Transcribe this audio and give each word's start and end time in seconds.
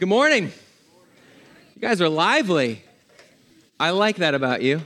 Good 0.00 0.08
morning. 0.08 0.50
You 1.74 1.82
guys 1.82 2.00
are 2.00 2.08
lively. 2.08 2.82
I 3.78 3.90
like 3.90 4.16
that 4.16 4.34
about 4.34 4.62
you. 4.62 4.78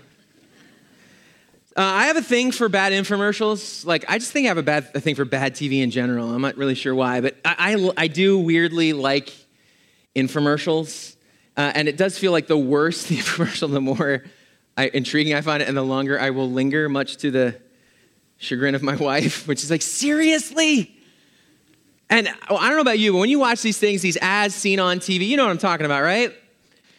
Uh, 1.76 1.82
I 1.82 2.06
have 2.06 2.16
a 2.16 2.22
thing 2.22 2.50
for 2.50 2.68
bad 2.68 2.92
infomercials. 2.92 3.86
Like, 3.86 4.04
I 4.08 4.18
just 4.18 4.32
think 4.32 4.46
I 4.46 4.48
have 4.48 4.58
a 4.58 4.64
bad 4.64 4.88
a 4.92 5.00
thing 5.00 5.14
for 5.14 5.24
bad 5.24 5.54
TV 5.54 5.84
in 5.84 5.92
general. 5.92 6.34
I'm 6.34 6.42
not 6.42 6.56
really 6.56 6.74
sure 6.74 6.96
why, 6.96 7.20
but 7.20 7.36
I, 7.44 7.76
I, 7.76 7.90
I 7.96 8.06
do 8.08 8.40
weirdly 8.40 8.92
like 8.92 9.32
infomercials. 10.16 11.14
Uh, 11.56 11.70
and 11.76 11.86
it 11.86 11.96
does 11.96 12.18
feel 12.18 12.32
like 12.32 12.48
the 12.48 12.58
worse 12.58 13.06
the 13.06 13.16
infomercial, 13.18 13.70
the 13.70 13.80
more 13.80 14.24
I, 14.76 14.88
intriguing 14.88 15.32
I 15.32 15.42
find 15.42 15.62
it, 15.62 15.68
and 15.68 15.76
the 15.76 15.82
longer 15.82 16.18
I 16.18 16.30
will 16.30 16.50
linger, 16.50 16.88
much 16.88 17.18
to 17.18 17.30
the 17.30 17.60
chagrin 18.38 18.74
of 18.74 18.82
my 18.82 18.96
wife, 19.10 19.46
which 19.46 19.62
is 19.62 19.70
like, 19.70 19.82
seriously? 19.82 20.93
And 22.10 22.28
oh, 22.48 22.56
I 22.56 22.68
don't 22.68 22.76
know 22.76 22.82
about 22.82 22.98
you, 22.98 23.12
but 23.12 23.18
when 23.18 23.30
you 23.30 23.38
watch 23.38 23.62
these 23.62 23.78
things, 23.78 24.02
these 24.02 24.16
ads 24.18 24.54
seen 24.54 24.78
on 24.78 24.98
TV, 24.98 25.26
you 25.26 25.36
know 25.36 25.44
what 25.44 25.50
I'm 25.50 25.58
talking 25.58 25.86
about, 25.86 26.02
right? 26.02 26.32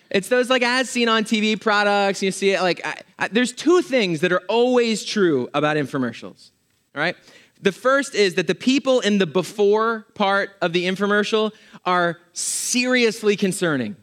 It's 0.10 0.30
those 0.30 0.50
like 0.50 0.62
ads 0.62 0.90
seen 0.90 1.10
on 1.10 1.24
TV 1.24 1.60
products. 1.60 2.22
You 2.22 2.32
see 2.32 2.52
it 2.52 2.62
like, 2.62 2.86
I, 2.86 3.02
I, 3.20 3.28
there's 3.28 3.52
two 3.52 3.82
things 3.82 4.22
that 4.22 4.32
are 4.32 4.42
always 4.48 5.04
true 5.04 5.50
about 5.54 5.78
infomercials, 5.78 6.52
right? 6.94 7.16
The 7.62 7.72
first 7.72 8.16
is 8.16 8.36
that 8.36 8.48
the 8.48 8.56
people 8.56 9.00
in 9.00 9.18
the 9.18 9.26
before 9.26 10.06
part 10.14 10.52
of 10.62 10.74
the 10.74 10.86
infomercial 10.86 11.52
are 11.86 12.20
seriously 12.34 13.36
concerning, 13.36 13.96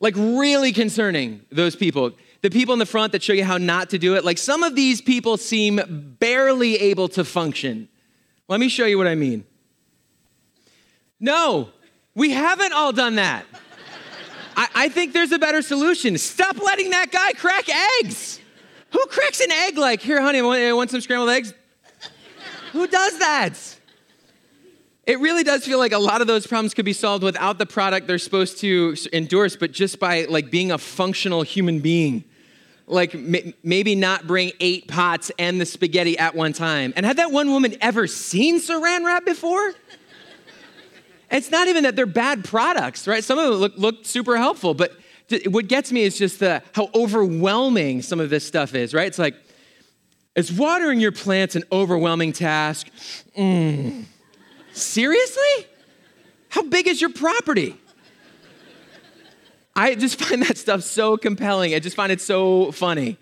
like 0.00 0.14
really 0.16 0.72
concerning, 0.72 1.42
those 1.50 1.76
people. 1.76 2.12
The 2.42 2.50
people 2.50 2.74
in 2.74 2.78
the 2.78 2.86
front 2.86 3.12
that 3.12 3.22
show 3.22 3.32
you 3.32 3.44
how 3.44 3.56
not 3.56 3.90
to 3.90 3.98
do 3.98 4.16
it, 4.16 4.24
like 4.24 4.36
some 4.36 4.62
of 4.62 4.74
these 4.74 5.00
people 5.00 5.38
seem 5.38 6.16
barely 6.18 6.76
able 6.76 7.08
to 7.08 7.24
function. 7.24 7.88
Let 8.48 8.60
me 8.60 8.68
show 8.68 8.84
you 8.84 8.98
what 8.98 9.06
I 9.06 9.14
mean. 9.14 9.44
No, 11.20 11.70
we 12.14 12.30
haven't 12.30 12.72
all 12.72 12.92
done 12.92 13.16
that. 13.16 13.46
I, 14.56 14.68
I, 14.74 14.88
think 14.88 15.12
there's 15.12 15.32
a 15.32 15.38
better 15.38 15.62
solution. 15.62 16.16
Stop 16.18 16.60
letting 16.62 16.90
that 16.90 17.10
guy 17.10 17.32
crack 17.32 17.68
eggs. 18.00 18.40
Who 18.92 19.04
cracks 19.06 19.40
an 19.40 19.50
egg 19.50 19.76
like, 19.76 20.00
here, 20.00 20.20
honey, 20.20 20.40
I 20.40 20.72
want 20.72 20.90
some 20.90 21.00
scrambled 21.00 21.30
eggs? 21.30 21.52
Who 22.72 22.86
does 22.86 23.18
that? 23.18 23.58
It 25.06 25.20
really 25.20 25.42
does 25.42 25.64
feel 25.64 25.78
like 25.78 25.92
a 25.92 25.98
lot 25.98 26.20
of 26.20 26.26
those 26.26 26.46
problems 26.46 26.72
could 26.72 26.84
be 26.84 26.92
solved 26.92 27.24
without 27.24 27.58
the 27.58 27.66
product 27.66 28.06
they're 28.06 28.18
supposed 28.18 28.58
to 28.60 28.96
endorse, 29.12 29.54
but 29.54 29.70
just 29.70 29.98
by 29.98 30.24
like 30.24 30.50
being 30.50 30.72
a 30.72 30.78
functional 30.78 31.42
human 31.42 31.80
being. 31.80 32.24
Like 32.86 33.14
m- 33.14 33.54
maybe 33.62 33.94
not 33.94 34.26
bring 34.26 34.52
eight 34.60 34.88
pots 34.88 35.30
and 35.38 35.60
the 35.60 35.66
spaghetti 35.66 36.18
at 36.18 36.34
one 36.34 36.52
time. 36.52 36.92
And 36.96 37.04
had 37.04 37.16
that 37.18 37.32
one 37.32 37.50
woman 37.50 37.76
ever 37.80 38.06
seen 38.06 38.60
saran 38.60 39.04
wrap 39.04 39.24
before? 39.24 39.74
It's 41.34 41.50
not 41.50 41.66
even 41.66 41.82
that 41.82 41.96
they're 41.96 42.06
bad 42.06 42.44
products, 42.44 43.08
right? 43.08 43.24
Some 43.24 43.40
of 43.40 43.50
them 43.50 43.54
look, 43.54 43.72
look 43.76 44.06
super 44.06 44.36
helpful, 44.36 44.72
but 44.72 44.92
what 45.48 45.66
gets 45.66 45.90
me 45.90 46.02
is 46.02 46.16
just 46.16 46.38
the, 46.38 46.62
how 46.74 46.90
overwhelming 46.94 48.02
some 48.02 48.20
of 48.20 48.30
this 48.30 48.46
stuff 48.46 48.72
is, 48.74 48.94
right? 48.94 49.08
It's 49.08 49.18
like, 49.18 49.34
is 50.36 50.52
watering 50.52 51.00
your 51.00 51.10
plants 51.10 51.56
an 51.56 51.64
overwhelming 51.72 52.32
task? 52.32 52.88
Mm. 53.36 54.04
Seriously? 54.72 55.66
How 56.50 56.62
big 56.62 56.86
is 56.86 57.00
your 57.00 57.10
property? 57.10 57.76
I 59.74 59.96
just 59.96 60.20
find 60.22 60.40
that 60.42 60.56
stuff 60.56 60.84
so 60.84 61.16
compelling. 61.16 61.74
I 61.74 61.80
just 61.80 61.96
find 61.96 62.12
it 62.12 62.20
so 62.20 62.70
funny. 62.70 63.18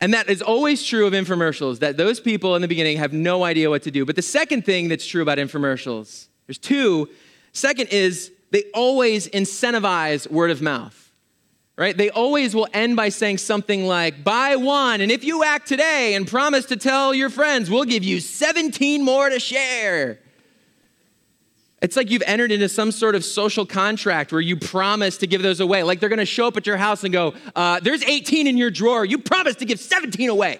And 0.00 0.14
that 0.14 0.30
is 0.30 0.40
always 0.40 0.82
true 0.82 1.06
of 1.06 1.12
infomercials, 1.12 1.80
that 1.80 1.98
those 1.98 2.20
people 2.20 2.56
in 2.56 2.62
the 2.62 2.68
beginning 2.68 2.96
have 2.96 3.12
no 3.12 3.44
idea 3.44 3.68
what 3.68 3.82
to 3.82 3.90
do. 3.90 4.06
But 4.06 4.16
the 4.16 4.22
second 4.22 4.64
thing 4.64 4.88
that's 4.88 5.04
true 5.04 5.20
about 5.20 5.36
infomercials 5.36 6.27
there's 6.48 6.58
two. 6.58 7.08
Second 7.52 7.88
is 7.90 8.32
they 8.50 8.64
always 8.74 9.28
incentivize 9.28 10.28
word 10.28 10.50
of 10.50 10.60
mouth. 10.60 11.04
Right? 11.76 11.96
They 11.96 12.10
always 12.10 12.56
will 12.56 12.66
end 12.72 12.96
by 12.96 13.10
saying 13.10 13.38
something 13.38 13.86
like, 13.86 14.24
buy 14.24 14.56
one, 14.56 15.00
and 15.00 15.12
if 15.12 15.22
you 15.22 15.44
act 15.44 15.68
today 15.68 16.14
and 16.14 16.26
promise 16.26 16.64
to 16.66 16.76
tell 16.76 17.14
your 17.14 17.30
friends, 17.30 17.70
we'll 17.70 17.84
give 17.84 18.02
you 18.02 18.18
17 18.18 19.04
more 19.04 19.28
to 19.28 19.38
share. 19.38 20.18
It's 21.80 21.96
like 21.96 22.10
you've 22.10 22.24
entered 22.26 22.50
into 22.50 22.68
some 22.68 22.90
sort 22.90 23.14
of 23.14 23.24
social 23.24 23.64
contract 23.64 24.32
where 24.32 24.40
you 24.40 24.56
promise 24.56 25.18
to 25.18 25.28
give 25.28 25.42
those 25.42 25.60
away. 25.60 25.84
Like 25.84 26.00
they're 26.00 26.08
gonna 26.08 26.24
show 26.24 26.48
up 26.48 26.56
at 26.56 26.66
your 26.66 26.78
house 26.78 27.04
and 27.04 27.12
go, 27.12 27.34
uh, 27.54 27.78
there's 27.78 28.02
18 28.02 28.48
in 28.48 28.56
your 28.56 28.70
drawer, 28.72 29.04
you 29.04 29.18
promised 29.18 29.60
to 29.60 29.64
give 29.64 29.78
17 29.78 30.28
away. 30.30 30.58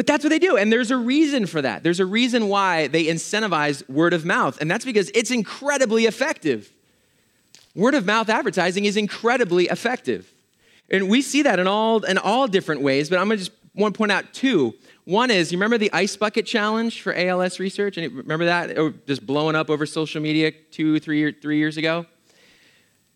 But 0.00 0.06
that's 0.06 0.24
what 0.24 0.30
they 0.30 0.38
do. 0.38 0.56
And 0.56 0.72
there's 0.72 0.90
a 0.90 0.96
reason 0.96 1.44
for 1.44 1.60
that. 1.60 1.82
There's 1.82 2.00
a 2.00 2.06
reason 2.06 2.48
why 2.48 2.86
they 2.86 3.04
incentivize 3.04 3.86
word 3.86 4.14
of 4.14 4.24
mouth. 4.24 4.58
And 4.58 4.70
that's 4.70 4.86
because 4.86 5.10
it's 5.14 5.30
incredibly 5.30 6.06
effective. 6.06 6.72
Word 7.74 7.92
of 7.92 8.06
mouth 8.06 8.30
advertising 8.30 8.86
is 8.86 8.96
incredibly 8.96 9.66
effective. 9.66 10.32
And 10.90 11.10
we 11.10 11.20
see 11.20 11.42
that 11.42 11.58
in 11.58 11.66
all, 11.66 12.02
in 12.02 12.16
all 12.16 12.48
different 12.48 12.80
ways, 12.80 13.10
but 13.10 13.18
I'm 13.18 13.26
gonna 13.26 13.36
just 13.36 13.50
want 13.74 13.92
to 13.94 13.98
point 13.98 14.10
out 14.10 14.32
two. 14.32 14.72
One 15.04 15.30
is, 15.30 15.52
you 15.52 15.58
remember 15.58 15.76
the 15.76 15.92
ice 15.92 16.16
bucket 16.16 16.46
challenge 16.46 17.02
for 17.02 17.14
ALS 17.14 17.60
research? 17.60 17.98
And 17.98 18.10
remember 18.10 18.46
that? 18.46 18.70
It 18.70 19.06
just 19.06 19.26
blowing 19.26 19.54
up 19.54 19.68
over 19.68 19.84
social 19.84 20.22
media 20.22 20.50
two, 20.50 20.98
three, 20.98 21.30
three 21.30 21.58
years 21.58 21.76
ago? 21.76 22.06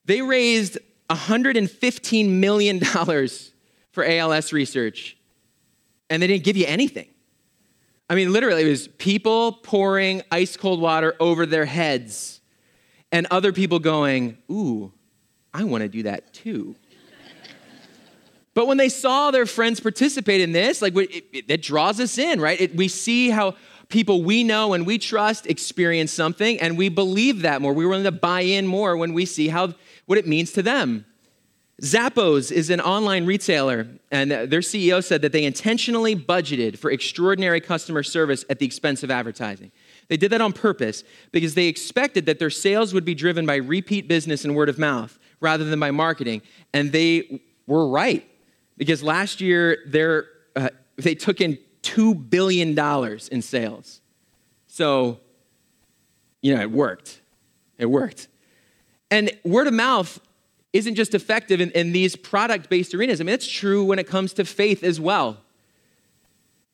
They 0.04 0.20
raised 0.20 0.76
$115 1.08 2.28
million 2.28 2.78
for 3.90 4.04
ALS 4.04 4.52
research 4.52 5.16
and 6.10 6.22
they 6.22 6.26
didn't 6.26 6.44
give 6.44 6.56
you 6.56 6.66
anything. 6.66 7.08
I 8.08 8.14
mean, 8.14 8.32
literally, 8.32 8.62
it 8.62 8.68
was 8.68 8.88
people 8.88 9.52
pouring 9.52 10.22
ice 10.30 10.56
cold 10.56 10.80
water 10.80 11.14
over 11.18 11.46
their 11.46 11.64
heads 11.64 12.40
and 13.10 13.26
other 13.30 13.52
people 13.52 13.78
going, 13.78 14.38
Ooh, 14.50 14.92
I 15.52 15.64
want 15.64 15.82
to 15.82 15.88
do 15.88 16.02
that 16.02 16.34
too. 16.34 16.76
but 18.52 18.66
when 18.66 18.76
they 18.76 18.88
saw 18.88 19.30
their 19.30 19.46
friends 19.46 19.80
participate 19.80 20.40
in 20.40 20.52
this, 20.52 20.82
like 20.82 20.94
it, 20.96 21.24
it, 21.32 21.44
it 21.48 21.62
draws 21.62 21.98
us 22.00 22.18
in, 22.18 22.40
right? 22.40 22.60
It, 22.60 22.76
we 22.76 22.88
see 22.88 23.30
how 23.30 23.54
people 23.88 24.22
we 24.22 24.44
know 24.44 24.72
and 24.74 24.86
we 24.86 24.98
trust 24.98 25.46
experience 25.46 26.12
something, 26.12 26.60
and 26.60 26.76
we 26.76 26.88
believe 26.88 27.42
that 27.42 27.62
more. 27.62 27.72
We're 27.72 27.88
willing 27.88 28.04
to 28.04 28.12
buy 28.12 28.40
in 28.40 28.66
more 28.66 28.96
when 28.96 29.14
we 29.14 29.24
see 29.24 29.48
how 29.48 29.74
what 30.06 30.18
it 30.18 30.26
means 30.26 30.52
to 30.52 30.62
them. 30.62 31.06
Zappos 31.82 32.52
is 32.52 32.70
an 32.70 32.80
online 32.80 33.26
retailer, 33.26 33.88
and 34.12 34.30
their 34.30 34.60
CEO 34.60 35.02
said 35.02 35.22
that 35.22 35.32
they 35.32 35.44
intentionally 35.44 36.14
budgeted 36.14 36.78
for 36.78 36.90
extraordinary 36.90 37.60
customer 37.60 38.04
service 38.04 38.44
at 38.48 38.60
the 38.60 38.66
expense 38.66 39.02
of 39.02 39.10
advertising. 39.10 39.72
They 40.08 40.16
did 40.16 40.30
that 40.30 40.40
on 40.40 40.52
purpose 40.52 41.02
because 41.32 41.54
they 41.54 41.66
expected 41.66 42.26
that 42.26 42.38
their 42.38 42.50
sales 42.50 42.94
would 42.94 43.04
be 43.04 43.14
driven 43.14 43.44
by 43.44 43.56
repeat 43.56 44.06
business 44.06 44.44
and 44.44 44.54
word 44.54 44.68
of 44.68 44.78
mouth 44.78 45.18
rather 45.40 45.64
than 45.64 45.80
by 45.80 45.90
marketing. 45.90 46.42
And 46.72 46.92
they 46.92 47.42
were 47.66 47.88
right 47.88 48.24
because 48.76 49.02
last 49.02 49.40
year 49.40 49.78
uh, 50.54 50.68
they 50.96 51.14
took 51.16 51.40
in 51.40 51.58
$2 51.82 52.30
billion 52.30 52.78
in 53.32 53.42
sales. 53.42 54.00
So, 54.68 55.18
you 56.40 56.54
know, 56.54 56.60
it 56.60 56.70
worked. 56.70 57.20
It 57.78 57.86
worked. 57.86 58.28
And 59.10 59.30
word 59.44 59.66
of 59.66 59.74
mouth 59.74 60.20
isn't 60.74 60.96
just 60.96 61.14
effective 61.14 61.60
in, 61.60 61.70
in 61.70 61.92
these 61.92 62.16
product 62.16 62.68
based 62.68 62.92
arenas. 62.94 63.20
I 63.20 63.24
mean, 63.24 63.32
it's 63.32 63.46
true 63.46 63.84
when 63.84 63.98
it 63.98 64.08
comes 64.08 64.34
to 64.34 64.44
faith 64.44 64.82
as 64.82 65.00
well. 65.00 65.38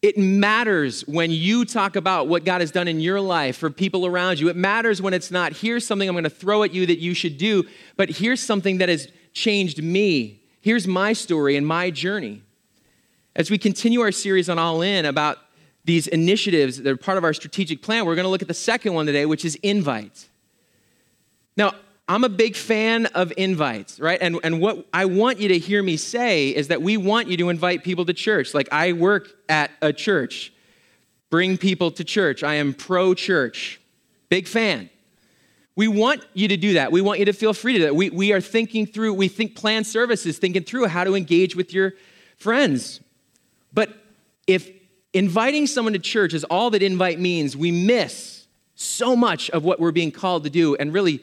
It 0.01 0.17
matters 0.17 1.07
when 1.07 1.31
you 1.31 1.67
talk 1.67 1.95
about 1.95 2.27
what 2.27 2.47
God 2.47 2.63
has 2.63 2.71
done 2.71 2.89
in 2.89 3.01
your 3.01 3.21
life 3.21 3.59
for 3.59 3.69
people 3.69 4.07
around 4.07 4.41
you. 4.41 4.49
It 4.49 4.57
matters 4.57 5.03
when 5.03 5.13
it's 5.13 5.31
not, 5.31 5.53
here's 5.53 5.87
something 5.87 6.09
I'm 6.09 6.15
going 6.15 6.25
to 6.25 6.31
throw 6.31 6.63
at 6.63 6.73
you 6.73 6.87
that 6.87 6.99
you 6.99 7.13
should 7.13 7.37
do, 7.37 7.65
but 7.99 8.09
here's 8.09 8.41
something 8.41 8.79
that 8.79 8.89
has 8.89 9.09
changed 9.35 9.83
me. 9.83 10.43
Here's 10.63 10.87
my 10.87 11.13
story 11.13 11.57
and 11.57 11.67
my 11.67 11.91
journey. 11.91 12.43
As 13.37 13.51
we 13.51 13.59
continue 13.59 14.01
our 14.01 14.13
series 14.13 14.49
on 14.49 14.59
All 14.59 14.81
In 14.81 15.05
about 15.05 15.37
these 15.85 16.07
initiatives 16.07 16.79
that 16.79 16.91
are 16.91 16.97
part 16.97 17.19
of 17.19 17.25
our 17.25 17.35
strategic 17.35 17.83
plan, 17.83 18.07
we're 18.07 18.15
going 18.15 18.25
to 18.25 18.31
look 18.31 18.43
at 18.43 18.49
the 18.49 18.55
second 18.55 18.95
one 18.95 19.05
today, 19.05 19.27
which 19.27 19.45
is 19.45 19.57
invite. 19.57 20.29
Now, 21.55 21.75
I'm 22.11 22.25
a 22.25 22.29
big 22.29 22.57
fan 22.57 23.07
of 23.07 23.33
invites, 23.37 24.01
right? 24.01 24.19
And, 24.21 24.41
and 24.43 24.61
what 24.61 24.85
I 24.93 25.05
want 25.05 25.39
you 25.39 25.47
to 25.51 25.59
hear 25.59 25.81
me 25.81 25.97
say 25.97 26.49
is 26.49 26.67
that 26.67 26.83
we 26.83 26.97
want 26.97 27.29
you 27.29 27.37
to 27.37 27.51
invite 27.51 27.85
people 27.85 28.05
to 28.05 28.13
church. 28.13 28.53
Like 28.53 28.67
I 28.73 28.95
work 28.95 29.29
at 29.49 29.71
a 29.81 29.93
church, 29.93 30.53
bring 31.31 31.57
people 31.57 31.93
to 31.93 32.03
church. 32.03 32.43
I 32.43 32.55
am 32.55 32.75
pro 32.75 33.15
church, 33.15 33.81
big 34.29 34.49
fan. 34.49 34.91
We 35.77 35.87
want 35.87 36.27
you 36.35 36.49
to 36.49 36.57
do 36.57 36.73
that. 36.73 36.91
We 36.91 37.01
want 37.01 37.21
you 37.21 37.27
to 37.27 37.33
feel 37.33 37.55
free 37.55 37.75
to 37.75 37.79
do 37.79 37.85
that. 37.85 37.95
We, 37.95 38.11
we 38.11 38.33
are 38.33 38.41
thinking 38.41 38.87
through, 38.87 39.15
we 39.15 39.29
think 39.29 39.55
plan 39.55 39.85
services, 39.85 40.37
thinking 40.37 40.65
through 40.65 40.87
how 40.87 41.05
to 41.05 41.15
engage 41.15 41.55
with 41.55 41.73
your 41.73 41.93
friends. 42.39 42.99
But 43.73 43.97
if 44.49 44.69
inviting 45.13 45.69
someone 45.69 45.93
to 45.93 46.01
church 46.01 46.35
is 46.35 46.43
all 46.43 46.71
that 46.71 46.83
invite 46.83 47.21
means, 47.21 47.57
we 47.57 47.71
miss 47.71 48.49
so 48.75 49.15
much 49.15 49.49
of 49.51 49.63
what 49.63 49.79
we're 49.79 49.93
being 49.93 50.11
called 50.11 50.43
to 50.43 50.51
do 50.51 50.75
and 50.75 50.93
really 50.93 51.23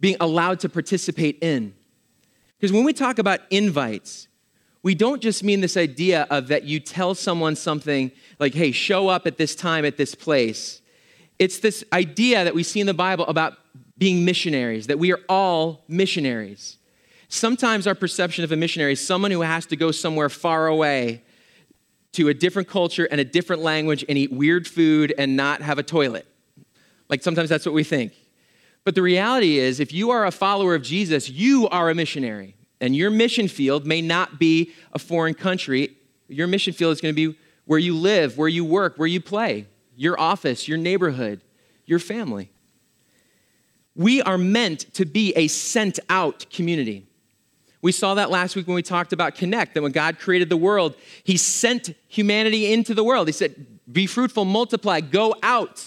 being 0.00 0.16
allowed 0.20 0.60
to 0.60 0.68
participate 0.68 1.38
in. 1.40 1.74
Because 2.58 2.72
when 2.72 2.84
we 2.84 2.92
talk 2.92 3.18
about 3.18 3.40
invites, 3.50 4.28
we 4.82 4.94
don't 4.94 5.20
just 5.20 5.42
mean 5.42 5.60
this 5.60 5.76
idea 5.76 6.26
of 6.30 6.48
that 6.48 6.64
you 6.64 6.80
tell 6.80 7.14
someone 7.14 7.56
something 7.56 8.12
like, 8.38 8.54
hey, 8.54 8.72
show 8.72 9.08
up 9.08 9.26
at 9.26 9.36
this 9.36 9.54
time 9.54 9.84
at 9.84 9.96
this 9.96 10.14
place. 10.14 10.80
It's 11.38 11.58
this 11.58 11.84
idea 11.92 12.44
that 12.44 12.54
we 12.54 12.62
see 12.62 12.80
in 12.80 12.86
the 12.86 12.94
Bible 12.94 13.26
about 13.26 13.58
being 13.98 14.24
missionaries, 14.24 14.86
that 14.86 14.98
we 14.98 15.12
are 15.12 15.20
all 15.28 15.84
missionaries. 15.88 16.78
Sometimes 17.28 17.86
our 17.86 17.94
perception 17.94 18.44
of 18.44 18.52
a 18.52 18.56
missionary 18.56 18.92
is 18.92 19.04
someone 19.04 19.30
who 19.30 19.40
has 19.40 19.66
to 19.66 19.76
go 19.76 19.90
somewhere 19.90 20.28
far 20.28 20.66
away 20.66 21.22
to 22.12 22.28
a 22.28 22.34
different 22.34 22.68
culture 22.68 23.06
and 23.10 23.20
a 23.20 23.24
different 23.24 23.62
language 23.62 24.04
and 24.08 24.16
eat 24.16 24.32
weird 24.32 24.66
food 24.66 25.12
and 25.18 25.36
not 25.36 25.60
have 25.62 25.78
a 25.78 25.82
toilet. 25.82 26.26
Like 27.08 27.22
sometimes 27.22 27.48
that's 27.48 27.66
what 27.66 27.74
we 27.74 27.84
think. 27.84 28.12
But 28.86 28.94
the 28.94 29.02
reality 29.02 29.58
is, 29.58 29.80
if 29.80 29.92
you 29.92 30.12
are 30.12 30.24
a 30.24 30.30
follower 30.30 30.76
of 30.76 30.82
Jesus, 30.82 31.28
you 31.28 31.68
are 31.70 31.90
a 31.90 31.94
missionary. 31.94 32.54
And 32.80 32.94
your 32.94 33.10
mission 33.10 33.48
field 33.48 33.84
may 33.84 34.00
not 34.00 34.38
be 34.38 34.72
a 34.92 35.00
foreign 35.00 35.34
country. 35.34 35.96
Your 36.28 36.46
mission 36.46 36.72
field 36.72 36.92
is 36.92 37.00
going 37.00 37.12
to 37.12 37.32
be 37.32 37.36
where 37.64 37.80
you 37.80 37.96
live, 37.96 38.38
where 38.38 38.48
you 38.48 38.64
work, 38.64 38.96
where 38.96 39.08
you 39.08 39.20
play, 39.20 39.66
your 39.96 40.18
office, 40.20 40.68
your 40.68 40.78
neighborhood, 40.78 41.40
your 41.84 41.98
family. 41.98 42.52
We 43.96 44.22
are 44.22 44.38
meant 44.38 44.94
to 44.94 45.04
be 45.04 45.32
a 45.34 45.48
sent 45.48 45.98
out 46.08 46.46
community. 46.48 47.08
We 47.82 47.90
saw 47.90 48.14
that 48.14 48.30
last 48.30 48.54
week 48.54 48.68
when 48.68 48.76
we 48.76 48.82
talked 48.84 49.12
about 49.12 49.34
Connect, 49.34 49.74
that 49.74 49.82
when 49.82 49.90
God 49.90 50.20
created 50.20 50.48
the 50.48 50.56
world, 50.56 50.94
He 51.24 51.36
sent 51.36 51.92
humanity 52.06 52.72
into 52.72 52.94
the 52.94 53.02
world. 53.02 53.26
He 53.26 53.32
said, 53.32 53.66
Be 53.90 54.06
fruitful, 54.06 54.44
multiply, 54.44 55.00
go 55.00 55.34
out. 55.42 55.84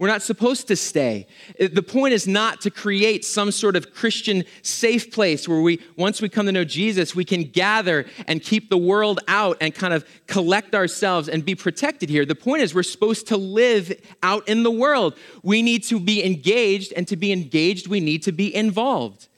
We're 0.00 0.08
not 0.08 0.22
supposed 0.22 0.66
to 0.68 0.76
stay. 0.76 1.28
Uh, 1.60 1.68
the 1.72 1.82
point 1.82 2.14
is 2.14 2.26
not 2.26 2.60
to 2.62 2.70
create 2.70 3.24
some 3.24 3.52
sort 3.52 3.76
of 3.76 3.94
Christian 3.94 4.42
safe 4.62 5.12
place 5.12 5.46
where 5.46 5.60
we, 5.60 5.80
once 5.96 6.20
we 6.20 6.28
come 6.28 6.46
to 6.46 6.52
know 6.52 6.64
Jesus, 6.64 7.14
we 7.14 7.24
can 7.24 7.44
gather 7.44 8.04
and 8.26 8.42
keep 8.42 8.70
the 8.70 8.76
world 8.76 9.20
out 9.28 9.56
and 9.60 9.72
kind 9.72 9.94
of 9.94 10.04
collect 10.26 10.74
ourselves 10.74 11.28
and 11.28 11.44
be 11.44 11.54
protected 11.54 12.08
here. 12.08 12.26
The 12.26 12.34
point 12.34 12.62
is, 12.62 12.74
we're 12.74 12.82
supposed 12.82 13.28
to 13.28 13.36
live 13.36 13.92
out 14.20 14.48
in 14.48 14.64
the 14.64 14.70
world. 14.70 15.14
We 15.44 15.62
need 15.62 15.84
to 15.84 16.00
be 16.00 16.24
engaged, 16.24 16.92
and 16.96 17.06
to 17.06 17.16
be 17.16 17.30
engaged, 17.30 17.86
we 17.86 18.00
need 18.00 18.24
to 18.24 18.32
be 18.32 18.52
involved. 18.52 19.28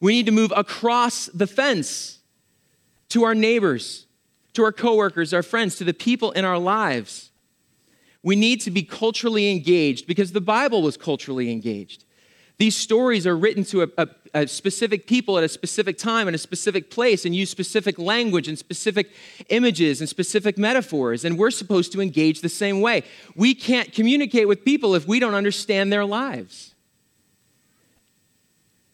We 0.00 0.14
need 0.14 0.26
to 0.26 0.32
move 0.32 0.54
across 0.56 1.26
the 1.26 1.46
fence 1.46 2.18
to 3.10 3.24
our 3.24 3.34
neighbors, 3.34 4.06
to 4.54 4.64
our 4.64 4.72
coworkers, 4.72 5.34
our 5.34 5.42
friends, 5.42 5.76
to 5.76 5.84
the 5.84 5.92
people 5.92 6.30
in 6.32 6.46
our 6.46 6.58
lives. 6.58 7.31
We 8.22 8.36
need 8.36 8.60
to 8.62 8.70
be 8.70 8.82
culturally 8.82 9.50
engaged 9.50 10.06
because 10.06 10.32
the 10.32 10.40
Bible 10.40 10.82
was 10.82 10.96
culturally 10.96 11.50
engaged. 11.50 12.04
These 12.58 12.76
stories 12.76 13.26
are 13.26 13.36
written 13.36 13.64
to 13.64 13.82
a, 13.82 13.88
a, 13.98 14.08
a, 14.34 14.46
specific 14.46 15.08
people 15.08 15.36
at 15.36 15.42
a 15.42 15.48
specific 15.48 15.98
time 15.98 16.28
in 16.28 16.34
a 16.34 16.38
specific 16.38 16.90
place 16.90 17.24
and 17.24 17.34
use 17.34 17.50
specific 17.50 17.98
language 17.98 18.46
and 18.46 18.56
specific 18.56 19.10
images 19.48 20.00
and 20.00 20.08
specific 20.08 20.56
metaphors. 20.58 21.24
And 21.24 21.36
we're 21.36 21.50
supposed 21.50 21.90
to 21.92 22.00
engage 22.00 22.40
the 22.40 22.48
same 22.48 22.80
way. 22.80 23.02
We 23.34 23.54
can't 23.54 23.92
communicate 23.92 24.46
with 24.46 24.64
people 24.64 24.94
if 24.94 25.08
we 25.08 25.18
don't 25.18 25.34
understand 25.34 25.92
their 25.92 26.04
lives. 26.04 26.74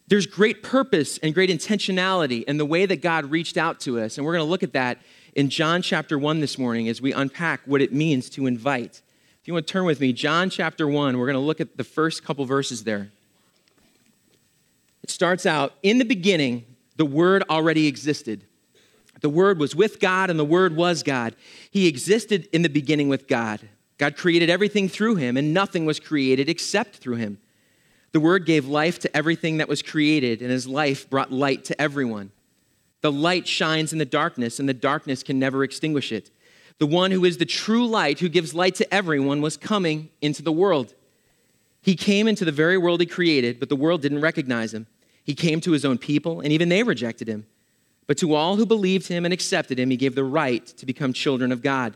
There's 0.07 0.25
great 0.25 0.63
purpose 0.63 1.19
and 1.19 1.35
great 1.35 1.51
intentionality 1.51 2.43
in 2.45 2.57
the 2.57 2.65
way 2.65 2.87
that 2.87 3.03
God 3.03 3.25
reached 3.25 3.57
out 3.57 3.79
to 3.81 3.99
us. 3.99 4.17
And 4.17 4.25
we're 4.25 4.33
going 4.33 4.45
to 4.45 4.49
look 4.49 4.63
at 4.63 4.73
that 4.73 4.97
in 5.35 5.49
John 5.51 5.83
chapter 5.83 6.17
1 6.17 6.39
this 6.39 6.57
morning 6.57 6.89
as 6.89 6.99
we 6.99 7.13
unpack 7.13 7.61
what 7.65 7.83
it 7.83 7.93
means 7.93 8.31
to 8.31 8.47
invite. 8.47 9.03
If 9.41 9.47
you 9.47 9.53
want 9.53 9.67
to 9.67 9.71
turn 9.71 9.85
with 9.85 9.99
me, 9.99 10.13
John 10.13 10.49
chapter 10.49 10.87
1, 10.87 11.17
we're 11.17 11.25
going 11.25 11.33
to 11.33 11.39
look 11.39 11.61
at 11.61 11.77
the 11.77 11.83
first 11.83 12.23
couple 12.23 12.45
verses 12.45 12.83
there. 12.83 13.09
It 15.03 15.09
starts 15.09 15.45
out 15.45 15.73
In 15.81 15.97
the 15.97 16.05
beginning, 16.05 16.65
the 16.97 17.05
Word 17.05 17.43
already 17.49 17.87
existed. 17.87 18.45
The 19.21 19.29
Word 19.29 19.59
was 19.59 19.75
with 19.75 19.99
God, 19.99 20.29
and 20.29 20.37
the 20.39 20.45
Word 20.45 20.75
was 20.75 21.03
God. 21.03 21.35
He 21.71 21.87
existed 21.87 22.47
in 22.51 22.61
the 22.61 22.69
beginning 22.69 23.09
with 23.09 23.27
God. 23.27 23.67
God 23.97 24.15
created 24.15 24.49
everything 24.49 24.87
through 24.87 25.15
him, 25.15 25.35
and 25.37 25.53
nothing 25.53 25.85
was 25.85 25.99
created 25.99 26.49
except 26.49 26.97
through 26.97 27.15
him. 27.15 27.37
The 28.11 28.19
Word 28.19 28.45
gave 28.45 28.67
life 28.67 28.99
to 28.99 29.17
everything 29.17 29.57
that 29.57 29.67
was 29.67 29.81
created, 29.81 30.41
and 30.41 30.49
His 30.49 30.67
life 30.67 31.09
brought 31.09 31.31
light 31.31 31.63
to 31.65 31.79
everyone. 31.79 32.31
The 33.01 33.11
light 33.11 33.47
shines 33.47 33.93
in 33.93 33.99
the 33.99 34.05
darkness, 34.05 34.59
and 34.59 34.67
the 34.67 34.73
darkness 34.73 35.23
can 35.23 35.39
never 35.39 35.63
extinguish 35.63 36.11
it. 36.11 36.31
The 36.79 36.87
one 36.87 37.11
who 37.11 37.25
is 37.25 37.37
the 37.37 37.45
true 37.45 37.85
light, 37.85 38.19
who 38.19 38.29
gives 38.29 38.53
light 38.53 38.75
to 38.75 38.93
everyone, 38.93 39.41
was 39.41 39.57
coming 39.57 40.09
into 40.21 40.41
the 40.41 40.51
world. 40.51 40.95
He 41.81 41.95
came 41.95 42.27
into 42.27 42.45
the 42.45 42.51
very 42.51 42.77
world 42.77 42.99
He 43.01 43.05
created, 43.05 43.59
but 43.59 43.69
the 43.69 43.75
world 43.75 44.01
didn't 44.01 44.21
recognize 44.21 44.73
Him. 44.73 44.87
He 45.23 45.35
came 45.35 45.61
to 45.61 45.71
His 45.71 45.85
own 45.85 45.97
people, 45.97 46.39
and 46.39 46.51
even 46.51 46.69
they 46.69 46.83
rejected 46.83 47.27
Him. 47.27 47.45
But 48.07 48.17
to 48.19 48.33
all 48.33 48.55
who 48.55 48.65
believed 48.65 49.07
Him 49.07 49.25
and 49.25 49.33
accepted 49.33 49.77
Him, 49.77 49.89
He 49.89 49.97
gave 49.97 50.15
the 50.15 50.23
right 50.23 50.65
to 50.65 50.85
become 50.85 51.13
children 51.13 51.51
of 51.51 51.61
God. 51.61 51.95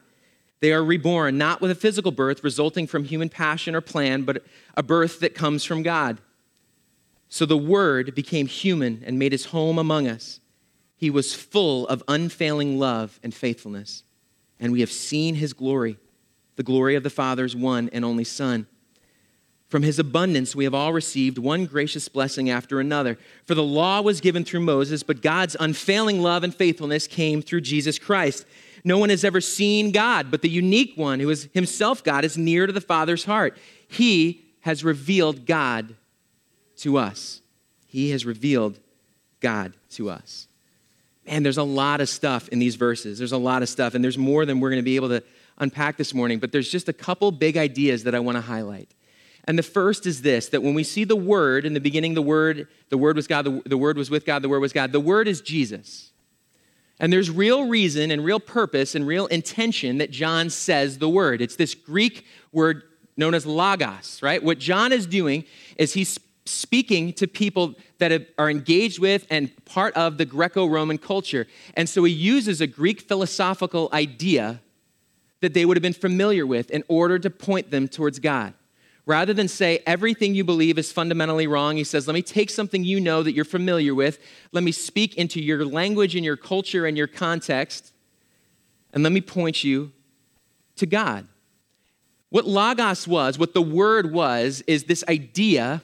They 0.60 0.72
are 0.72 0.84
reborn 0.84 1.38
not 1.38 1.60
with 1.60 1.72
a 1.72 1.76
physical 1.76 2.12
birth 2.12 2.44
resulting 2.44 2.88
from 2.88 3.06
human 3.06 3.30
passion 3.30 3.76
or 3.76 3.82
plan, 3.82 4.24
but 4.24 4.44
a 4.76 4.84
birth 4.84 5.20
that 5.22 5.36
comes 5.36 5.64
from 5.64 5.84
God. 5.84 6.20
So 7.30 7.46
the 7.46 7.58
Word 7.58 8.14
became 8.16 8.48
human 8.48 9.04
and 9.06 9.18
made 9.18 9.32
his 9.32 9.46
home 9.46 9.80
among 9.80 10.08
us. 10.08 10.40
He 10.96 11.10
was 11.10 11.34
full 11.34 11.88
of 11.88 12.04
unfailing 12.08 12.80
love 12.80 13.20
and 13.24 13.34
faithfulness. 13.34 14.04
And 14.64 14.72
we 14.72 14.80
have 14.80 14.92
seen 14.92 15.36
his 15.36 15.52
glory, 15.52 15.98
the 16.56 16.64
glory 16.64 16.96
of 16.96 17.04
the 17.04 17.10
Father's 17.10 17.54
one 17.54 17.90
and 17.92 18.06
only 18.06 18.24
Son. 18.24 18.66
From 19.68 19.84
his 19.84 20.00
abundance, 20.00 20.56
we 20.56 20.64
have 20.64 20.74
all 20.74 20.94
received 20.94 21.38
one 21.38 21.66
gracious 21.66 22.08
blessing 22.08 22.50
after 22.50 22.80
another. 22.80 23.18
For 23.44 23.56
the 23.56 23.64
law 23.64 24.02
was 24.02 24.22
given 24.22 24.46
through 24.46 24.62
Moses, 24.62 25.04
but 25.04 25.22
God's 25.22 25.58
unfailing 25.60 26.22
love 26.22 26.46
and 26.46 26.56
faithfulness 26.56 27.08
came 27.08 27.42
through 27.42 27.60
Jesus 27.60 28.00
Christ. 28.00 28.46
No 28.86 28.98
one 28.98 29.10
has 29.10 29.26
ever 29.26 29.42
seen 29.42 29.92
God, 29.92 30.32
but 30.32 30.42
the 30.42 30.50
unique 30.50 30.94
one 30.96 31.20
who 31.20 31.30
is 31.30 31.50
himself 31.54 32.02
God 32.02 32.24
is 32.24 32.38
near 32.38 32.66
to 32.66 32.72
the 32.72 32.80
Father's 32.80 33.26
heart. 33.26 33.58
He 33.90 34.46
has 34.62 34.82
revealed 34.86 35.46
God 35.46 35.96
to 36.78 36.98
us. 36.98 37.42
He 37.86 38.12
has 38.12 38.26
revealed 38.26 38.80
God 39.42 39.74
to 39.90 40.10
us. 40.10 40.48
Man, 41.26 41.44
there's 41.44 41.58
a 41.58 41.64
lot 41.64 42.02
of 42.02 42.10
stuff 42.10 42.50
in 42.50 42.60
these 42.60 42.76
verses. 42.76 43.18
There's 43.18 43.32
a 43.32 43.38
lot 43.38 43.64
of 43.64 43.70
stuff, 43.70 43.96
and 43.96 44.04
there's 44.04 44.18
more 44.18 44.46
than 44.46 44.60
we're 44.60 44.70
going 44.70 44.82
to 44.82 44.84
be 44.84 44.96
able 44.96 45.10
to 45.10 45.24
unpack 45.58 45.98
this 45.98 46.14
morning, 46.14 46.40
but 46.40 46.52
there's 46.52 46.70
just 46.70 46.90
a 46.90 46.94
couple 46.94 47.32
big 47.32 47.58
ideas 47.58 48.04
that 48.04 48.16
I 48.16 48.20
want 48.20 48.36
to 48.36 48.42
highlight. 48.42 48.94
And 49.46 49.58
the 49.58 49.64
first 49.64 50.06
is 50.06 50.22
this 50.22 50.50
that 50.50 50.64
when 50.64 50.74
we 50.74 50.84
see 50.84 51.04
the 51.04 51.16
Word, 51.16 51.66
in 51.66 51.74
the 51.74 51.80
beginning, 51.80 52.14
the 52.14 52.22
Word, 52.22 52.68
the 52.90 52.98
Word 52.98 53.16
was 53.16 53.28
God, 53.28 53.46
the, 53.46 53.62
the 53.66 53.78
Word 53.78 53.98
was 53.98 54.10
with 54.10 54.26
God, 54.26 54.42
the 54.42 54.50
Word 54.50 54.60
was 54.60 54.74
God, 54.74 54.92
the 54.92 55.00
Word 55.00 55.28
is 55.28 55.42
Jesus. 55.42 56.12
And 57.00 57.12
there's 57.12 57.30
real 57.30 57.68
reason 57.68 58.12
and 58.12 58.24
real 58.24 58.40
purpose 58.40 58.96
and 58.96 59.06
real 59.06 59.26
intention 59.28 59.98
that 59.98 60.12
John 60.12 60.50
says 60.50 61.00
the 61.00 61.10
word. 61.10 61.42
It's 61.42 61.56
this 61.56 61.74
Greek 61.76 62.26
word 62.52 62.84
known 63.18 63.34
as 63.34 63.46
logos, 63.46 64.22
right? 64.22 64.42
What 64.42 64.60
John 64.60 64.92
is 64.94 65.06
doing 65.06 65.44
is 65.76 65.94
he's 65.94 66.20
speaking 66.46 67.14
to 67.14 67.28
people 67.28 67.76
that 68.00 68.28
are 68.38 68.50
engaged 68.50 69.00
with 69.00 69.26
and 69.30 69.52
part 69.66 69.94
of 69.96 70.18
the 70.18 70.26
Greco 70.26 70.66
Roman 70.66 70.98
culture. 70.98 71.48
And 71.76 71.88
so 71.88 72.04
he 72.04 72.12
uses 72.12 72.60
a 72.60 72.68
Greek 72.68 73.02
philosophical 73.02 73.90
idea 73.94 74.62
that 75.40 75.54
they 75.54 75.66
would 75.66 75.78
have 75.78 75.82
been 75.82 75.94
familiar 75.94 76.46
with 76.46 76.70
in 76.72 76.84
order 76.88 77.20
to 77.20 77.30
point 77.30 77.72
them 77.72 77.88
towards 77.88 78.20
God. 78.20 78.54
Rather 79.06 79.34
than 79.34 79.50
say 79.50 79.84
everything 79.86 80.34
you 80.34 80.46
believe 80.46 80.78
is 80.78 80.92
fundamentally 80.92 81.48
wrong, 81.48 81.76
he 81.76 81.84
says, 81.84 82.08
let 82.08 82.14
me 82.14 82.22
take 82.22 82.50
something 82.50 82.86
you 82.86 83.02
know 83.02 83.22
that 83.22 83.34
you're 83.34 83.44
familiar 83.44 83.94
with, 83.94 84.20
let 84.54 84.64
me 84.64 84.72
speak 84.72 85.16
into 85.16 85.42
your 85.42 85.66
language 85.66 86.16
and 86.16 86.24
your 86.24 86.38
culture 86.38 86.86
and 86.86 86.98
your 86.98 87.08
context, 87.08 87.92
and 88.94 89.04
let 89.04 89.12
me 89.12 89.20
point 89.20 89.64
you 89.64 89.92
to 90.78 90.86
God. 90.86 91.28
What 92.30 92.48
Logos 92.48 93.06
was, 93.06 93.38
what 93.38 93.54
the 93.54 93.62
word 93.62 94.14
was, 94.14 94.64
is 94.68 94.86
this 94.86 95.04
idea 95.10 95.84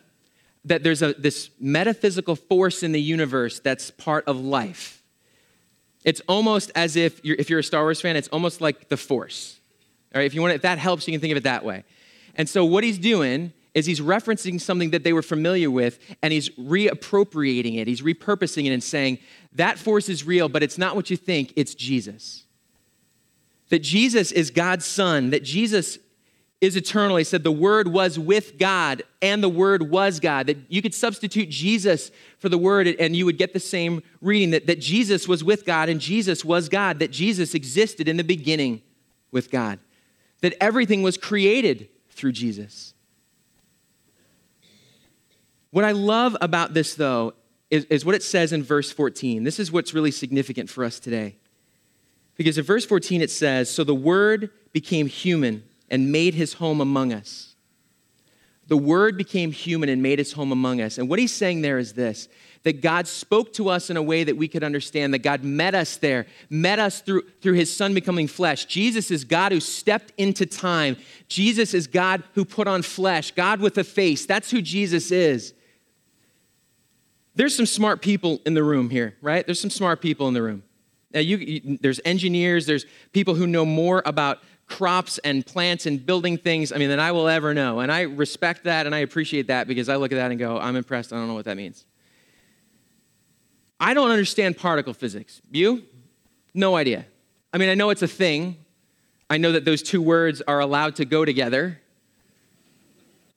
that 0.65 0.83
there's 0.83 1.01
a, 1.01 1.13
this 1.13 1.49
metaphysical 1.59 2.35
force 2.35 2.83
in 2.83 2.91
the 2.91 3.01
universe 3.01 3.59
that's 3.59 3.91
part 3.91 4.25
of 4.27 4.39
life. 4.39 5.01
It's 6.03 6.21
almost 6.27 6.71
as 6.75 6.95
if, 6.95 7.23
you're, 7.23 7.35
if 7.39 7.49
you're 7.49 7.59
a 7.59 7.63
Star 7.63 7.83
Wars 7.83 8.01
fan, 8.01 8.15
it's 8.15 8.27
almost 8.29 8.61
like 8.61 8.89
the 8.89 8.97
Force. 8.97 9.59
All 10.13 10.19
right, 10.19 10.25
if 10.25 10.33
you 10.33 10.41
want, 10.41 10.53
if 10.53 10.61
that 10.63 10.77
helps, 10.79 11.07
you 11.07 11.13
can 11.13 11.21
think 11.21 11.31
of 11.31 11.37
it 11.37 11.43
that 11.43 11.63
way. 11.63 11.83
And 12.35 12.47
so 12.47 12.65
what 12.65 12.83
he's 12.83 12.97
doing 12.97 13.53
is 13.73 13.85
he's 13.85 14.01
referencing 14.01 14.59
something 14.59 14.91
that 14.91 15.03
they 15.03 15.13
were 15.13 15.21
familiar 15.21 15.69
with 15.69 15.99
and 16.21 16.33
he's 16.33 16.49
reappropriating 16.49 17.77
it. 17.77 17.87
He's 17.87 18.01
repurposing 18.01 18.65
it 18.65 18.71
and 18.71 18.83
saying, 18.83 19.19
that 19.53 19.77
force 19.77 20.09
is 20.09 20.25
real, 20.25 20.49
but 20.49 20.63
it's 20.63 20.77
not 20.77 20.95
what 20.95 21.09
you 21.09 21.17
think, 21.17 21.53
it's 21.55 21.75
Jesus. 21.75 22.43
That 23.69 23.79
Jesus 23.79 24.31
is 24.31 24.49
God's 24.49 24.85
son, 24.85 25.29
that 25.29 25.43
Jesus 25.43 25.99
is 26.61 26.75
eternal. 26.75 27.15
He 27.15 27.23
said 27.23 27.43
the 27.43 27.51
Word 27.51 27.87
was 27.87 28.19
with 28.19 28.57
God 28.57 29.03
and 29.21 29.41
the 29.41 29.49
Word 29.49 29.89
was 29.89 30.19
God. 30.19 30.47
That 30.47 30.57
you 30.67 30.81
could 30.81 30.93
substitute 30.93 31.49
Jesus 31.49 32.11
for 32.37 32.49
the 32.49 32.57
Word 32.57 32.87
and 32.87 33.15
you 33.15 33.25
would 33.25 33.37
get 33.37 33.53
the 33.53 33.59
same 33.59 34.03
reading 34.21 34.51
that, 34.51 34.67
that 34.67 34.79
Jesus 34.79 35.27
was 35.27 35.43
with 35.43 35.65
God 35.65 35.87
and 35.87 36.01
Jesus 36.01 36.43
was 36.43 36.67
God, 36.67 36.99
that 36.99 37.11
Jesus 37.11 37.53
existed 37.53 38.07
in 38.07 38.17
the 38.17 38.23
beginning 38.23 38.81
with 39.31 39.49
God, 39.49 39.79
that 40.41 40.53
everything 40.59 41.01
was 41.01 41.17
created 41.17 41.87
through 42.09 42.33
Jesus. 42.33 42.93
What 45.71 45.85
I 45.85 45.91
love 45.91 46.35
about 46.41 46.73
this, 46.73 46.95
though, 46.95 47.35
is, 47.69 47.85
is, 47.85 48.03
what 48.03 48.15
it 48.15 48.23
says 48.23 48.51
in 48.51 48.63
verse 48.63 48.91
14. 48.91 49.43
This 49.43 49.59
is 49.59 49.71
what's 49.71 49.93
really 49.93 50.11
significant 50.11 50.69
for 50.69 50.83
us 50.83 50.99
today. 50.99 51.35
Because 52.35 52.57
in 52.57 52.63
verse 52.63 52.85
14 52.85 53.21
it 53.21 53.29
says, 53.29 53.69
So 53.69 53.83
the 53.83 53.93
Word 53.93 54.49
became 54.73 55.05
human 55.05 55.63
and 55.89 56.11
made 56.11 56.33
his 56.35 56.53
home 56.53 56.81
among 56.81 57.13
us. 57.13 57.55
the 58.69 58.77
Word 58.77 59.17
became 59.17 59.51
human 59.51 59.89
and 59.89 60.01
made 60.01 60.19
his 60.19 60.33
home 60.33 60.51
among 60.51 60.79
us. 60.79 60.97
And 60.99 61.09
what 61.09 61.19
he's 61.19 61.33
saying 61.33 61.61
there 61.61 61.79
is 61.79 61.93
this 61.93 62.29
that 62.63 62.81
God 62.81 63.07
spoke 63.07 63.53
to 63.53 63.69
us 63.69 63.89
in 63.89 63.95
a 63.95 64.01
way 64.01 64.23
that 64.25 64.35
we 64.35 64.47
could 64.47 64.65
understand, 64.65 65.13
that 65.13 65.19
God 65.19 65.45
met 65.45 65.73
us 65.73 65.95
there, 65.95 66.27
met 66.49 66.77
us 66.77 66.99
through, 66.99 67.23
through 67.41 67.53
his 67.53 67.73
Son 67.73 67.93
becoming 67.93 68.27
flesh. 68.27 68.65
Jesus 68.65 69.11
is 69.11 69.23
God 69.23 69.53
who 69.53 69.61
stepped 69.61 70.11
into 70.17 70.45
time. 70.45 70.97
Jesus 71.29 71.73
is 71.73 71.87
God 71.87 72.21
who 72.35 72.43
put 72.43 72.67
on 72.67 72.81
flesh, 72.81 73.31
God 73.31 73.61
with 73.61 73.77
a 73.77 73.83
face. 73.85 74.25
That's 74.25 74.51
who 74.51 74.61
Jesus 74.61 75.09
is. 75.09 75.53
There's 77.33 77.55
some 77.55 77.65
smart 77.65 78.01
people 78.01 78.41
in 78.45 78.55
the 78.55 78.63
room 78.63 78.89
here, 78.89 79.15
right? 79.21 79.45
There's 79.45 79.61
some 79.61 79.69
smart 79.69 80.01
people 80.01 80.27
in 80.27 80.33
the 80.33 80.43
room. 80.43 80.63
Now 81.13 81.21
you, 81.21 81.37
you, 81.37 81.77
there's 81.81 82.01
engineers, 82.03 82.65
there's 82.65 82.85
people 83.13 83.35
who 83.35 83.47
know 83.47 83.65
more 83.65 84.03
about 84.05 84.39
crops 84.69 85.17
and 85.19 85.45
plants 85.45 85.85
and 85.85 86.05
building 86.05 86.37
things, 86.37 86.71
I 86.71 86.77
mean, 86.77 86.89
than 86.89 86.99
I 86.99 87.11
will 87.11 87.27
ever 87.27 87.53
know. 87.53 87.79
And 87.79 87.91
I 87.91 88.01
respect 88.01 88.63
that 88.65 88.85
and 88.85 88.95
I 88.95 88.99
appreciate 88.99 89.47
that 89.47 89.67
because 89.67 89.89
I 89.89 89.97
look 89.97 90.11
at 90.11 90.15
that 90.15 90.31
and 90.31 90.39
go, 90.39 90.57
I'm 90.57 90.75
impressed. 90.75 91.11
I 91.11 91.17
don't 91.17 91.27
know 91.27 91.33
what 91.33 91.45
that 91.45 91.57
means. 91.57 91.85
I 93.79 93.93
don't 93.93 94.11
understand 94.11 94.57
particle 94.57 94.93
physics. 94.93 95.41
You? 95.51 95.83
No 96.53 96.75
idea. 96.75 97.05
I 97.53 97.57
mean, 97.57 97.69
I 97.69 97.73
know 97.73 97.89
it's 97.89 98.01
a 98.01 98.07
thing. 98.07 98.57
I 99.29 99.37
know 99.37 99.53
that 99.53 99.65
those 99.65 99.81
two 99.81 100.01
words 100.01 100.41
are 100.47 100.59
allowed 100.59 100.95
to 100.97 101.05
go 101.05 101.25
together. 101.25 101.79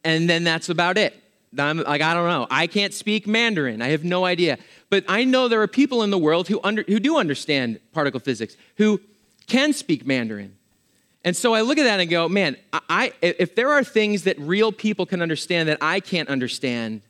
And 0.04 0.28
then 0.28 0.44
that's 0.44 0.68
about 0.68 0.98
it. 0.98 1.14
I'm 1.58 1.78
like, 1.78 2.00
I 2.00 2.14
don't 2.14 2.28
know. 2.28 2.46
I 2.50 2.66
can't 2.66 2.94
speak 2.94 3.26
Mandarin. 3.26 3.82
I 3.82 3.88
have 3.88 4.04
no 4.04 4.24
idea. 4.24 4.58
But 4.90 5.04
I 5.06 5.24
know 5.24 5.48
there 5.48 5.60
are 5.62 5.68
people 5.68 6.02
in 6.02 6.10
the 6.10 6.18
world 6.18 6.48
who, 6.48 6.60
under, 6.64 6.82
who 6.82 6.98
do 6.98 7.18
understand 7.18 7.78
particle 7.92 8.20
physics, 8.20 8.56
who 8.78 9.00
can 9.46 9.72
speak 9.72 10.06
Mandarin. 10.06 10.56
And 11.24 11.36
so 11.36 11.54
I 11.54 11.60
look 11.60 11.78
at 11.78 11.84
that 11.84 12.00
and 12.00 12.10
go, 12.10 12.28
man, 12.28 12.56
I, 12.72 13.12
if 13.22 13.54
there 13.54 13.70
are 13.70 13.84
things 13.84 14.24
that 14.24 14.38
real 14.40 14.72
people 14.72 15.06
can 15.06 15.22
understand 15.22 15.68
that 15.68 15.78
I 15.80 16.00
can't 16.00 16.28
understand, 16.28 17.02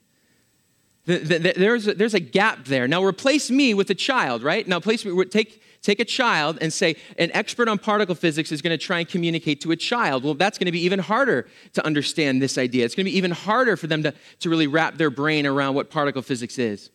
there's, 1.07 1.87
a, 1.89 1.95
there's 1.95 2.15
a 2.15 2.21
gap 2.21 2.67
there. 2.67 2.87
Now 2.87 3.03
replace 3.03 3.51
me 3.51 3.75
with 3.75 3.91
a 3.91 3.95
child, 3.95 4.43
right? 4.43 4.69
Now 4.69 4.81
place 4.81 5.07
take, 5.31 5.63
take 5.81 5.99
a 5.99 6.05
child 6.05 6.59
and 6.61 6.73
say 6.73 6.97
an 7.19 7.31
expert 7.33 7.69
on 7.69 7.79
particle 7.79 8.15
physics 8.15 8.53
is 8.53 8.63
going 8.63 8.79
to 8.79 8.85
try 8.85 9.01
and 9.01 9.09
communicate 9.09 9.63
to 9.63 9.73
a 9.73 9.77
child. 9.77 10.25
Well, 10.25 10.35
that's 10.35 10.59
going 10.59 10.67
to 10.67 10.73
be 10.73 10.85
even 10.85 10.99
harder 10.99 11.49
to 11.73 11.85
understand 11.85 12.41
this 12.41 12.59
idea. 12.59 12.85
It's 12.85 12.95
going 12.95 13.07
to 13.07 13.11
be 13.11 13.17
even 13.17 13.33
harder 13.33 13.77
for 13.77 13.87
them 13.87 14.03
to, 14.05 14.15
to 14.41 14.51
really 14.51 14.67
wrap 14.67 14.97
their 14.97 15.11
brain 15.11 15.47
around 15.47 15.75
what 15.75 15.91
particle 15.91 16.23
physics 16.23 16.59
is. 16.59 16.91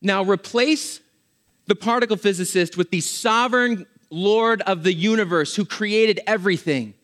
Now 0.00 0.24
replace 0.24 1.00
the 1.66 1.76
particle 1.76 2.16
physicist 2.16 2.76
with 2.76 2.90
the 2.90 3.00
sovereign 3.00 3.86
Lord 4.12 4.60
of 4.62 4.82
the 4.82 4.92
universe 4.92 5.56
who 5.56 5.64
created 5.64 6.20
everything. 6.26 6.94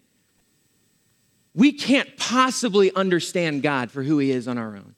We 1.55 1.73
can't 1.73 2.17
possibly 2.19 2.95
understand 2.95 3.62
God 3.62 3.91
for 3.91 4.03
who 4.03 4.19
He 4.19 4.31
is 4.31 4.47
on 4.47 4.59
our 4.59 4.77
own. 4.77 4.95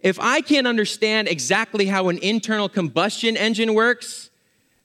If 0.00 0.18
I 0.18 0.40
can't 0.40 0.66
understand 0.66 1.28
exactly 1.28 1.86
how 1.86 2.08
an 2.08 2.18
internal 2.18 2.68
combustion 2.68 3.36
engine 3.36 3.74
works, 3.74 4.30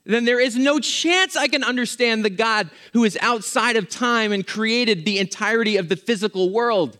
then 0.04 0.26
there 0.26 0.40
is 0.40 0.58
no 0.58 0.80
chance 0.80 1.38
I 1.38 1.48
can 1.48 1.64
understand 1.64 2.24
the 2.24 2.30
God 2.30 2.70
who 2.94 3.06
is 3.06 3.18
outside 3.22 3.78
of 3.78 3.90
time 3.90 4.32
and 4.32 4.46
created 4.46 5.06
the 5.06 5.20
entirety 5.20 5.78
of 5.78 5.88
the 5.88 5.96
physical 5.96 6.52
world. 6.52 7.00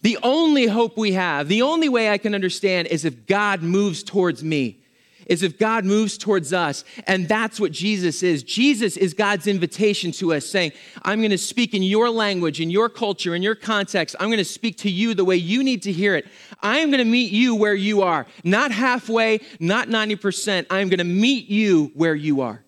The 0.00 0.18
only 0.22 0.66
hope 0.66 0.96
we 0.96 1.12
have, 1.12 1.48
the 1.48 1.62
only 1.62 1.88
way 1.88 2.10
I 2.10 2.18
can 2.18 2.34
understand 2.34 2.88
is 2.88 3.04
if 3.04 3.26
God 3.26 3.62
moves 3.62 4.02
towards 4.02 4.42
me 4.42 4.80
is 5.26 5.42
if 5.42 5.58
God 5.58 5.84
moves 5.84 6.16
towards 6.16 6.52
us. 6.52 6.84
And 7.06 7.28
that's 7.28 7.60
what 7.60 7.72
Jesus 7.72 8.22
is. 8.22 8.42
Jesus 8.42 8.96
is 8.96 9.12
God's 9.12 9.46
invitation 9.46 10.12
to 10.12 10.32
us, 10.32 10.46
saying, 10.46 10.72
I'm 11.02 11.18
going 11.20 11.30
to 11.30 11.38
speak 11.38 11.74
in 11.74 11.82
your 11.82 12.08
language, 12.10 12.60
in 12.60 12.70
your 12.70 12.88
culture, 12.88 13.34
in 13.34 13.42
your 13.42 13.54
context. 13.54 14.16
I'm 14.18 14.28
going 14.28 14.38
to 14.38 14.44
speak 14.44 14.78
to 14.78 14.90
you 14.90 15.14
the 15.14 15.24
way 15.24 15.36
you 15.36 15.62
need 15.62 15.82
to 15.82 15.92
hear 15.92 16.14
it. 16.14 16.26
I 16.62 16.78
am 16.78 16.90
going 16.90 17.04
to 17.04 17.10
meet 17.10 17.32
you 17.32 17.54
where 17.54 17.74
you 17.74 18.02
are, 18.02 18.26
not 18.44 18.70
halfway, 18.70 19.40
not 19.60 19.88
90%. 19.88 20.66
I 20.70 20.80
am 20.80 20.88
going 20.88 20.98
to 20.98 21.04
meet 21.04 21.48
you 21.48 21.90
where 21.94 22.14
you 22.14 22.40
are. 22.40 22.62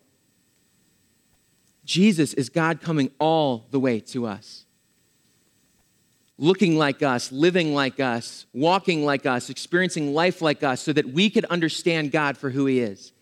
Jesus 1.85 2.35
is 2.35 2.51
God 2.51 2.83
coming 2.83 3.11
all 3.19 3.67
the 3.71 3.81
way 3.81 4.01
to 4.01 4.27
us 4.27 4.67
looking 6.39 6.79
like 6.79 7.03
us, 7.03 7.33
living 7.33 7.75
like 7.75 7.99
us, 7.99 8.47
walking 8.55 9.05
like 9.05 9.27
us, 9.27 9.51
experiencing 9.51 10.15
life 10.15 10.41
like 10.41 10.63
us, 10.63 10.81
so 10.81 10.93
that 10.93 11.09
we 11.13 11.29
could 11.29 11.45
understand 11.47 12.13
God 12.13 12.39
for 12.39 12.51
who 12.51 12.67
He 12.67 12.81
is. 12.81 13.13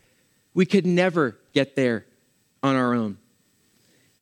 We 0.55 0.67
could 0.67 0.87
never 0.87 1.39
get 1.55 1.75
there 1.75 2.07
on 2.63 2.77
our 2.77 2.95
own. 2.95 3.19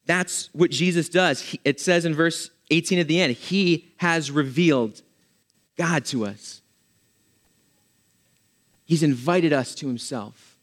That's 0.07 0.49
what 0.53 0.71
Jesus 0.71 1.09
does. 1.09 1.57
It 1.65 1.81
says 1.81 2.05
in 2.05 2.15
verse 2.15 2.51
18 2.71 2.99
at 3.01 3.09
the 3.09 3.21
end, 3.21 3.33
He 3.35 3.93
has 3.97 4.31
revealed 4.31 5.03
God 5.77 6.05
to 6.07 6.25
us. 6.27 6.63
He's 8.85 9.03
invited 9.03 9.53
us 9.53 9.75
to 9.77 9.89
Himself. 9.89 10.57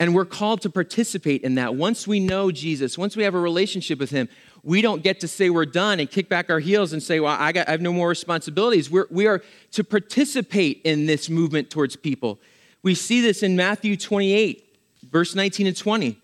And 0.00 0.14
we're 0.14 0.24
called 0.24 0.60
to 0.62 0.70
participate 0.70 1.42
in 1.42 1.54
that. 1.54 1.76
Once 1.76 2.06
we 2.06 2.18
know 2.18 2.50
Jesus, 2.50 2.98
once 2.98 3.16
we 3.16 3.22
have 3.22 3.34
a 3.34 3.40
relationship 3.40 3.98
with 3.98 4.10
Him, 4.10 4.28
we 4.64 4.80
don't 4.80 5.02
get 5.02 5.20
to 5.20 5.28
say 5.28 5.50
we're 5.50 5.66
done 5.66 6.00
and 6.00 6.10
kick 6.10 6.28
back 6.28 6.48
our 6.48 6.58
heels 6.58 6.92
and 6.92 7.02
say, 7.02 7.20
well, 7.20 7.36
I, 7.38 7.52
got, 7.52 7.68
I 7.68 7.72
have 7.72 7.82
no 7.82 7.92
more 7.92 8.08
responsibilities. 8.08 8.90
We're, 8.90 9.06
we 9.10 9.26
are 9.26 9.42
to 9.72 9.84
participate 9.84 10.80
in 10.84 11.04
this 11.06 11.28
movement 11.28 11.68
towards 11.68 11.96
people. 11.96 12.40
We 12.82 12.94
see 12.94 13.20
this 13.20 13.42
in 13.42 13.56
Matthew 13.56 13.96
28, 13.96 14.78
verse 15.10 15.34
19 15.34 15.66
and 15.66 15.76
20, 15.76 16.18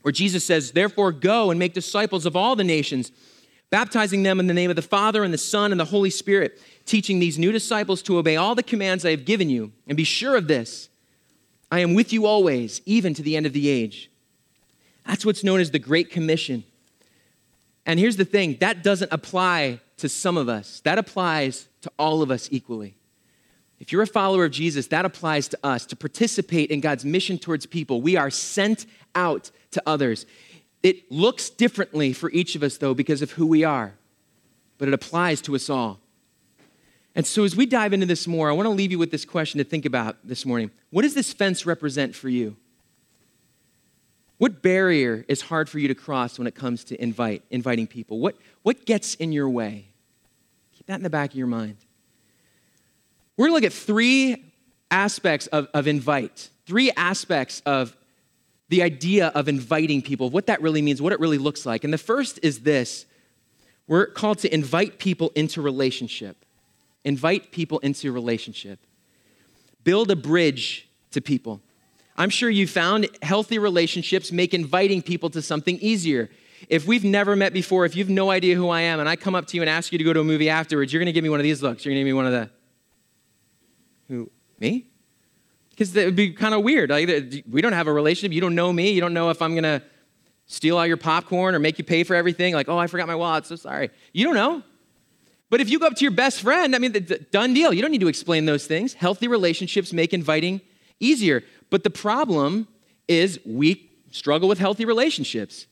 where 0.00 0.12
Jesus 0.12 0.44
says, 0.44 0.72
Therefore, 0.72 1.12
go 1.12 1.50
and 1.50 1.58
make 1.58 1.74
disciples 1.74 2.24
of 2.24 2.36
all 2.36 2.56
the 2.56 2.64
nations, 2.64 3.12
baptizing 3.68 4.22
them 4.22 4.40
in 4.40 4.46
the 4.46 4.54
name 4.54 4.70
of 4.70 4.76
the 4.76 4.82
Father 4.82 5.22
and 5.22 5.32
the 5.32 5.38
Son 5.38 5.72
and 5.72 5.80
the 5.80 5.86
Holy 5.86 6.10
Spirit, 6.10 6.58
teaching 6.86 7.20
these 7.20 7.38
new 7.38 7.52
disciples 7.52 8.02
to 8.02 8.16
obey 8.16 8.36
all 8.36 8.54
the 8.54 8.62
commands 8.62 9.04
I 9.04 9.10
have 9.10 9.26
given 9.26 9.50
you. 9.50 9.72
And 9.86 9.96
be 9.96 10.04
sure 10.04 10.36
of 10.36 10.48
this 10.48 10.88
I 11.70 11.80
am 11.80 11.92
with 11.92 12.14
you 12.14 12.24
always, 12.24 12.80
even 12.86 13.12
to 13.14 13.22
the 13.22 13.36
end 13.36 13.44
of 13.44 13.52
the 13.52 13.68
age. 13.68 14.10
That's 15.06 15.26
what's 15.26 15.44
known 15.44 15.60
as 15.60 15.70
the 15.70 15.78
Great 15.78 16.10
Commission. 16.10 16.64
And 17.90 17.98
here's 17.98 18.16
the 18.16 18.24
thing 18.24 18.56
that 18.60 18.84
doesn't 18.84 19.12
apply 19.12 19.80
to 19.96 20.08
some 20.08 20.36
of 20.36 20.48
us, 20.48 20.80
that 20.84 20.96
applies 20.96 21.66
to 21.80 21.90
all 21.98 22.22
of 22.22 22.30
us 22.30 22.48
equally. 22.52 22.94
If 23.80 23.90
you're 23.90 24.02
a 24.02 24.06
follower 24.06 24.44
of 24.44 24.52
Jesus, 24.52 24.86
that 24.86 25.04
applies 25.04 25.48
to 25.48 25.58
us 25.64 25.86
to 25.86 25.96
participate 25.96 26.70
in 26.70 26.80
God's 26.80 27.04
mission 27.04 27.36
towards 27.36 27.66
people. 27.66 28.00
We 28.00 28.14
are 28.14 28.30
sent 28.30 28.86
out 29.16 29.50
to 29.72 29.82
others. 29.86 30.24
It 30.84 31.10
looks 31.10 31.50
differently 31.50 32.12
for 32.12 32.30
each 32.30 32.54
of 32.54 32.62
us, 32.62 32.78
though, 32.78 32.94
because 32.94 33.22
of 33.22 33.32
who 33.32 33.44
we 33.44 33.64
are, 33.64 33.94
but 34.78 34.86
it 34.86 34.94
applies 34.94 35.40
to 35.42 35.56
us 35.56 35.68
all. 35.68 35.98
And 37.16 37.26
so, 37.26 37.42
as 37.42 37.56
we 37.56 37.66
dive 37.66 37.92
into 37.92 38.06
this 38.06 38.28
more, 38.28 38.48
I 38.48 38.52
want 38.52 38.66
to 38.66 38.70
leave 38.70 38.92
you 38.92 39.00
with 39.00 39.10
this 39.10 39.24
question 39.24 39.58
to 39.58 39.64
think 39.64 39.84
about 39.84 40.16
this 40.22 40.46
morning. 40.46 40.70
What 40.90 41.02
does 41.02 41.14
this 41.14 41.32
fence 41.32 41.66
represent 41.66 42.14
for 42.14 42.28
you? 42.28 42.56
What 44.40 44.62
barrier 44.62 45.22
is 45.28 45.42
hard 45.42 45.68
for 45.68 45.78
you 45.78 45.88
to 45.88 45.94
cross 45.94 46.38
when 46.38 46.46
it 46.46 46.54
comes 46.54 46.84
to 46.84 46.98
invite, 46.98 47.42
inviting 47.50 47.86
people? 47.86 48.20
What, 48.20 48.36
what 48.62 48.86
gets 48.86 49.14
in 49.16 49.32
your 49.32 49.50
way? 49.50 49.88
Keep 50.72 50.86
that 50.86 50.94
in 50.94 51.02
the 51.02 51.10
back 51.10 51.32
of 51.32 51.36
your 51.36 51.46
mind. 51.46 51.76
We're 53.36 53.48
going 53.48 53.60
to 53.60 53.66
look 53.66 53.70
at 53.70 53.76
three 53.76 54.42
aspects 54.90 55.46
of, 55.48 55.68
of 55.74 55.86
invite, 55.86 56.48
three 56.64 56.90
aspects 56.92 57.60
of 57.66 57.94
the 58.70 58.82
idea 58.82 59.26
of 59.26 59.46
inviting 59.46 60.00
people, 60.00 60.30
what 60.30 60.46
that 60.46 60.62
really 60.62 60.80
means, 60.80 61.02
what 61.02 61.12
it 61.12 61.20
really 61.20 61.36
looks 61.36 61.66
like. 61.66 61.84
And 61.84 61.92
the 61.92 61.98
first 61.98 62.40
is 62.42 62.60
this 62.60 63.04
we're 63.86 64.06
called 64.06 64.38
to 64.38 64.54
invite 64.54 64.98
people 64.98 65.32
into 65.34 65.60
relationship. 65.60 66.46
Invite 67.04 67.52
people 67.52 67.78
into 67.80 68.10
relationship. 68.10 68.78
Build 69.84 70.10
a 70.10 70.16
bridge 70.16 70.88
to 71.10 71.20
people. 71.20 71.60
I'm 72.20 72.28
sure 72.28 72.50
you 72.50 72.66
found 72.66 73.08
healthy 73.22 73.58
relationships 73.58 74.30
make 74.30 74.52
inviting 74.52 75.00
people 75.00 75.30
to 75.30 75.40
something 75.40 75.78
easier. 75.78 76.28
If 76.68 76.86
we've 76.86 77.02
never 77.02 77.34
met 77.34 77.54
before, 77.54 77.86
if 77.86 77.96
you've 77.96 78.10
no 78.10 78.30
idea 78.30 78.56
who 78.56 78.68
I 78.68 78.82
am, 78.82 79.00
and 79.00 79.08
I 79.08 79.16
come 79.16 79.34
up 79.34 79.46
to 79.46 79.56
you 79.56 79.62
and 79.62 79.70
ask 79.70 79.90
you 79.90 79.96
to 79.96 80.04
go 80.04 80.12
to 80.12 80.20
a 80.20 80.24
movie 80.24 80.50
afterwards, 80.50 80.92
you're 80.92 81.00
going 81.00 81.06
to 81.06 81.14
give 81.14 81.24
me 81.24 81.30
one 81.30 81.40
of 81.40 81.44
these 81.44 81.62
looks. 81.62 81.82
You're 81.82 81.94
going 81.94 82.04
to 82.04 82.10
give 82.10 82.14
me 82.14 82.18
one 82.22 82.26
of 82.26 82.32
the, 82.32 82.50
who, 84.08 84.30
me? 84.58 84.86
Because 85.70 85.94
that 85.94 86.04
would 86.04 86.14
be 86.14 86.34
kind 86.34 86.52
of 86.52 86.62
weird. 86.62 86.90
Like, 86.90 87.08
we 87.50 87.62
don't 87.62 87.72
have 87.72 87.86
a 87.86 87.92
relationship. 87.92 88.34
You 88.34 88.42
don't 88.42 88.54
know 88.54 88.70
me. 88.70 88.90
You 88.90 89.00
don't 89.00 89.14
know 89.14 89.30
if 89.30 89.40
I'm 89.40 89.52
going 89.52 89.64
to 89.64 89.82
steal 90.44 90.76
all 90.76 90.86
your 90.86 90.98
popcorn 90.98 91.54
or 91.54 91.58
make 91.58 91.78
you 91.78 91.84
pay 91.84 92.04
for 92.04 92.14
everything. 92.14 92.52
Like, 92.52 92.68
oh, 92.68 92.76
I 92.76 92.86
forgot 92.86 93.08
my 93.08 93.14
wallet. 93.14 93.46
So 93.46 93.56
sorry. 93.56 93.88
You 94.12 94.26
don't 94.26 94.34
know. 94.34 94.62
But 95.48 95.62
if 95.62 95.70
you 95.70 95.78
go 95.78 95.86
up 95.86 95.94
to 95.94 96.04
your 96.04 96.12
best 96.12 96.42
friend, 96.42 96.76
I 96.76 96.80
mean, 96.80 96.92
the, 96.92 97.00
the, 97.00 97.18
done 97.18 97.54
deal. 97.54 97.72
You 97.72 97.80
don't 97.80 97.90
need 97.90 98.02
to 98.02 98.08
explain 98.08 98.44
those 98.44 98.66
things. 98.66 98.92
Healthy 98.92 99.26
relationships 99.26 99.94
make 99.94 100.12
inviting 100.12 100.60
easier. 101.00 101.42
But 101.70 101.82
the 101.82 101.90
problem 101.90 102.68
is 103.08 103.40
we 103.44 103.90
struggle 104.10 104.48
with 104.48 104.58
healthy 104.58 104.84
relationships. 104.84 105.66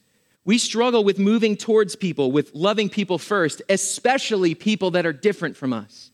We 0.45 0.57
struggle 0.57 1.03
with 1.03 1.19
moving 1.19 1.55
towards 1.55 1.95
people, 1.95 2.31
with 2.31 2.53
loving 2.55 2.89
people 2.89 3.17
first, 3.17 3.61
especially 3.69 4.55
people 4.55 4.91
that 4.91 5.05
are 5.05 5.13
different 5.13 5.55
from 5.55 5.73
us. 5.73 6.11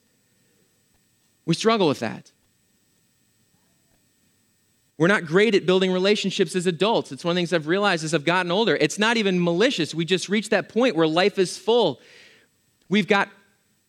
We 1.46 1.56
struggle 1.56 1.88
with 1.88 2.00
that. 2.00 2.32
We're 4.98 5.08
not 5.08 5.26
great 5.26 5.56
at 5.56 5.66
building 5.66 5.92
relationships 5.92 6.56
as 6.56 6.68
adults. 6.68 7.12
It's 7.12 7.24
one 7.24 7.32
of 7.32 7.36
the 7.36 7.40
things 7.40 7.54
I've 7.54 7.68
realized 7.68 8.04
as 8.04 8.14
I've 8.14 8.24
gotten 8.24 8.52
older. 8.52 8.76
It's 8.76 8.98
not 8.98 9.18
even 9.18 9.44
malicious. 9.44 9.94
We 9.94 10.06
just 10.06 10.30
reach 10.30 10.50
that 10.50 10.70
point 10.70 10.96
where 10.96 11.08
life 11.08 11.38
is 11.38 11.58
full. 11.58 12.00
We've 12.88 13.08
got 13.08 13.30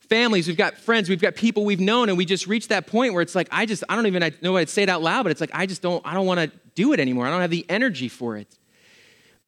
families, 0.08 0.48
we've 0.48 0.56
got 0.56 0.76
friends, 0.76 1.08
we've 1.08 1.20
got 1.20 1.34
people 1.34 1.64
we've 1.64 1.80
known, 1.80 2.08
and 2.08 2.18
we 2.18 2.24
just 2.24 2.46
reach 2.46 2.68
that 2.68 2.86
point 2.86 3.12
where 3.12 3.22
it's 3.22 3.34
like, 3.34 3.48
I 3.50 3.66
just, 3.66 3.84
I 3.88 3.96
don't 3.96 4.06
even 4.06 4.34
know 4.42 4.52
what 4.52 4.60
I'd 4.60 4.68
say 4.68 4.82
it 4.82 4.88
out 4.88 5.02
loud, 5.02 5.22
but 5.22 5.32
it's 5.32 5.40
like, 5.40 5.50
I 5.52 5.66
just 5.66 5.82
don't, 5.82 6.04
I 6.06 6.14
don't 6.14 6.26
want 6.26 6.40
to 6.40 6.50
do 6.74 6.92
it 6.92 7.00
anymore. 7.00 7.26
I 7.26 7.30
don't 7.30 7.40
have 7.40 7.50
the 7.50 7.66
energy 7.68 8.08
for 8.08 8.36
it. 8.36 8.58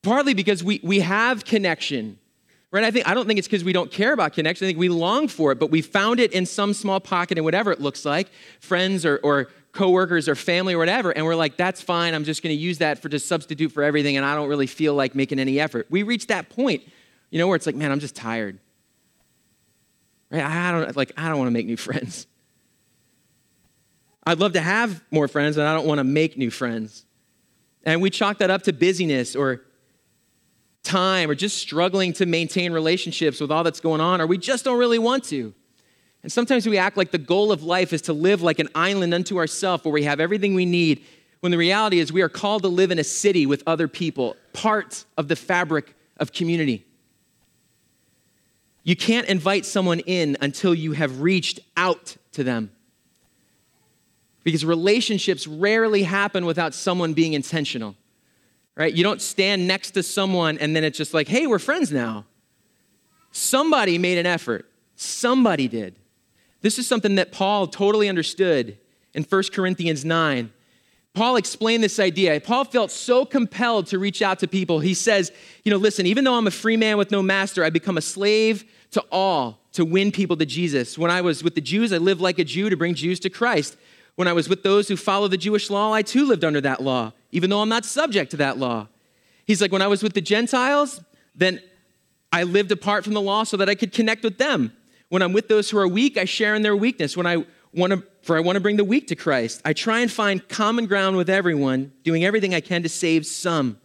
Partly 0.03 0.35
because 0.35 0.63
we, 0.63 0.81
we 0.83 1.01
have 1.01 1.45
connection, 1.45 2.19
right? 2.71 2.85
I 2.85 2.91
think, 2.91 3.09
I 3.09 3.15
don't 3.15 3.27
think 3.27 3.39
it's 3.39 3.49
because 3.49 3.65
we 3.65 3.73
don't 3.73 3.91
care 3.91 4.13
about 4.13 4.33
connection. 4.33 4.67
I 4.67 4.69
think 4.69 4.79
we 4.79 4.89
long 4.89 5.29
for 5.29 5.53
it, 5.53 5.59
but 5.59 5.71
we 5.71 5.83
found 5.83 6.21
it 6.21 6.33
in 6.33 6.47
some 6.47 6.73
small 6.73 7.01
pocket 7.01 7.39
and 7.39 7.45
whatever 7.45 7.73
it 7.73 7.81
looks 7.81 8.05
like, 8.05 8.29
friends 8.61 9.05
or, 9.05 9.19
or 9.23 9.49
coworkers 9.73 10.29
or 10.29 10.35
family 10.35 10.75
or 10.75 10.79
whatever, 10.79 11.11
and 11.11 11.25
we're 11.25 11.37
like, 11.37 11.57
that's 11.57 11.81
fine. 11.81 12.15
I'm 12.15 12.25
just 12.25 12.43
going 12.43 12.57
to 12.57 12.61
use 12.61 12.79
that 12.79 13.01
for 13.01 13.09
to 13.09 13.19
substitute 13.19 13.71
for 13.71 13.83
everything, 13.83 14.17
and 14.17 14.25
I 14.25 14.35
don't 14.35 14.49
really 14.49 14.67
feel 14.67 14.95
like 14.95 15.15
making 15.15 15.39
any 15.39 15.61
effort. 15.61 15.87
We 15.91 16.03
reach 16.03 16.27
that 16.29 16.49
point, 16.49 16.83
you 17.31 17.39
know, 17.39 17.47
where 17.47 17.57
it's 17.57 17.67
like, 17.67 17.77
man, 17.77 17.93
I'm 17.93 18.01
just 18.01 18.17
tired. 18.17 18.59
Right? 20.31 20.43
I 20.43 20.73
don't 20.73 20.97
like 20.97 21.13
I 21.17 21.29
don't 21.29 21.39
want 21.39 21.49
to 21.49 21.53
make 21.53 21.67
new 21.67 21.77
friends. 21.77 22.27
I'd 24.27 24.39
love 24.39 24.53
to 24.53 24.61
have 24.61 25.03
more 25.11 25.27
friends, 25.27 25.57
and 25.57 25.67
I 25.67 25.75
don't 25.75 25.87
want 25.87 25.99
to 25.99 26.05
make 26.05 26.37
new 26.37 26.51
friends. 26.51 27.07
And 27.85 28.03
we 28.03 28.11
chalk 28.11 28.39
that 28.39 28.51
up 28.51 28.63
to 28.65 28.73
busyness 28.73 29.35
or 29.35 29.63
time 30.83 31.31
or 31.31 31.35
just 31.35 31.57
struggling 31.57 32.13
to 32.15 32.27
maintain 32.27 32.73
relationships 32.73 33.41
with 33.41 33.51
all 33.51 33.65
that's 33.65 33.81
going 33.81 34.01
on, 34.01 34.21
or 34.21 34.27
we 34.27 34.37
just 34.37 34.65
don't 34.65 34.79
really 34.79 34.99
want 34.99 35.25
to. 35.25 35.55
And 36.23 36.33
sometimes 36.33 36.67
we 36.67 36.77
act 36.79 36.97
like 36.97 37.11
the 37.11 37.19
goal 37.19 37.53
of 37.53 37.63
life 37.63 37.93
is 37.93 38.03
to 38.03 38.13
live 38.13 38.43
like 38.43 38.59
an 38.59 38.69
island 38.75 39.15
unto 39.15 39.39
ourselves 39.39 39.85
where 39.85 39.93
we 39.93 40.03
have 40.03 40.21
everything 40.21 40.55
we 40.55 40.67
need, 40.67 41.05
when 41.41 41.53
the 41.53 41.59
reality 41.59 42.01
is 42.01 42.13
we 42.13 42.23
are 42.23 42.29
called 42.29 42.63
to 42.63 42.69
live 42.69 42.91
in 42.91 42.99
a 42.99 43.05
city 43.05 43.47
with 43.47 43.63
other 43.67 43.87
people, 43.87 44.37
part 44.53 45.05
of 45.17 45.29
the 45.29 45.37
fabric 45.37 45.95
of 46.19 46.33
community. 46.33 46.85
You 48.89 48.97
can't 48.97 49.29
invite 49.29 49.67
someone 49.67 50.01
in 50.01 50.39
until 50.41 50.75
you 50.75 50.93
have 50.93 51.21
reached 51.21 51.61
out 51.77 52.17
to 52.33 52.43
them. 52.43 52.71
Because 54.45 54.65
relationships 54.65 55.47
rarely 55.47 56.05
happen 56.05 56.47
without 56.47 56.73
someone 56.73 57.13
being 57.13 57.35
intentional, 57.35 57.97
right? 58.77 58.91
You 58.91 59.05
don't 59.05 59.21
stand 59.21 59.69
next 59.69 59.91
to 59.91 60.03
someone 60.03 60.57
and 60.57 60.75
then 60.75 60.85
it's 60.85 60.97
just 60.97 61.13
like, 61.13 61.29
hey, 61.29 61.47
we're 61.47 61.59
friends 61.59 61.93
now. 61.93 62.25
Somebody 63.31 63.99
made 63.99 64.17
an 64.17 64.25
effort, 64.25 64.65
somebody 64.97 65.69
did. 65.69 65.95
This 66.63 66.79
is 66.79 66.87
something 66.87 67.17
that 67.17 67.31
Paul 67.31 67.67
totally 67.67 68.09
understood 68.09 68.79
in 69.13 69.23
1 69.23 69.43
Corinthians 69.53 70.03
9. 70.03 70.51
Paul 71.13 71.37
explained 71.37 71.85
this 71.85 71.99
idea. 71.99 72.41
Paul 72.41 72.65
felt 72.65 72.91
so 72.91 73.27
compelled 73.27 73.89
to 73.89 73.99
reach 73.99 74.23
out 74.23 74.39
to 74.39 74.49
people. 74.49 74.81
He 74.81 74.95
says, 74.95 75.31
You 75.65 75.73
know, 75.73 75.77
listen, 75.77 76.07
even 76.07 76.25
though 76.25 76.35
I'm 76.35 76.47
a 76.47 76.53
free 76.53 76.79
man 76.79 76.97
with 76.97 77.11
no 77.11 77.21
master, 77.21 77.65
I 77.65 77.71
become 77.71 77.99
a 77.99 78.03
slave 78.03 78.65
to 78.93 79.05
all 79.13 79.61
to 79.73 79.85
win 79.85 80.11
people 80.13 80.37
to 80.37 80.47
Jesus. 80.47 80.97
When 80.99 81.11
I 81.11 81.21
was 81.21 81.45
with 81.45 81.55
the 81.55 81.61
Jews, 81.61 81.93
I 81.93 81.99
lived 81.99 82.21
like 82.21 82.39
a 82.39 82.45
Jew 82.45 82.71
to 82.71 82.77
bring 82.77 82.95
Jews 82.95 83.21
to 83.21 83.31
Christ. 83.31 83.77
When 84.17 84.27
I 84.27 84.33
was 84.33 84.49
with 84.49 84.63
those 84.63 84.89
who 84.89 84.97
follow 84.97 85.29
the 85.29 85.37
Jewish 85.37 85.71
law, 85.71 85.93
I 85.93 86.03
too 86.03 86.27
lived 86.27 86.45
under 86.45 86.61
that 86.63 86.83
law, 86.83 87.13
even 87.31 87.51
though 87.51 87.61
I'm 87.61 87.69
not 87.69 87.85
subject 87.85 88.33
to 88.33 88.37
that 88.39 88.59
law. 88.59 88.89
He's 89.47 89.63
like, 89.63 89.71
when 89.71 89.83
I 89.83 89.87
was 89.87 90.03
with 90.03 90.15
the 90.15 90.21
Gentiles, 90.21 91.01
then 91.35 91.61
I 92.33 92.43
lived 92.43 92.73
apart 92.73 93.05
from 93.05 93.15
the 93.15 93.21
law 93.21 93.45
so 93.45 93.57
that 93.57 93.69
I 93.69 93.75
could 93.75 93.93
connect 93.93 94.25
with 94.25 94.39
them. 94.39 94.73
When 95.09 95.23
I'm 95.23 95.33
with 95.33 95.49
those 95.49 95.71
who 95.71 95.79
are 95.79 95.89
weak, 95.89 96.19
I 96.19 96.25
share 96.25 96.55
in 96.55 96.63
their 96.63 96.77
weakness. 96.77 97.17
When 97.17 97.27
I 97.27 97.45
want 97.73 97.93
to, 97.93 98.03
for 98.23 98.37
I 98.37 98.41
want 98.41 98.57
to 98.57 98.61
bring 98.61 98.77
the 98.77 98.85
weak 98.85 99.09
to 99.09 99.17
Christ. 99.17 99.63
I 99.65 99.73
try 99.73 100.01
and 100.01 100.11
find 100.11 100.47
common 100.49 100.87
ground 100.87 101.17
with 101.17 101.31
everyone, 101.31 101.93
doing 102.03 102.25
everything 102.25 102.55
I 102.55 102.61
can 102.61 102.83
to 102.83 102.89
save 102.89 103.27
some. 103.27 103.79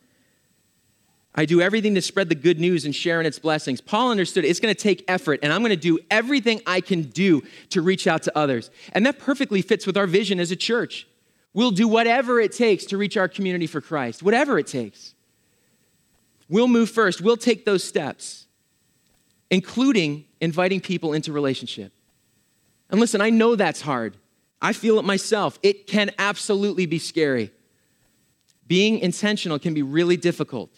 I 1.36 1.46
do 1.46 1.62
everything 1.62 1.96
to 1.96 2.02
spread 2.02 2.30
the 2.30 2.36
good 2.36 2.60
news 2.60 2.86
and 2.86 2.96
share 2.96 3.20
in 3.20 3.26
its 3.26 3.40
blessings. 3.40 3.82
Paul 3.82 4.12
understood 4.12 4.46
it's 4.46 4.60
going 4.60 4.74
to 4.74 4.80
take 4.80 5.04
effort, 5.08 5.40
and 5.42 5.52
I'm 5.52 5.62
going 5.62 5.72
to 5.72 5.76
do 5.76 6.00
everything 6.12 6.62
I 6.68 6.80
can 6.80 7.04
do 7.04 7.42
to 7.70 7.82
reach 7.82 8.06
out 8.06 8.24
to 8.24 8.38
others. 8.38 8.70
And 8.92 9.06
that 9.06 9.18
perfectly 9.18 9.64
fits 9.64 9.88
with 9.88 9.98
our 9.98 10.06
vision 10.06 10.40
as 10.40 10.52
a 10.52 10.56
church. 10.56 11.08
We'll 11.54 11.72
do 11.72 11.88
whatever 11.88 12.40
it 12.40 12.52
takes 12.52 12.86
to 12.86 12.98
reach 12.98 13.18
our 13.18 13.28
community 13.28 13.66
for 13.66 13.82
Christ, 13.82 14.22
whatever 14.22 14.60
it 14.60 14.68
takes. 14.68 15.16
We'll 16.50 16.68
move 16.68 16.90
first, 16.90 17.22
we'll 17.22 17.38
take 17.38 17.66
those 17.66 17.84
steps, 17.84 18.46
including 19.50 20.26
inviting 20.40 20.82
people 20.82 21.14
into 21.14 21.32
relationship. 21.32 21.94
And 22.92 23.00
listen, 23.00 23.22
I 23.22 23.32
know 23.32 23.56
that's 23.56 23.82
hard. 23.82 24.18
I 24.62 24.74
feel 24.74 25.00
it 25.00 25.04
myself. 25.04 25.58
It 25.64 25.88
can 25.88 26.12
absolutely 26.20 26.86
be 26.86 27.00
scary. 27.00 27.52
Being 28.68 29.00
intentional 29.00 29.58
can 29.58 29.74
be 29.74 29.82
really 29.82 30.16
difficult. 30.16 30.70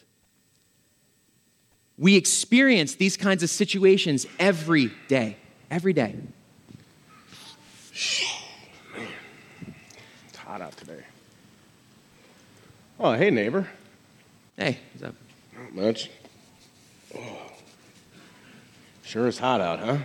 We 1.98 2.16
experience 2.16 2.96
these 2.96 3.16
kinds 3.16 3.42
of 3.42 3.50
situations 3.50 4.26
every 4.38 4.90
day. 5.08 5.36
Every 5.70 5.92
day. 5.92 6.14
Man, 8.94 9.08
it's 10.28 10.36
hot 10.36 10.60
out 10.60 10.76
today. 10.76 11.02
Oh, 13.00 13.12
hey, 13.12 13.30
neighbor. 13.30 13.66
Hey, 14.56 14.78
what's 14.92 15.04
up? 15.08 15.14
Not 15.58 15.74
much. 15.74 16.10
Oh. 17.16 17.20
Sure 19.02 19.26
is 19.26 19.38
hot 19.38 19.60
out, 19.60 19.78
huh? 19.78 19.98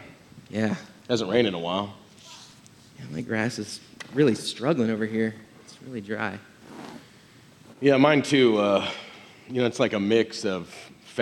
Yeah. 0.50 0.76
Hasn't 1.10 1.30
rained 1.30 1.48
in 1.48 1.54
a 1.54 1.60
while. 1.60 1.94
yeah. 3.00 3.06
My 3.12 3.22
grass 3.22 3.60
is 3.60 3.82
really 4.14 4.36
struggling 4.36 4.90
over 4.90 5.06
here. 5.06 5.36
It's 5.66 5.78
really 5.84 6.02
dry. 6.02 6.40
Yeah, 7.82 7.98
mine 7.98 8.22
too. 8.22 8.58
Uh, 8.58 8.90
you 9.50 9.62
know, 9.62 9.68
it's 9.68 9.80
like 9.80 9.94
a 9.94 10.00
mix 10.00 10.46
of 10.46 10.74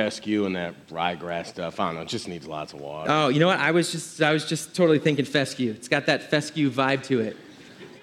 fescue 0.04 0.46
and 0.46 0.56
that 0.56 0.88
ryegrass 0.88 1.48
stuff. 1.48 1.80
I 1.80 1.88
don't 1.88 1.96
know. 1.96 2.02
It 2.02 2.08
just 2.08 2.28
needs 2.28 2.48
lots 2.48 2.72
of 2.74 2.80
water. 2.80 3.12
Oh, 3.12 3.28
you 3.28 3.40
know 3.40 3.48
what? 3.48 3.60
I 3.60 3.72
was 3.72 3.92
just 3.92 4.22
I 4.22 4.32
was 4.32 4.46
just 4.46 4.74
totally 4.74 5.00
thinking 5.00 5.26
fescue. 5.26 5.72
It's 5.72 5.90
got 5.90 6.06
that 6.06 6.30
fescue 6.30 6.70
vibe 6.70 7.04
to 7.08 7.20
it. 7.20 7.36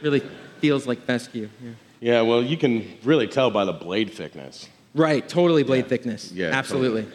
Really 0.03 0.21
feels 0.61 0.87
like 0.87 1.01
fescue. 1.03 1.49
Yeah. 1.63 1.71
Yeah, 1.99 2.21
well, 2.21 2.43
you 2.43 2.59
can 2.59 2.87
really 3.03 3.27
tell 3.27 3.51
by 3.51 3.65
the 3.65 3.73
blade 3.73 4.13
thickness. 4.13 4.69
Right, 4.95 5.27
totally 5.27 5.63
blade 5.63 5.85
Yeah. 5.85 5.89
thickness. 5.89 6.31
Yeah, 6.33 6.51
absolutely. 6.53 7.07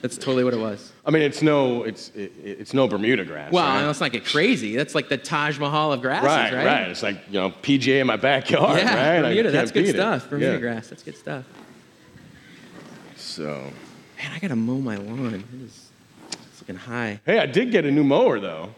That's 0.00 0.16
totally 0.16 0.42
what 0.44 0.54
it 0.54 0.58
was. 0.60 0.90
I 1.04 1.10
mean, 1.10 1.22
it's 1.22 1.42
no, 1.42 1.84
it's 1.84 2.08
it, 2.16 2.32
it's 2.42 2.72
no 2.72 2.88
Bermuda 2.88 3.24
grass. 3.26 3.52
Well, 3.52 3.64
right? 3.66 3.84
let's 3.86 4.00
not 4.00 4.12
get 4.12 4.24
crazy. 4.24 4.74
That's 4.74 4.94
like 4.94 5.10
the 5.10 5.18
Taj 5.18 5.58
Mahal 5.58 5.92
of 5.92 6.00
grasses, 6.00 6.26
right, 6.26 6.52
right? 6.54 6.66
right. 6.66 6.88
It's 6.88 7.02
like 7.02 7.18
you 7.28 7.34
know 7.38 7.50
PGA 7.50 8.00
in 8.00 8.06
my 8.06 8.16
backyard, 8.16 8.78
Yeah, 8.78 8.94
right? 8.96 9.20
Bermuda. 9.22 9.50
That's 9.50 9.70
good 9.70 9.84
beat 9.84 9.90
it. 9.90 9.96
stuff. 9.98 10.30
Bermuda 10.30 10.52
Yeah. 10.52 10.58
grass. 10.58 10.88
That's 10.88 11.02
good 11.02 11.16
stuff. 11.18 11.44
So, 13.16 13.70
Man, 14.22 14.32
I 14.32 14.38
gotta 14.38 14.56
mow 14.56 14.78
my 14.78 14.96
lawn. 14.96 15.34
It 15.34 15.42
is, 15.64 15.90
it's 16.32 16.60
looking 16.60 16.76
high. 16.76 17.20
hey, 17.26 17.38
I 17.38 17.46
did 17.46 17.70
get 17.72 17.84
a 17.84 17.90
new 17.90 18.04
mower 18.04 18.38
though. 18.38 18.70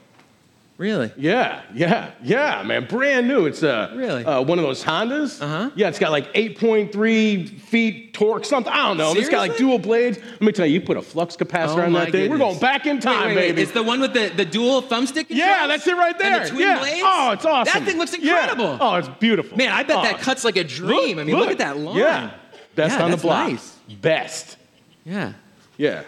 Really? 0.77 1.13
Yeah, 1.17 1.63
yeah, 1.73 2.11
yeah, 2.25 2.65
man, 2.65 2.87
brand 2.87 3.29
new. 3.29 3.47
It's 3.47 3.63
a 3.63 3.93
Really? 3.95 4.25
uh, 4.25 4.43
one 4.43 4.59
of 4.59 4.65
those 4.65 4.83
Hondas. 4.83 5.41
Uh-huh. 5.41 5.71
Yeah, 5.77 5.87
it's 5.89 6.01
got 6.01 6.11
like 6.11 6.33
8.3 6.35 7.61
feet 7.61 8.13
torque, 8.13 8.45
something. 8.45 8.73
I 8.73 8.89
don't 8.89 8.97
know. 8.97 9.13
It's 9.15 9.29
got 9.29 9.39
like 9.39 9.57
dual 9.57 9.79
blades. 9.79 10.19
Let 10.19 10.41
me 10.43 10.51
tell 10.51 10.67
you, 10.67 10.75
you 10.75 10.81
put 10.81 10.97
a 10.97 11.03
flux 11.03 11.37
capacitor 11.37 11.79
Oh 11.79 11.83
on 11.83 11.93
that 11.93 12.11
thing. 12.11 12.29
We're 12.29 12.39
going 12.39 12.59
back 12.59 12.87
in 12.87 12.99
time, 12.99 13.21
wait, 13.21 13.27
wait, 13.29 13.37
wait. 13.37 13.49
baby. 13.51 13.63
It's 13.63 13.71
the 13.71 13.85
one 13.85 14.01
with 14.01 14.15
the, 14.15 14.33
the 14.35 14.45
dual 14.45 14.83
thumbstick 14.83 15.29
controls? 15.29 15.39
yeah, 15.39 15.69
that's 15.69 15.87
it 15.87 15.97
right 15.97 16.19
there. 16.19 16.39
And 16.41 16.45
the 16.47 16.49
twin 16.51 16.61
yeah. 16.63 16.79
blades? 16.81 17.03
Oh, 17.05 17.31
it's 17.31 17.45
awesome. 17.45 17.73
That 17.81 17.89
thing 17.89 17.99
looks 17.99 18.19
Yeah. 18.19 18.41
incredible. 18.41 18.79
Oh, 18.81 18.95
it's 18.97 19.09
beautiful. 19.21 19.57
Man, 19.57 19.71
I 19.71 19.85
bet 19.85 19.99
Oh, 19.99 20.03
that 20.03 20.19
cuts 20.23 20.43
like 20.45 20.57
a 20.57 20.65
dream. 20.65 21.21
I 21.21 21.25
mean, 21.25 21.37
look, 21.37 21.51
at 21.51 21.59
that 21.59 21.77
lawn. 21.79 21.97
Yeah, 21.97 22.31
best 22.75 22.99
Yeah, 22.99 23.05
on 23.05 23.11
the 23.13 23.17
block. 23.17 23.51
nice. 23.53 23.77
Best. 24.01 24.57
Yeah. 25.05 25.33
Yeah, 25.77 26.03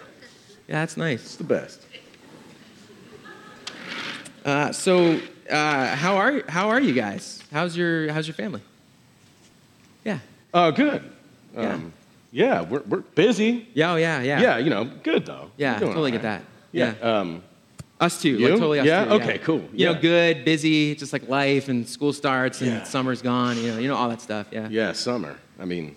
Yeah, 0.67 0.79
that's 0.79 0.97
nice. 0.97 1.21
it's 1.21 1.35
the 1.35 1.43
best. 1.43 1.85
Uh, 4.45 4.71
so, 4.71 5.19
uh, 5.49 5.95
how 5.95 6.15
are 6.15 6.41
how 6.47 6.69
are 6.69 6.79
you 6.79 6.93
guys? 6.93 7.43
How's 7.51 7.75
your 7.75 8.11
how's 8.13 8.27
your 8.27 8.33
family? 8.33 8.61
Yeah. 10.05 10.19
Oh, 10.53 10.71
good. 10.71 11.03
Yeah. 11.53 11.73
Um, 11.73 11.93
yeah, 12.31 12.61
we're, 12.61 12.81
we're 12.87 13.01
busy. 13.01 13.67
Yeah. 13.73 13.93
Oh, 13.93 13.95
yeah. 13.97 14.21
Yeah. 14.21 14.39
Yeah, 14.39 14.57
you 14.57 14.69
know, 14.69 14.85
good 15.03 15.25
though. 15.25 15.51
Yeah. 15.57 15.79
Totally 15.79 16.11
all 16.11 16.17
get 16.17 16.23
right. 16.23 16.39
that. 16.39 16.43
Yeah. 16.71 16.93
Yeah. 17.01 17.19
Um, 17.19 17.43
Us 17.99 18.21
too. 18.21 18.29
You? 18.29 18.37
Like, 18.49 18.53
totally 18.59 18.79
us 18.79 18.85
Yeah? 18.85 19.05
too. 19.05 19.11
Okay, 19.11 19.37
cool. 19.39 19.63
You 19.73 19.87
know, 19.87 19.95
good, 19.99 20.45
busy, 20.45 20.95
just 20.95 21.11
like 21.11 21.27
life 21.27 21.67
and 21.67 21.87
school 21.87 22.13
starts 22.13 22.61
and 22.61 22.71
Yeah. 22.71 22.83
summer's 22.83 23.21
gone. 23.21 23.57
You 23.57 23.71
know, 23.73 23.79
you 23.79 23.87
know 23.89 23.95
all 23.95 24.07
that 24.09 24.21
stuff. 24.21 24.47
Yeah. 24.51 24.67
yeah, 24.69 24.91
summer. 24.93 25.35
I 25.59 25.65
mean, 25.65 25.95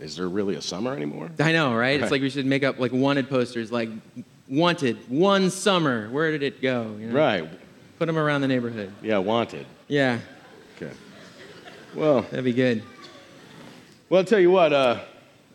is 0.00 0.16
there 0.16 0.28
really 0.28 0.54
a 0.56 0.62
summer 0.62 0.94
anymore? 0.94 1.30
I 1.38 1.52
know, 1.52 1.74
right? 1.74 2.00
It's 2.00 2.10
like 2.10 2.22
we 2.22 2.30
should 2.30 2.46
make 2.46 2.64
up 2.64 2.78
like 2.78 2.92
wanted 2.92 3.28
posters, 3.28 3.70
like 3.70 3.90
wanted 4.48 4.96
one 5.08 5.50
summer. 5.50 6.08
Where 6.10 6.30
did 6.32 6.42
it 6.42 6.60
go? 6.62 6.96
You 6.98 7.06
know? 7.08 7.14
Right. 7.14 7.48
Put 7.98 8.06
them 8.06 8.18
around 8.18 8.40
the 8.40 8.48
neighborhood. 8.48 8.92
Yeah, 9.02 9.18
wanted. 9.18 9.66
Yeah, 9.88 10.18
Okay. 10.76 10.92
Well, 11.94 12.22
that'd 12.22 12.44
be 12.44 12.52
good. 12.52 12.82
well, 14.08 14.20
I'll 14.20 14.24
tell 14.24 14.40
you 14.40 14.50
what. 14.50 14.72
Uh, 14.72 15.00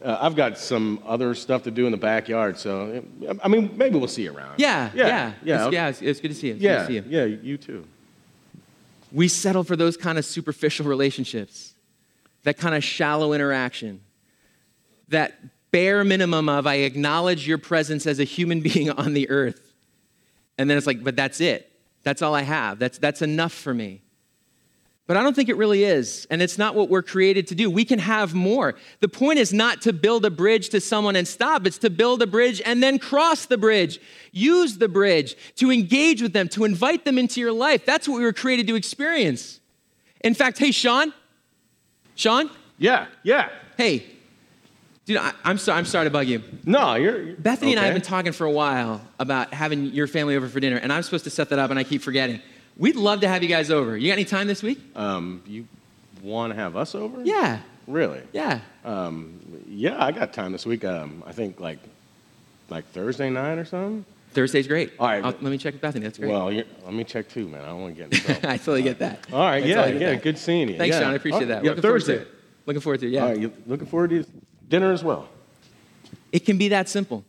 uh, 0.03 0.19
I've 0.21 0.35
got 0.35 0.57
some 0.59 1.01
other 1.05 1.33
stuff 1.33 1.63
to 1.63 1.71
do 1.71 1.85
in 1.85 1.91
the 1.91 1.97
backyard, 1.97 2.59
so 2.59 3.03
uh, 3.27 3.33
I 3.43 3.47
mean, 3.47 3.75
maybe 3.75 3.97
we'll 3.97 4.07
see 4.07 4.23
you 4.23 4.35
around. 4.35 4.59
Yeah, 4.59 4.91
Yeah, 4.93 5.07
yeah, 5.07 5.33
yeah. 5.43 5.65
It's, 5.65 5.73
yeah. 5.73 5.87
It's, 5.87 6.01
it's 6.01 6.19
good 6.19 6.27
to 6.27 6.35
see 6.35 6.47
you. 6.49 6.53
It's 6.55 6.61
yeah, 6.61 6.73
good 6.75 6.79
to 6.81 6.87
see 6.87 7.09
you. 7.09 7.17
yeah. 7.19 7.25
You 7.25 7.57
too. 7.57 7.87
We 9.11 9.27
settle 9.29 9.63
for 9.63 9.75
those 9.75 9.97
kind 9.97 10.17
of 10.19 10.25
superficial 10.25 10.85
relationships, 10.85 11.73
that 12.43 12.57
kind 12.57 12.75
of 12.75 12.83
shallow 12.83 13.33
interaction, 13.33 14.01
that 15.09 15.35
bare 15.71 16.03
minimum 16.03 16.47
of 16.47 16.65
I 16.65 16.75
acknowledge 16.75 17.47
your 17.47 17.57
presence 17.57 18.07
as 18.07 18.19
a 18.19 18.23
human 18.23 18.61
being 18.73 18.89
on 18.89 19.13
the 19.13 19.29
earth. 19.29 19.73
And 20.57 20.69
then 20.69 20.77
it's 20.77 20.87
like, 20.87 21.03
but 21.03 21.15
that's 21.15 21.41
it. 21.41 21.71
That's 22.03 22.21
all 22.21 22.33
I 22.35 22.43
have. 22.43 22.79
That's, 22.79 22.97
that's 22.97 23.21
enough 23.21 23.51
for 23.51 23.73
me. 23.73 24.01
But 25.07 25.17
I 25.17 25.23
don't 25.23 25.35
think 25.35 25.49
it 25.49 25.57
really 25.57 25.83
is. 25.83 26.25
And 26.31 26.41
it's 26.41 26.57
not 26.57 26.73
what 26.73 26.89
we're 26.89 27.03
created 27.03 27.47
to 27.47 27.55
do. 27.55 27.69
We 27.69 27.85
can 27.85 27.99
have 27.99 28.33
more. 28.33 28.73
The 29.01 29.07
point 29.07 29.37
is 29.37 29.53
not 29.53 29.81
to 29.81 29.93
build 29.93 30.25
a 30.25 30.31
bridge 30.31 30.69
to 30.69 30.81
someone 30.81 31.15
and 31.15 31.27
stop, 31.27 31.67
it's 31.67 31.77
to 31.79 31.89
build 31.91 32.21
a 32.21 32.27
bridge 32.27 32.61
and 32.65 32.81
then 32.81 32.97
cross 32.97 33.45
the 33.45 33.57
bridge. 33.57 33.99
Use 34.31 34.77
the 34.77 34.87
bridge 34.87 35.35
to 35.57 35.71
engage 35.71 36.21
with 36.21 36.33
them, 36.33 36.47
to 36.49 36.63
invite 36.63 37.05
them 37.05 37.19
into 37.19 37.39
your 37.39 37.51
life. 37.51 37.85
That's 37.85 38.07
what 38.07 38.17
we 38.17 38.23
were 38.23 38.33
created 38.33 38.65
to 38.67 38.75
experience. 38.75 39.59
In 40.21 40.33
fact, 40.33 40.57
hey, 40.57 40.71
Sean, 40.71 41.13
Sean? 42.15 42.49
Yeah, 42.79 43.05
yeah. 43.23 43.49
Hey, 43.77 44.05
dude, 45.05 45.17
I, 45.17 45.33
am 45.43 45.57
sorry, 45.57 45.77
I'm 45.77 45.85
sorry 45.85 46.05
to 46.05 46.09
bug 46.09 46.27
you. 46.27 46.43
No, 46.65 46.95
you're. 46.95 47.21
you're 47.21 47.35
Bethany 47.35 47.71
okay. 47.71 47.77
and 47.77 47.79
I 47.79 47.85
have 47.85 47.93
been 47.93 48.01
talking 48.01 48.31
for 48.31 48.45
a 48.45 48.51
while 48.51 49.01
about 49.19 49.53
having 49.53 49.85
your 49.87 50.07
family 50.07 50.35
over 50.35 50.47
for 50.47 50.59
dinner, 50.59 50.77
and 50.77 50.91
I'm 50.91 51.03
supposed 51.03 51.23
to 51.25 51.29
set 51.29 51.49
that 51.49 51.59
up, 51.59 51.69
and 51.69 51.79
I 51.79 51.83
keep 51.83 52.01
forgetting. 52.01 52.41
We'd 52.77 52.95
love 52.95 53.21
to 53.21 53.27
have 53.27 53.41
you 53.41 53.49
guys 53.49 53.71
over. 53.71 53.95
You 53.95 54.07
got 54.07 54.13
any 54.13 54.25
time 54.25 54.47
this 54.47 54.61
week? 54.61 54.79
Um, 54.95 55.41
you 55.45 55.67
want 56.21 56.51
to 56.51 56.55
have 56.59 56.75
us 56.75 56.93
over? 56.93 57.23
Yeah. 57.23 57.59
Really? 57.87 58.21
Yeah. 58.33 58.59
Um, 58.83 59.39
yeah, 59.69 60.03
I 60.03 60.11
got 60.11 60.33
time 60.33 60.51
this 60.51 60.65
week. 60.65 60.83
Um, 60.83 61.23
I 61.25 61.31
think 61.31 61.59
like 61.59 61.79
like 62.69 62.85
Thursday 62.91 63.29
night 63.29 63.57
or 63.57 63.65
something. 63.65 64.05
Thursday's 64.31 64.67
great. 64.67 64.91
All 64.99 65.07
right. 65.07 65.23
Let 65.23 65.41
me 65.41 65.57
check 65.57 65.75
with 65.75 65.81
Bethany. 65.81 66.03
That's 66.03 66.17
great. 66.17 66.29
Well, 66.29 66.51
let 66.51 66.93
me 66.93 67.05
check 67.05 67.29
too, 67.29 67.47
man. 67.47 67.61
I 67.61 67.67
don't 67.67 67.81
want 67.81 67.95
to 67.95 68.03
get 68.03 68.13
in 68.13 68.19
trouble. 68.25 68.49
I 68.49 68.57
totally 68.57 68.81
get 68.81 68.99
that. 68.99 69.25
All 69.31 69.39
right. 69.39 69.65
yeah. 69.65 69.85
Yeah. 69.85 70.09
That. 70.09 70.23
Good 70.23 70.37
seeing 70.37 70.67
you. 70.67 70.77
Thanks, 70.77 70.95
yeah. 70.95 71.01
Sean. 71.03 71.11
I 71.13 71.15
appreciate 71.15 71.45
that. 71.45 71.63
Yeah. 71.63 71.69
Looking 71.69 71.81
Thursday. 71.83 72.15
Forward 72.17 72.31
looking 72.65 72.81
forward 72.81 72.99
to 73.01 73.07
it. 73.07 73.11
Yeah. 73.11 73.23
All 73.23 73.35
right. 73.35 73.67
Looking 73.67 73.87
forward 73.87 74.09
to 74.11 74.25
dinner 74.67 74.91
as 74.91 75.03
well? 75.03 75.27
It 76.31 76.45
can 76.45 76.57
be 76.57 76.69
that 76.69 76.89
simple 76.89 77.23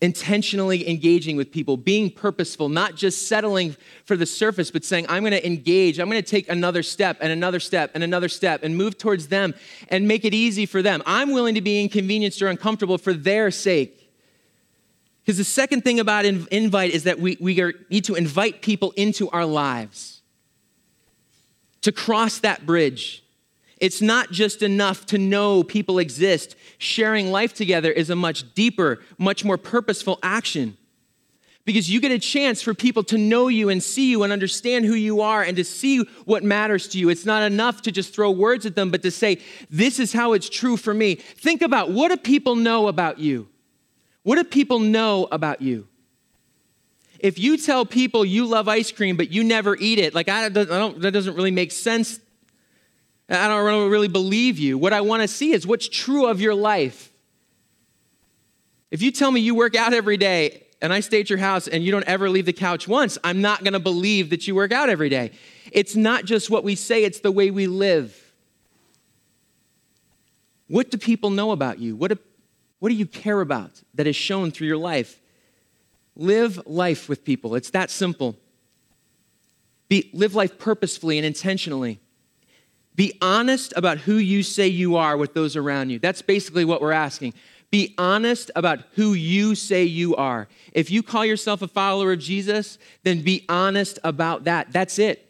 intentionally 0.00 0.88
engaging 0.88 1.36
with 1.36 1.50
people, 1.50 1.76
being 1.76 2.10
purposeful, 2.10 2.68
not 2.68 2.94
just 2.94 3.28
settling 3.28 3.74
for 4.04 4.16
the 4.16 4.26
surface, 4.26 4.70
but 4.70 4.84
saying, 4.84 5.06
I'm 5.08 5.22
going 5.22 5.32
to 5.32 5.46
engage, 5.46 5.98
I'm 5.98 6.10
going 6.10 6.22
to 6.22 6.28
take 6.28 6.48
another 6.50 6.82
step 6.82 7.16
and 7.20 7.32
another 7.32 7.60
step 7.60 7.92
and 7.94 8.04
another 8.04 8.28
step 8.28 8.62
and 8.62 8.76
move 8.76 8.98
towards 8.98 9.28
them 9.28 9.54
and 9.88 10.06
make 10.06 10.24
it 10.24 10.34
easy 10.34 10.66
for 10.66 10.82
them. 10.82 11.02
I'm 11.06 11.32
willing 11.32 11.54
to 11.54 11.62
be 11.62 11.80
inconvenienced 11.80 12.42
or 12.42 12.48
uncomfortable 12.48 12.98
for 12.98 13.14
their 13.14 13.50
sake. 13.50 14.02
Because 15.22 15.38
the 15.38 15.44
second 15.44 15.82
thing 15.82 15.98
about 15.98 16.24
invite 16.24 16.92
is 16.92 17.04
that 17.04 17.18
we, 17.18 17.36
we 17.40 17.60
are, 17.60 17.72
need 17.90 18.04
to 18.04 18.14
invite 18.14 18.62
people 18.62 18.92
into 18.96 19.28
our 19.30 19.46
lives 19.46 20.20
to 21.82 21.90
cross 21.90 22.38
that 22.40 22.66
bridge 22.66 23.24
it's 23.78 24.00
not 24.00 24.30
just 24.30 24.62
enough 24.62 25.04
to 25.06 25.18
know 25.18 25.62
people 25.62 25.98
exist. 25.98 26.56
Sharing 26.78 27.30
life 27.30 27.52
together 27.52 27.90
is 27.90 28.08
a 28.08 28.16
much 28.16 28.54
deeper, 28.54 29.00
much 29.18 29.44
more 29.44 29.58
purposeful 29.58 30.18
action. 30.22 30.76
Because 31.66 31.90
you 31.90 32.00
get 32.00 32.12
a 32.12 32.18
chance 32.18 32.62
for 32.62 32.74
people 32.74 33.02
to 33.04 33.18
know 33.18 33.48
you 33.48 33.68
and 33.68 33.82
see 33.82 34.08
you 34.08 34.22
and 34.22 34.32
understand 34.32 34.84
who 34.84 34.94
you 34.94 35.20
are 35.20 35.42
and 35.42 35.56
to 35.56 35.64
see 35.64 35.98
what 36.24 36.44
matters 36.44 36.88
to 36.88 36.98
you. 36.98 37.08
It's 37.08 37.26
not 37.26 37.42
enough 37.42 37.82
to 37.82 37.92
just 37.92 38.14
throw 38.14 38.30
words 38.30 38.64
at 38.66 38.76
them, 38.76 38.90
but 38.90 39.02
to 39.02 39.10
say, 39.10 39.40
This 39.68 39.98
is 39.98 40.12
how 40.12 40.32
it's 40.32 40.48
true 40.48 40.76
for 40.76 40.94
me. 40.94 41.16
Think 41.16 41.62
about 41.62 41.90
what 41.90 42.08
do 42.08 42.16
people 42.16 42.54
know 42.54 42.86
about 42.86 43.18
you? 43.18 43.48
What 44.22 44.36
do 44.36 44.44
people 44.44 44.78
know 44.78 45.26
about 45.30 45.60
you? 45.60 45.88
If 47.18 47.38
you 47.38 47.56
tell 47.56 47.84
people 47.84 48.24
you 48.24 48.46
love 48.46 48.68
ice 48.68 48.92
cream, 48.92 49.16
but 49.16 49.30
you 49.30 49.42
never 49.42 49.76
eat 49.76 49.98
it, 49.98 50.14
like 50.14 50.28
I 50.28 50.48
don't, 50.48 51.00
that 51.00 51.10
doesn't 51.10 51.34
really 51.34 51.50
make 51.50 51.72
sense 51.72 52.20
I 53.28 53.48
don't 53.48 53.90
really 53.90 54.08
believe 54.08 54.58
you. 54.58 54.78
What 54.78 54.92
I 54.92 55.00
want 55.00 55.22
to 55.22 55.28
see 55.28 55.52
is 55.52 55.66
what's 55.66 55.88
true 55.88 56.26
of 56.26 56.40
your 56.40 56.54
life. 56.54 57.12
If 58.90 59.02
you 59.02 59.10
tell 59.10 59.30
me 59.30 59.40
you 59.40 59.54
work 59.54 59.74
out 59.74 59.92
every 59.92 60.16
day 60.16 60.64
and 60.80 60.92
I 60.92 61.00
stay 61.00 61.20
at 61.20 61.28
your 61.28 61.38
house 61.38 61.66
and 61.66 61.82
you 61.82 61.90
don't 61.90 62.04
ever 62.04 62.30
leave 62.30 62.46
the 62.46 62.52
couch 62.52 62.86
once, 62.86 63.18
I'm 63.24 63.40
not 63.40 63.64
going 63.64 63.72
to 63.72 63.80
believe 63.80 64.30
that 64.30 64.46
you 64.46 64.54
work 64.54 64.70
out 64.70 64.88
every 64.88 65.08
day. 65.08 65.32
It's 65.72 65.96
not 65.96 66.24
just 66.24 66.50
what 66.50 66.62
we 66.62 66.76
say, 66.76 67.02
it's 67.02 67.20
the 67.20 67.32
way 67.32 67.50
we 67.50 67.66
live. 67.66 68.22
What 70.68 70.90
do 70.90 70.98
people 70.98 71.30
know 71.30 71.50
about 71.50 71.80
you? 71.80 71.96
What 71.96 72.12
do, 72.12 72.18
what 72.78 72.90
do 72.90 72.94
you 72.94 73.06
care 73.06 73.40
about 73.40 73.82
that 73.94 74.06
is 74.06 74.14
shown 74.14 74.52
through 74.52 74.68
your 74.68 74.76
life? 74.76 75.20
Live 76.14 76.64
life 76.66 77.08
with 77.08 77.24
people. 77.24 77.56
It's 77.56 77.70
that 77.70 77.90
simple. 77.90 78.36
Be, 79.88 80.10
live 80.12 80.34
life 80.34 80.58
purposefully 80.58 81.18
and 81.18 81.26
intentionally. 81.26 82.00
Be 82.96 83.16
honest 83.20 83.74
about 83.76 83.98
who 83.98 84.16
you 84.16 84.42
say 84.42 84.66
you 84.66 84.96
are 84.96 85.16
with 85.16 85.34
those 85.34 85.54
around 85.54 85.90
you. 85.90 85.98
That's 85.98 86.22
basically 86.22 86.64
what 86.64 86.80
we're 86.80 86.92
asking. 86.92 87.34
Be 87.70 87.94
honest 87.98 88.50
about 88.56 88.80
who 88.94 89.12
you 89.12 89.54
say 89.54 89.84
you 89.84 90.16
are. 90.16 90.48
If 90.72 90.90
you 90.90 91.02
call 91.02 91.24
yourself 91.24 91.62
a 91.62 91.68
follower 91.68 92.12
of 92.12 92.18
Jesus, 92.20 92.78
then 93.02 93.22
be 93.22 93.44
honest 93.48 93.98
about 94.02 94.44
that. 94.44 94.72
That's 94.72 94.98
it. 94.98 95.22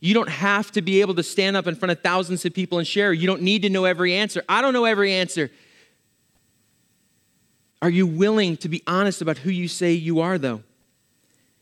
You 0.00 0.12
don't 0.14 0.28
have 0.28 0.72
to 0.72 0.82
be 0.82 1.00
able 1.00 1.14
to 1.14 1.22
stand 1.22 1.56
up 1.56 1.66
in 1.66 1.76
front 1.76 1.92
of 1.92 2.00
thousands 2.00 2.44
of 2.44 2.52
people 2.52 2.78
and 2.78 2.86
share. 2.86 3.12
You 3.12 3.26
don't 3.26 3.42
need 3.42 3.62
to 3.62 3.70
know 3.70 3.84
every 3.84 4.14
answer. 4.14 4.42
I 4.48 4.60
don't 4.60 4.74
know 4.74 4.84
every 4.84 5.12
answer. 5.12 5.50
Are 7.80 7.90
you 7.90 8.06
willing 8.06 8.56
to 8.58 8.68
be 8.68 8.82
honest 8.86 9.22
about 9.22 9.38
who 9.38 9.50
you 9.50 9.68
say 9.68 9.92
you 9.92 10.20
are, 10.20 10.38
though? 10.38 10.62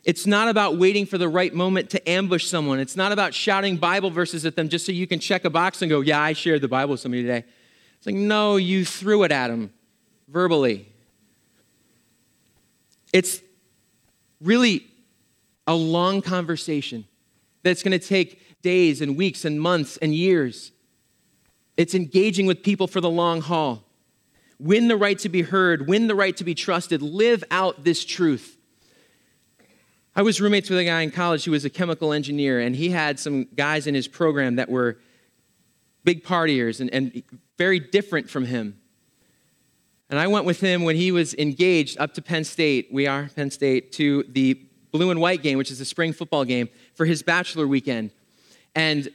It's 0.04 0.26
not 0.26 0.48
about 0.48 0.78
waiting 0.78 1.04
for 1.04 1.18
the 1.18 1.28
right 1.28 1.52
moment 1.52 1.90
to 1.90 2.08
ambush 2.08 2.46
someone. 2.46 2.80
It's 2.80 2.96
not 2.96 3.12
about 3.12 3.34
shouting 3.34 3.76
Bible 3.76 4.10
verses 4.10 4.46
at 4.46 4.56
them 4.56 4.68
just 4.68 4.86
so 4.86 4.92
you 4.92 5.06
can 5.06 5.18
check 5.18 5.44
a 5.44 5.50
box 5.50 5.82
and 5.82 5.90
go, 5.90 6.00
Yeah, 6.00 6.20
I 6.20 6.32
shared 6.32 6.62
the 6.62 6.68
Bible 6.68 6.92
with 6.92 7.00
somebody 7.00 7.22
today. 7.22 7.44
It's 8.00 8.06
like, 8.06 8.16
no, 8.16 8.56
you 8.56 8.86
threw 8.86 9.24
it 9.24 9.32
at 9.32 9.48
them 9.48 9.74
verbally. 10.26 10.88
It's 13.12 13.42
really 14.40 14.86
a 15.66 15.74
long 15.74 16.22
conversation 16.22 17.04
that's 17.62 17.82
going 17.82 17.92
to 17.92 18.04
take 18.04 18.62
days 18.62 19.02
and 19.02 19.18
weeks 19.18 19.44
and 19.44 19.60
months 19.60 19.98
and 19.98 20.14
years. 20.14 20.72
It's 21.76 21.94
engaging 21.94 22.46
with 22.46 22.62
people 22.62 22.86
for 22.86 23.02
the 23.02 23.10
long 23.10 23.42
haul. 23.42 23.84
Win 24.58 24.88
the 24.88 24.96
right 24.96 25.18
to 25.18 25.28
be 25.28 25.42
heard, 25.42 25.86
win 25.86 26.06
the 26.06 26.14
right 26.14 26.36
to 26.38 26.44
be 26.44 26.54
trusted, 26.54 27.02
live 27.02 27.44
out 27.50 27.84
this 27.84 28.02
truth. 28.02 28.56
I 30.20 30.22
was 30.22 30.38
roommates 30.38 30.68
with 30.68 30.78
a 30.78 30.85
guy 30.85 31.00
in 31.00 31.11
college 31.11 31.46
who 31.46 31.52
was 31.52 31.64
a 31.64 31.70
chemical 31.70 32.12
engineer, 32.12 32.61
and 32.61 32.76
he 32.76 32.90
had 32.90 33.18
some 33.18 33.48
guys 33.56 33.87
in 33.87 33.94
his 33.94 34.06
program 34.06 34.56
that 34.56 34.68
were 34.68 34.98
big 36.04 36.24
partiers 36.24 36.78
and, 36.78 36.92
and 36.92 37.22
very 37.56 37.80
different 37.80 38.28
from 38.28 38.44
him. 38.44 38.78
And 40.11 40.18
I 40.18 40.26
went 40.26 40.44
with 40.44 40.61
him 40.61 40.85
when 40.85 40.94
he 40.94 41.11
was 41.11 41.33
engaged 41.37 41.98
up 41.98 42.12
to 42.12 42.20
Penn 42.20 42.44
State, 42.44 42.88
we 42.92 43.06
are 43.06 43.30
Penn 43.35 43.50
State, 43.50 43.92
to 43.92 44.24
the 44.28 44.61
blue 44.90 45.11
and 45.11 45.22
white 45.22 45.42
game, 45.42 45.56
which 45.56 45.70
is 45.70 45.78
the 45.78 45.87
spring 45.87 46.12
football 46.12 46.44
game, 46.44 46.68
for 46.92 47.06
his 47.06 47.22
bachelor 47.22 47.66
weekend. 47.66 48.11
And 48.74 49.09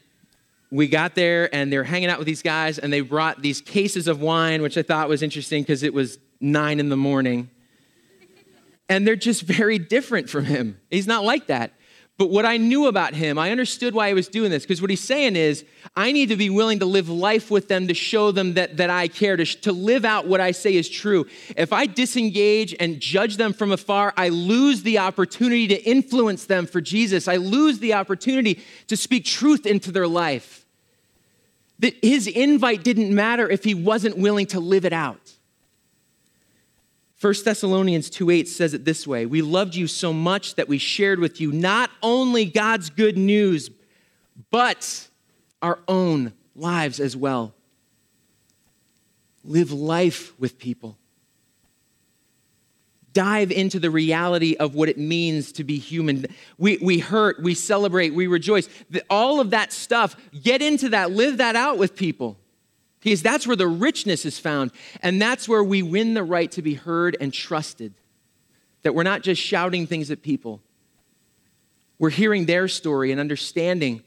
we 0.72 0.88
got 0.88 1.14
there 1.14 1.54
and 1.54 1.72
they 1.72 1.78
were 1.78 1.84
hanging 1.84 2.10
out 2.10 2.18
with 2.18 2.26
these 2.26 2.42
guys, 2.42 2.80
and 2.80 2.92
they 2.92 3.02
brought 3.02 3.44
these 3.44 3.62
cases 3.62 4.08
of 4.08 4.22
wine, 4.22 4.64
which 4.64 4.76
I 4.76 4.82
thought 4.82 5.08
was 5.08 5.22
interesting 5.22 5.62
because 5.62 5.84
it 5.84 5.94
was 5.94 6.18
nine 6.42 6.80
in 6.80 6.90
the 6.90 6.98
morning 6.98 7.52
and 8.88 9.08
they're 9.08 9.16
just 9.16 9.44
very 9.44 9.80
different 9.80 10.30
from 10.30 10.46
him. 10.46 10.80
He's 10.90 11.08
not 11.08 11.24
like 11.24 11.48
that. 11.48 11.74
But 12.18 12.30
what 12.30 12.46
I 12.46 12.56
knew 12.56 12.88
about 12.88 13.14
him, 13.14 13.38
I 13.38 13.52
understood 13.52 13.94
why 13.94 14.08
he 14.08 14.14
was 14.14 14.30
doing 14.30 14.50
this, 14.50 14.64
because 14.64 14.80
what 14.80 14.90
he's 14.90 15.04
saying 15.04 15.36
is, 15.36 15.66
I 15.98 16.14
need 16.14 16.30
to 16.30 16.38
be 16.38 16.50
willing 16.50 16.80
to 16.80 16.86
live 16.86 17.10
life 17.10 17.52
with 17.52 17.68
them 17.68 17.90
to 17.90 17.94
show 17.94 18.32
them 18.32 18.54
that, 18.54 18.78
that 18.78 18.90
I 18.90 19.10
care, 19.10 19.36
to, 19.36 19.44
to 19.44 19.74
live 19.74 20.06
out 20.06 20.26
what 20.26 20.40
I 20.40 20.52
say 20.52 20.76
is 20.76 20.88
true. 20.88 21.26
If 21.58 21.74
I 21.74 21.88
disengage 21.88 22.74
and 22.80 23.02
judge 23.02 23.36
them 23.36 23.52
from 23.52 23.74
afar, 23.74 24.14
I 24.16 24.30
lose 24.30 24.84
the 24.84 25.00
opportunity 25.00 25.68
to 25.68 25.84
influence 25.84 26.46
them 26.46 26.68
for 26.68 26.80
Jesus. 26.80 27.28
I 27.28 27.36
lose 27.36 27.80
the 27.80 27.94
opportunity 27.94 28.62
to 28.88 28.96
speak 28.96 29.26
truth 29.26 29.66
into 29.66 29.92
their 29.92 30.08
life. 30.08 30.66
That 31.80 31.96
his 32.02 32.28
invite 32.28 32.86
didn't 32.86 33.14
matter 33.14 33.50
if 33.50 33.66
he 33.66 33.74
wasn't 33.74 34.18
willing 34.18 34.46
to 34.48 34.62
live 34.62 34.86
it 34.86 34.94
out. 34.94 35.35
1 37.20 37.46
Thessalonians 37.46 38.10
2:8 38.10 38.48
says 38.48 38.74
it 38.74 38.84
this 38.84 39.08
way, 39.08 39.26
"We 39.26 39.42
loved 39.42 39.76
you 39.76 39.88
so 39.88 40.12
much 40.12 40.56
that 40.56 40.68
we 40.68 40.78
shared 40.78 41.20
with 41.20 41.40
you 41.40 41.52
not 41.52 41.90
only 42.04 42.46
God's 42.46 42.90
good 42.90 43.18
news, 43.18 43.70
but 44.52 45.08
our 45.62 45.80
own 45.88 46.34
lives 46.56 47.00
as 47.00 47.16
well." 47.16 47.56
Live 49.46 49.72
life 49.72 50.34
with 50.40 50.58
people. 50.58 50.98
Dive 53.14 53.50
into 53.50 53.80
the 53.80 53.90
reality 53.90 54.56
of 54.60 54.76
what 54.76 54.90
it 54.90 54.98
means 54.98 55.54
to 55.54 55.64
be 55.64 55.78
human. 55.78 56.26
We, 56.58 56.78
we 56.82 57.00
hurt, 57.00 57.42
we 57.42 57.54
celebrate, 57.54 58.14
we 58.14 58.28
rejoice. 58.28 58.68
All 59.10 59.40
of 59.40 59.52
that 59.52 59.72
stuff, 59.72 60.18
get 60.44 60.62
into 60.62 60.90
that, 60.90 61.12
live 61.12 61.38
that 61.38 61.56
out 61.56 61.78
with 61.78 61.96
people. 61.96 62.38
Because 63.06 63.22
that's 63.22 63.46
where 63.46 63.56
the 63.56 63.68
richness 63.68 64.26
is 64.26 64.40
found. 64.40 64.72
And 65.04 65.22
that's 65.22 65.48
where 65.48 65.64
we 65.64 65.84
win 65.84 66.16
the 66.16 66.24
right 66.24 66.52
to 66.54 66.64
be 66.64 66.74
heard 66.74 67.16
and 67.22 67.32
trusted. 67.32 67.94
That 68.82 68.96
we're 68.96 69.04
not 69.04 69.22
just 69.22 69.40
shouting 69.40 69.86
things 69.86 70.10
at 70.10 70.24
people, 70.24 70.60
we're 72.00 72.10
hearing 72.10 72.48
their 72.48 72.68
story 72.68 73.12
and 73.12 73.22
understanding 73.22 74.02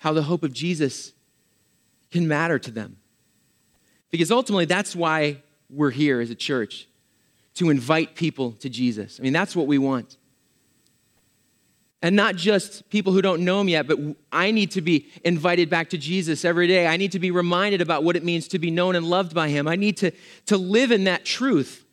how 0.00 0.14
the 0.14 0.22
hope 0.22 0.42
of 0.42 0.54
Jesus 0.54 1.12
can 2.10 2.26
matter 2.26 2.58
to 2.58 2.70
them. 2.70 2.96
Because 4.10 4.32
ultimately, 4.32 4.64
that's 4.64 4.96
why 4.96 5.42
we're 5.68 5.90
here 5.90 6.20
as 6.20 6.30
a 6.30 6.34
church 6.34 6.88
to 7.56 7.68
invite 7.68 8.14
people 8.14 8.52
to 8.52 8.70
Jesus. 8.70 9.20
I 9.20 9.22
mean, 9.22 9.34
that's 9.34 9.54
what 9.54 9.66
we 9.66 9.76
want. 9.76 10.16
And 12.02 12.16
not 12.16 12.34
just 12.34 12.88
people 12.88 13.12
who 13.12 13.20
don't 13.20 13.44
know 13.44 13.60
him 13.60 13.68
yet, 13.68 13.86
but 13.86 13.98
I 14.32 14.52
need 14.52 14.70
to 14.72 14.80
be 14.80 15.08
invited 15.22 15.68
back 15.68 15.90
to 15.90 15.98
Jesus 15.98 16.44
every 16.46 16.66
day. 16.66 16.86
I 16.86 16.96
need 16.96 17.12
to 17.12 17.18
be 17.18 17.30
reminded 17.30 17.82
about 17.82 18.04
what 18.04 18.16
it 18.16 18.24
means 18.24 18.48
to 18.48 18.58
be 18.58 18.70
known 18.70 18.96
and 18.96 19.04
loved 19.04 19.34
by 19.34 19.48
him. 19.48 19.68
I 19.68 19.76
need 19.76 19.98
to, 19.98 20.10
to 20.46 20.56
live 20.56 20.92
in 20.92 21.04
that 21.04 21.26
truth. 21.26 21.84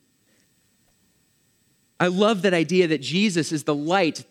I 2.00 2.08
love 2.08 2.44
that 2.44 2.54
idea 2.54 2.88
that 2.88 3.02
Jesus 3.02 3.52
is 3.52 3.66
the 3.66 3.76
light 3.76 4.24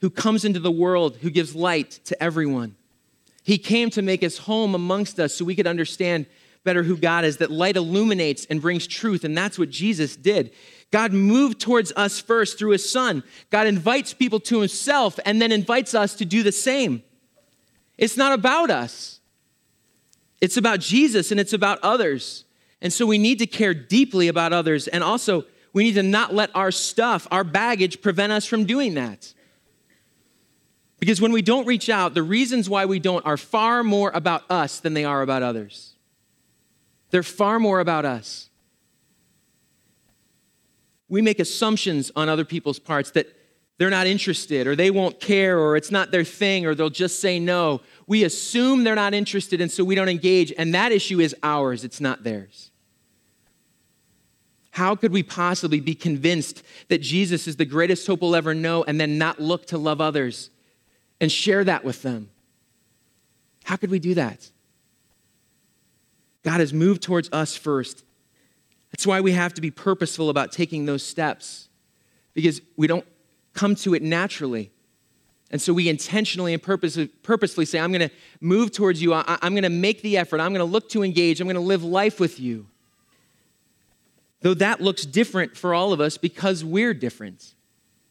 who 0.00 0.10
comes 0.10 0.44
into 0.44 0.60
the 0.60 0.70
world, 0.70 1.16
who 1.16 1.30
gives 1.30 1.54
light 1.54 1.98
to 2.04 2.22
everyone. 2.22 2.76
He 3.42 3.58
came 3.58 3.90
to 3.90 4.02
make 4.02 4.20
his 4.20 4.38
home 4.38 4.74
amongst 4.74 5.18
us 5.18 5.34
so 5.34 5.44
we 5.44 5.56
could 5.56 5.66
understand 5.66 6.26
better 6.62 6.82
who 6.82 6.96
God 6.96 7.24
is, 7.24 7.38
that 7.38 7.50
light 7.50 7.76
illuminates 7.76 8.44
and 8.46 8.60
brings 8.60 8.86
truth. 8.86 9.24
And 9.24 9.36
that's 9.36 9.58
what 9.58 9.70
Jesus 9.70 10.14
did. 10.14 10.52
God 10.90 11.12
moved 11.12 11.60
towards 11.60 11.92
us 11.96 12.18
first 12.18 12.58
through 12.58 12.70
his 12.70 12.88
son. 12.88 13.22
God 13.50 13.66
invites 13.66 14.12
people 14.12 14.40
to 14.40 14.60
himself 14.60 15.20
and 15.24 15.40
then 15.40 15.52
invites 15.52 15.94
us 15.94 16.14
to 16.16 16.24
do 16.24 16.42
the 16.42 16.52
same. 16.52 17.02
It's 17.96 18.16
not 18.16 18.32
about 18.32 18.70
us, 18.70 19.20
it's 20.40 20.56
about 20.56 20.80
Jesus 20.80 21.30
and 21.30 21.38
it's 21.38 21.52
about 21.52 21.78
others. 21.82 22.44
And 22.82 22.92
so 22.92 23.04
we 23.04 23.18
need 23.18 23.38
to 23.40 23.46
care 23.46 23.74
deeply 23.74 24.28
about 24.28 24.54
others. 24.54 24.88
And 24.88 25.04
also, 25.04 25.44
we 25.72 25.84
need 25.84 25.94
to 25.94 26.02
not 26.02 26.34
let 26.34 26.50
our 26.54 26.70
stuff, 26.70 27.28
our 27.30 27.44
baggage, 27.44 28.00
prevent 28.00 28.32
us 28.32 28.46
from 28.46 28.64
doing 28.64 28.94
that. 28.94 29.34
Because 30.98 31.20
when 31.20 31.32
we 31.32 31.42
don't 31.42 31.66
reach 31.66 31.88
out, 31.88 32.14
the 32.14 32.22
reasons 32.22 32.68
why 32.68 32.84
we 32.84 32.98
don't 32.98 33.24
are 33.24 33.36
far 33.36 33.82
more 33.82 34.10
about 34.14 34.50
us 34.50 34.80
than 34.80 34.94
they 34.94 35.04
are 35.04 35.22
about 35.22 35.42
others. 35.42 35.94
They're 37.10 37.22
far 37.22 37.58
more 37.58 37.80
about 37.80 38.04
us. 38.04 38.49
We 41.10 41.20
make 41.20 41.40
assumptions 41.40 42.10
on 42.16 42.30
other 42.30 42.46
people's 42.46 42.78
parts 42.78 43.10
that 43.10 43.26
they're 43.76 43.90
not 43.90 44.06
interested 44.06 44.66
or 44.66 44.76
they 44.76 44.90
won't 44.90 45.20
care 45.20 45.58
or 45.58 45.76
it's 45.76 45.90
not 45.90 46.10
their 46.10 46.24
thing 46.24 46.66
or 46.66 46.74
they'll 46.74 46.88
just 46.88 47.20
say 47.20 47.38
no. 47.38 47.80
We 48.06 48.24
assume 48.24 48.84
they're 48.84 48.94
not 48.94 49.12
interested 49.12 49.60
and 49.60 49.70
so 49.70 49.84
we 49.84 49.94
don't 49.94 50.08
engage, 50.08 50.52
and 50.56 50.74
that 50.74 50.92
issue 50.92 51.20
is 51.20 51.34
ours, 51.42 51.84
it's 51.84 52.00
not 52.00 52.22
theirs. 52.22 52.70
How 54.70 54.94
could 54.94 55.12
we 55.12 55.22
possibly 55.22 55.80
be 55.80 55.94
convinced 55.94 56.62
that 56.88 57.00
Jesus 57.00 57.48
is 57.48 57.56
the 57.56 57.64
greatest 57.64 58.06
hope 58.06 58.20
we'll 58.20 58.36
ever 58.36 58.54
know 58.54 58.84
and 58.84 59.00
then 59.00 59.18
not 59.18 59.40
look 59.40 59.66
to 59.66 59.78
love 59.78 60.00
others 60.00 60.50
and 61.20 61.30
share 61.30 61.64
that 61.64 61.84
with 61.84 62.02
them? 62.02 62.30
How 63.64 63.76
could 63.76 63.90
we 63.90 63.98
do 63.98 64.14
that? 64.14 64.48
God 66.44 66.60
has 66.60 66.72
moved 66.72 67.02
towards 67.02 67.28
us 67.32 67.56
first. 67.56 68.04
That's 68.90 69.06
why 69.06 69.20
we 69.20 69.32
have 69.32 69.54
to 69.54 69.60
be 69.60 69.70
purposeful 69.70 70.30
about 70.30 70.52
taking 70.52 70.86
those 70.86 71.02
steps 71.02 71.68
because 72.34 72.60
we 72.76 72.86
don't 72.86 73.06
come 73.54 73.74
to 73.76 73.94
it 73.94 74.02
naturally. 74.02 74.70
And 75.50 75.60
so 75.60 75.72
we 75.72 75.88
intentionally 75.88 76.54
and 76.54 76.62
purposefully 76.62 77.66
say, 77.66 77.80
I'm 77.80 77.92
going 77.92 78.08
to 78.08 78.14
move 78.40 78.70
towards 78.70 79.02
you. 79.02 79.12
I, 79.12 79.38
am 79.42 79.52
going 79.52 79.64
to 79.64 79.68
make 79.68 80.02
the 80.02 80.16
effort. 80.16 80.40
I'm 80.40 80.52
going 80.52 80.64
to 80.64 80.72
look 80.72 80.88
to 80.90 81.02
engage. 81.02 81.40
I'm 81.40 81.46
going 81.46 81.54
to 81.54 81.60
live 81.60 81.82
life 81.82 82.20
with 82.20 82.38
you. 82.38 82.66
Though 84.42 84.54
that 84.54 84.80
looks 84.80 85.04
different 85.04 85.56
for 85.56 85.74
all 85.74 85.92
of 85.92 86.00
us 86.00 86.16
because 86.16 86.64
we're 86.64 86.94
different. 86.94 87.54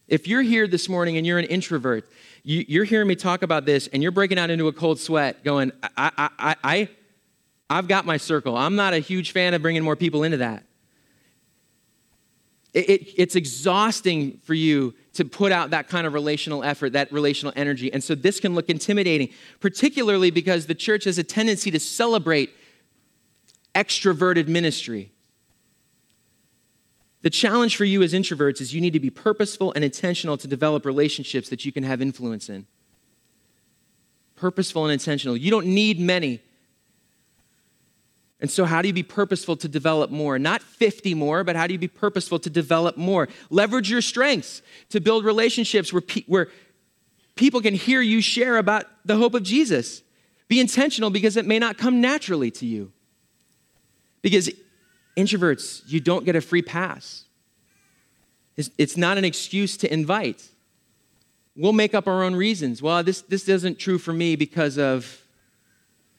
If 0.07 0.27
you're 0.27 0.41
here 0.41 0.67
this 0.67 0.89
morning 0.89 1.17
and 1.17 1.25
you're 1.25 1.39
an 1.39 1.45
introvert, 1.45 2.09
you, 2.43 2.81
are 2.81 2.85
hearing 2.85 3.07
me 3.07 3.15
talk 3.15 3.41
about 3.41 3.65
this 3.65 3.87
and 3.87 4.03
you're 4.03 4.11
breaking 4.11 4.37
out 4.37 4.49
into 4.49 4.67
a 4.67 4.73
cold 4.73 4.99
sweat 4.99 5.43
going, 5.43 5.71
I, 5.81 6.11
I, 6.17 6.29
I, 6.37 6.55
I 6.63 6.89
I've 7.69 7.87
got 7.87 8.05
my 8.05 8.17
circle. 8.17 8.57
I'm 8.57 8.75
not 8.75 8.93
a 8.93 8.99
huge 8.99 9.31
fan 9.31 9.53
of 9.53 9.61
bringing 9.61 9.83
more 9.83 9.95
people 9.95 10.23
into 10.23 10.37
that. 10.37 10.63
It, 12.73 12.89
it, 12.89 13.13
it's 13.17 13.36
exhausting 13.36 14.39
for 14.43 14.53
you 14.53 14.93
to 15.13 15.25
put 15.25 15.51
out 15.51 15.71
that 15.71 15.88
kind 15.88 16.05
of 16.05 16.13
relational 16.13 16.63
effort, 16.63 16.93
that 16.93 17.12
relational 17.12 17.51
energy. 17.55 17.91
And 17.91 18.03
so 18.03 18.15
this 18.15 18.39
can 18.39 18.53
look 18.53 18.69
intimidating, 18.69 19.29
particularly 19.60 20.32
because 20.32 20.67
the 20.67 20.75
church 20.75 21.05
has 21.05 21.17
a 21.17 21.23
tendency 21.23 21.71
to 21.71 21.79
celebrate 21.79 22.51
extroverted 23.73 24.47
ministry. 24.47 25.12
The 27.21 27.29
challenge 27.29 27.75
for 27.75 27.86
you 27.86 28.01
as 28.01 28.13
introverts 28.13 28.62
is 28.62 28.73
you 28.73 28.82
need 28.82 28.93
to 28.93 28.99
be 28.99 29.10
purposeful 29.10 29.73
and 29.73 29.84
intentional 29.84 30.38
to 30.38 30.47
develop 30.47 30.86
relationships 30.86 31.49
that 31.49 31.65
you 31.65 31.71
can 31.71 31.84
have 31.84 32.01
influence 32.01 32.49
in. 32.49 32.65
Purposeful 34.36 34.86
and 34.86 34.93
intentional. 34.93 35.36
You 35.36 35.51
don't 35.51 35.67
need 35.67 35.99
many 35.99 36.41
and 38.41 38.49
so, 38.49 38.63
how 38.63 38.82
do 38.82 38.88
you 38.88 38.93
be 38.93 39.04
purposeful 39.04 39.58
to 39.58 39.67
develop 39.67 40.12
more? 40.12 40.39
Not 40.39 40.62
50 40.62 41.13
more, 41.13 41.43
but 41.43 41.58
how 41.58 41.67
do 41.67 41.73
you 41.73 41.80
be 41.80 41.89
purposeful 41.89 42.39
to 42.39 42.49
develop 42.49 42.95
more? 42.95 43.28
Leverage 43.49 43.91
your 43.91 44.02
strengths 44.02 44.62
to 44.89 45.02
build 45.02 45.25
relationships 45.25 45.91
where, 45.91 46.02
pe- 46.02 46.23
where 46.23 46.47
people 47.36 47.62
can 47.62 47.73
hear 47.73 47.99
you 48.02 48.21
share 48.21 48.58
about 48.58 48.86
the 49.04 49.17
hope 49.17 49.34
of 49.34 49.43
Jesus. 49.43 50.04
Be 50.47 50.62
intentional 50.62 51.10
because 51.10 51.36
it 51.36 51.45
may 51.45 51.60
not 51.60 51.78
come 51.78 51.99
naturally 51.99 52.49
to 52.52 52.65
you. 52.65 52.93
Because 54.21 54.49
introverts, 55.17 55.82
you 55.88 55.99
don't 55.99 56.23
get 56.23 56.36
a 56.38 56.41
free 56.41 56.62
pass. 56.62 57.25
It's, 58.56 58.69
it's 58.78 58.95
not 58.95 59.17
an 59.17 59.25
excuse 59.25 59.75
to 59.78 59.93
invite. 59.93 60.47
We'll 61.58 61.73
make 61.73 61.93
up 61.93 62.08
our 62.08 62.23
own 62.23 62.36
reasons. 62.36 62.82
Well, 62.82 63.04
this, 63.04 63.21
this 63.21 63.49
isn't 63.49 63.80
true 63.80 63.97
for 63.97 64.13
me 64.13 64.38
because 64.38 64.78
of 64.78 65.21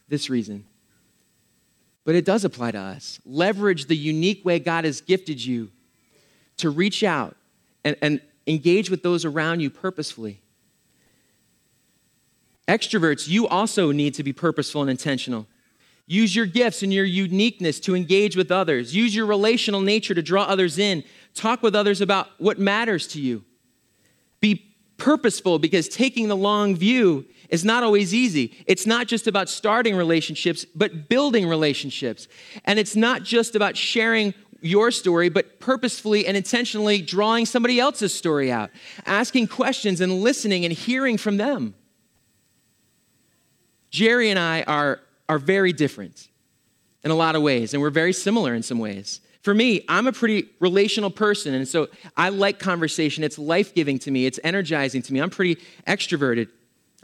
this 0.09 0.29
reason 0.29 0.67
but 2.05 2.15
it 2.15 2.25
does 2.25 2.45
apply 2.45 2.73
to 2.73 2.79
us. 2.79 3.21
Leverage 3.25 3.87
the 3.87 3.97
unique 3.97 4.45
way 4.45 4.59
God 4.59 4.85
has 4.85 5.01
gifted 5.01 5.45
you 5.45 5.71
to 6.57 6.71
reach 6.71 7.03
out 7.03 7.37
and, 7.85 7.97
and 8.03 8.21
engage 8.47 8.91
with 8.91 9.03
those 9.03 9.25
around 9.25 9.61
you 9.61 9.71
purposefully. 9.71 10.41
Extroverts, 12.69 13.29
you 13.29 13.49
also 13.49 13.91
need 13.91 14.15
to 14.15 14.23
be 14.23 14.33
purposeful 14.33 14.83
and 14.83 14.91
intentional. 14.91 15.47
Use 16.07 16.35
your 16.35 16.47
gifts 16.47 16.83
and 16.83 16.93
your 16.93 17.05
uniqueness 17.05 17.79
to 17.81 17.95
engage 17.95 18.37
with 18.37 18.51
others. 18.51 18.95
Use 18.95 19.15
your 19.15 19.27
relational 19.27 19.81
nature 19.81 20.15
to 20.15 20.23
draw 20.23 20.43
others 20.43 20.79
in. 20.79 21.05
Talk 21.35 21.63
with 21.63 21.75
others 21.77 22.01
about 22.01 22.29
what 22.39 22.59
matters 22.59 23.07
to 23.09 23.21
you. 23.21 23.45
Be 24.41 24.75
purposeful 24.97 25.59
because 25.59 25.89
taking 25.89 26.29
the 26.29 26.37
long 26.37 26.75
view 26.75 27.27
is 27.51 27.65
not 27.65 27.83
always 27.83 28.15
easy. 28.15 28.57
It's 28.67 28.87
not 28.87 29.07
just 29.07 29.27
about 29.27 29.49
starting 29.49 29.95
relationships, 29.97 30.65
but 30.65 31.09
building 31.09 31.47
relationships. 31.47 32.29
And 32.65 32.79
it's 32.79 32.97
not 32.97 33.23
just 33.23 33.55
about 33.55 33.77
sharing 33.77 34.33
your 34.63 34.91
story, 34.91 35.29
but 35.29 35.59
purposefully 35.59 36.27
and 36.27 36.37
intentionally 36.37 37.03
drawing 37.03 37.47
somebody 37.47 37.81
else's 37.81 38.15
story 38.15 38.53
out, 38.53 38.71
asking 39.07 39.49
questions 39.49 40.01
and 40.01 40.21
listening 40.21 40.65
and 40.65 40.73
hearing 40.73 41.17
from 41.17 41.37
them. 41.37 41.75
Jerry 43.91 44.31
and 44.31 44.39
I 44.39 44.63
are, 44.63 45.01
are 45.29 45.39
very 45.39 45.73
different 45.73 46.29
in 47.03 47.11
a 47.11 47.15
lot 47.15 47.35
of 47.35 47.43
ways, 47.43 47.75
and 47.75 47.83
we're 47.83 47.91
very 47.91 48.13
similar 48.13 48.55
in 48.55 48.63
some 48.63 48.79
ways. 48.79 49.21
For 49.43 49.55
me, 49.55 49.85
I'm 49.89 50.07
a 50.07 50.13
pretty 50.13 50.51
relational 50.61 51.11
person, 51.11 51.55
and 51.55 51.67
so 51.67 51.89
I 52.17 52.29
like 52.29 52.59
conversation. 52.59 53.25
It's 53.25 53.39
life 53.39 53.75
giving 53.75 53.99
to 54.01 54.11
me, 54.11 54.27
it's 54.27 54.39
energizing 54.45 55.03
to 55.03 55.13
me. 55.13 55.21
I'm 55.21 55.31
pretty 55.31 55.61
extroverted. 55.87 56.49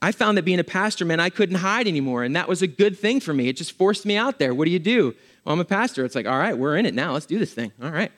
I 0.00 0.12
found 0.12 0.36
that 0.36 0.44
being 0.44 0.58
a 0.58 0.64
pastor 0.64 1.04
meant 1.04 1.20
I 1.20 1.30
couldn't 1.30 1.56
hide 1.56 1.88
anymore, 1.88 2.22
and 2.22 2.36
that 2.36 2.48
was 2.48 2.62
a 2.62 2.66
good 2.66 2.98
thing 2.98 3.20
for 3.20 3.32
me. 3.32 3.48
It 3.48 3.56
just 3.56 3.72
forced 3.72 4.04
me 4.04 4.16
out 4.16 4.38
there. 4.38 4.54
What 4.54 4.66
do 4.66 4.70
you 4.70 4.78
do? 4.78 5.14
Well, 5.44 5.54
I'm 5.54 5.60
a 5.60 5.64
pastor. 5.64 6.04
It's 6.04 6.14
like, 6.14 6.26
all 6.26 6.38
right, 6.38 6.56
we're 6.56 6.76
in 6.76 6.84
it 6.84 6.94
now. 6.94 7.12
Let's 7.12 7.26
do 7.26 7.38
this 7.38 7.54
thing. 7.54 7.72
All 7.82 7.90
right. 7.90 8.12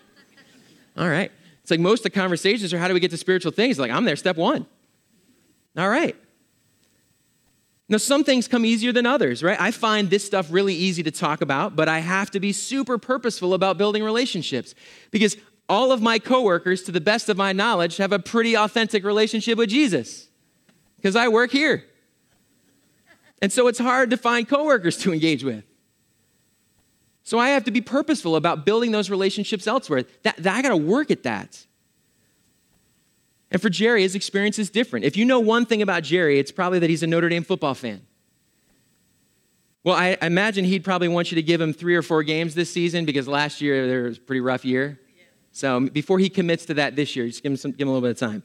All 0.97 1.09
right. 1.09 1.31
It's 1.62 1.71
like 1.71 1.81
most 1.81 2.01
of 2.01 2.05
the 2.05 2.11
conversations 2.11 2.73
are 2.75 2.79
how 2.79 2.88
do 2.88 2.95
we 2.95 3.01
get 3.01 3.11
to 3.12 3.17
spiritual 3.17 3.53
things? 3.53 3.79
Like, 3.79 3.91
I'm 3.91 4.05
there, 4.05 4.17
step 4.17 4.37
one. 4.37 4.67
All 5.77 5.88
right. 5.88 6.17
Now, 7.88 7.99
some 7.99 8.25
things 8.25 8.49
come 8.49 8.67
easier 8.67 8.93
than 8.93 9.07
others, 9.07 9.43
right? 9.43 9.59
I 9.59 9.71
find 9.71 10.11
this 10.11 10.25
stuff 10.25 10.49
really 10.51 10.75
easy 10.75 11.03
to 11.05 11.11
talk 11.11 11.41
about, 11.41 11.77
but 11.77 11.88
I 11.88 12.01
have 12.01 12.31
to 12.33 12.41
be 12.41 12.53
super 12.53 12.99
purposeful 12.99 13.55
about 13.55 13.79
building 13.79 14.03
relationships 14.03 14.75
because 15.11 15.37
all 15.69 15.93
of 15.93 16.03
my 16.03 16.19
coworkers, 16.19 16.83
to 16.83 16.93
the 16.93 17.01
best 17.01 17.29
of 17.29 17.37
my 17.37 17.53
knowledge, 17.53 17.99
have 17.99 18.12
a 18.12 18.19
pretty 18.19 18.57
authentic 18.57 19.05
relationship 19.05 19.57
with 19.57 19.71
Jesus 19.71 20.28
because 20.99 21.17
I 21.17 21.29
work 21.29 21.51
here. 21.51 21.85
And 23.41 23.53
so 23.53 23.69
it's 23.69 23.79
hard 23.79 24.11
to 24.11 24.17
find 24.17 24.49
coworkers 24.49 24.97
to 24.99 25.13
engage 25.13 25.45
with. 25.45 25.65
So 27.23 27.39
I 27.39 27.51
have 27.51 27.65
to 27.65 27.71
be 27.71 27.81
purposeful 27.81 28.37
about 28.37 28.65
building 28.65 28.91
those 28.91 29.11
relationships 29.11 29.67
elsewhere. 29.67 30.05
That, 30.23 30.37
that 30.39 30.57
I 30.57 30.63
got 30.63 30.71
to 30.71 30.77
work 30.77 31.11
at 31.11 31.23
that. 31.25 31.67
And 33.51 33.63
for 33.63 33.71
Jerry, 33.71 34.03
his 34.03 34.15
experience 34.15 34.59
is 34.59 34.71
different. 34.71 35.05
If 35.05 35.17
you 35.17 35.25
know 35.25 35.41
one 35.41 35.67
thing 35.67 35.83
about 35.83 36.03
Jerry, 36.03 36.39
it's 36.39 36.51
probably 36.51 36.79
that 36.81 36.91
he's 36.91 37.03
a 37.03 37.07
Notre 37.07 37.29
Dame 37.29 37.45
football 37.45 37.75
fan. 37.75 38.03
Well, 39.85 39.95
I 39.95 40.19
imagine 40.21 40.65
he'd 40.65 40.85
probably 40.85 41.09
want 41.09 41.31
you 41.31 41.37
to 41.37 41.43
give 41.43 41.61
him 41.61 41.73
three 41.73 41.97
or 41.97 42.03
four 42.03 42.23
games 42.23 42.55
this 42.55 42.71
season 42.71 43.05
because 43.05 43.29
last 43.29 43.61
year 43.61 43.87
there 43.87 44.03
was 44.05 44.19
a 44.19 44.21
pretty 44.21 44.41
rough 44.41 44.65
year. 44.65 44.99
So 45.53 45.81
before 45.81 46.19
he 46.19 46.29
commits 46.29 46.67
to 46.67 46.75
that 46.75 46.95
this 46.95 47.17
year, 47.17 47.27
just 47.27 47.43
give 47.43 47.53
him, 47.53 47.57
some, 47.57 47.71
give 47.73 47.83
him 47.83 47.89
a 47.89 47.93
little 47.93 48.07
bit 48.07 48.11
of 48.11 48.19
time. 48.19 48.43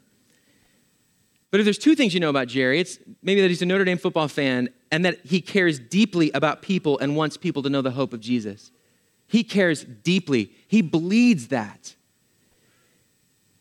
But 1.53 1.59
if 1.59 1.65
there's 1.65 1.77
two 1.77 1.93
things 1.93 2.15
you 2.15 2.19
know 2.19 2.31
about 2.31 2.47
Jerry, 2.47 2.79
it's 2.79 2.97
maybe 3.21 3.39
that 3.41 3.47
he's 3.47 3.61
a 3.61 3.67
Notre 3.67 3.85
Dame 3.85 3.99
football 3.99 4.27
fan 4.27 4.69
and 4.91 5.05
that 5.05 5.19
he 5.23 5.39
cares 5.39 5.77
deeply 5.77 6.31
about 6.31 6.63
people 6.63 6.97
and 6.97 7.15
wants 7.15 7.37
people 7.37 7.61
to 7.61 7.69
know 7.69 7.83
the 7.83 7.91
hope 7.91 8.11
of 8.11 8.21
Jesus. 8.21 8.71
He 9.27 9.43
cares 9.43 9.83
deeply. 9.83 10.51
He 10.67 10.81
bleeds 10.81 11.49
that. 11.49 11.93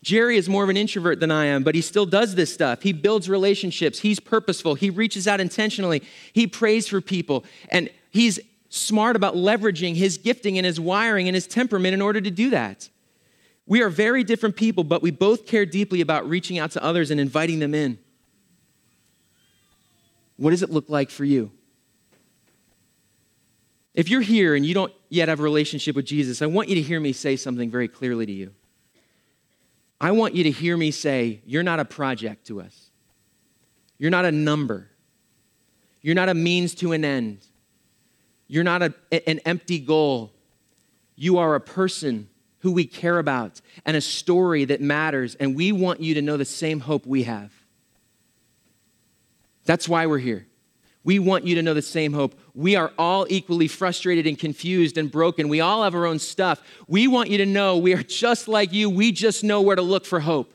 Jerry 0.01 0.37
is 0.37 0.49
more 0.49 0.63
of 0.63 0.71
an 0.71 0.75
introvert 0.75 1.19
than 1.19 1.29
I 1.29 1.45
am, 1.45 1.61
but 1.61 1.75
he 1.75 1.81
still 1.81 2.07
does 2.07 2.33
this 2.33 2.51
stuff. 2.51 2.81
He 2.81 2.93
builds 2.93 3.29
relationships. 3.29 3.99
He's 3.99 4.19
purposeful. 4.19 4.73
He 4.73 4.89
reaches 4.89 5.27
out 5.27 5.39
intentionally. 5.39 6.01
He 6.33 6.47
prays 6.47 6.87
for 6.87 6.99
people. 6.99 7.45
And 7.69 7.91
he's 8.09 8.39
smart 8.69 9.15
about 9.15 9.35
leveraging 9.35 9.97
his 9.97 10.17
gifting 10.17 10.57
and 10.57 10.65
his 10.65 10.79
wiring 10.79 11.27
and 11.27 11.35
his 11.35 11.45
temperament 11.45 11.93
in 11.93 12.01
order 12.01 12.21
to 12.21 12.31
do 12.31 12.49
that. 12.49 12.89
We 13.65 13.81
are 13.81 13.89
very 13.89 14.23
different 14.23 14.55
people, 14.55 14.83
but 14.83 15.01
we 15.01 15.11
both 15.11 15.45
care 15.45 15.65
deeply 15.65 16.01
about 16.01 16.27
reaching 16.27 16.59
out 16.59 16.71
to 16.71 16.83
others 16.83 17.11
and 17.11 17.19
inviting 17.19 17.59
them 17.59 17.73
in. 17.73 17.97
What 20.37 20.51
does 20.51 20.63
it 20.63 20.69
look 20.69 20.89
like 20.89 21.09
for 21.09 21.23
you? 21.23 21.51
If 23.93 24.09
you're 24.09 24.21
here 24.21 24.55
and 24.55 24.65
you 24.65 24.73
don't 24.73 24.91
yet 25.09 25.29
have 25.29 25.39
a 25.39 25.43
relationship 25.43 25.95
with 25.95 26.05
Jesus, 26.05 26.41
I 26.41 26.47
want 26.47 26.67
you 26.67 26.75
to 26.75 26.81
hear 26.81 26.99
me 26.99 27.13
say 27.13 27.35
something 27.35 27.69
very 27.69 27.87
clearly 27.87 28.25
to 28.25 28.31
you. 28.31 28.53
I 30.01 30.11
want 30.11 30.35
you 30.35 30.43
to 30.43 30.51
hear 30.51 30.75
me 30.75 30.91
say, 30.91 31.41
You're 31.45 31.63
not 31.63 31.79
a 31.79 31.85
project 31.85 32.47
to 32.47 32.59
us. 32.59 32.89
You're 33.97 34.11
not 34.11 34.25
a 34.25 34.31
number. 34.31 34.89
You're 36.01 36.15
not 36.15 36.27
a 36.27 36.33
means 36.33 36.75
to 36.75 36.91
an 36.91 37.05
end. 37.05 37.45
You're 38.47 38.65
not 38.65 38.81
a, 38.81 38.93
an 39.29 39.39
empty 39.45 39.79
goal. 39.79 40.33
You 41.15 41.37
are 41.37 41.55
a 41.55 41.61
person 41.61 42.27
who 42.63 42.71
we 42.71 42.85
care 42.85 43.19
about 43.19 43.59
and 43.85 43.95
a 43.95 44.01
story 44.01 44.63
that 44.65 44.81
matters, 44.81 45.35
and 45.35 45.53
we 45.53 45.73
want 45.73 45.99
you 45.99 46.13
to 46.15 46.21
know 46.21 46.37
the 46.37 46.45
same 46.45 46.79
hope 46.79 47.05
we 47.05 47.23
have. 47.23 47.51
That's 49.65 49.87
why 49.87 50.05
we're 50.05 50.17
here. 50.17 50.47
We 51.03 51.19
want 51.19 51.45
you 51.45 51.55
to 51.55 51.61
know 51.61 51.73
the 51.73 51.81
same 51.81 52.13
hope. 52.13 52.39
We 52.55 52.77
are 52.77 52.93
all 52.97 53.27
equally 53.29 53.67
frustrated 53.67 54.25
and 54.25 54.39
confused 54.39 54.97
and 54.97 55.11
broken. 55.11 55.49
We 55.49 55.59
all 55.59 55.83
have 55.83 55.93
our 55.93 56.05
own 56.05 56.19
stuff. 56.19 56.61
We 56.87 57.05
want 57.07 57.29
you 57.29 57.37
to 57.39 57.45
know 57.45 57.77
we 57.77 57.93
are 57.93 58.01
just 58.01 58.47
like 58.47 58.71
you. 58.71 58.89
We 58.89 59.11
just 59.11 59.43
know 59.43 59.61
where 59.61 59.75
to 59.75 59.81
look 59.81 60.05
for 60.05 60.21
hope. 60.21 60.53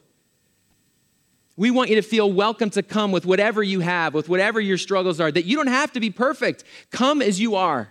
We 1.58 1.70
want 1.70 1.90
you 1.90 1.96
to 1.96 2.02
feel 2.02 2.32
welcome 2.32 2.70
to 2.70 2.82
come 2.82 3.12
with 3.12 3.26
whatever 3.26 3.62
you 3.62 3.80
have, 3.80 4.14
with 4.14 4.30
whatever 4.30 4.60
your 4.60 4.78
struggles 4.78 5.20
are, 5.20 5.30
that 5.30 5.44
you 5.44 5.56
don't 5.56 5.66
have 5.66 5.92
to 5.92 6.00
be 6.00 6.08
perfect. 6.08 6.64
Come 6.90 7.20
as 7.20 7.38
you 7.38 7.56
are. 7.56 7.90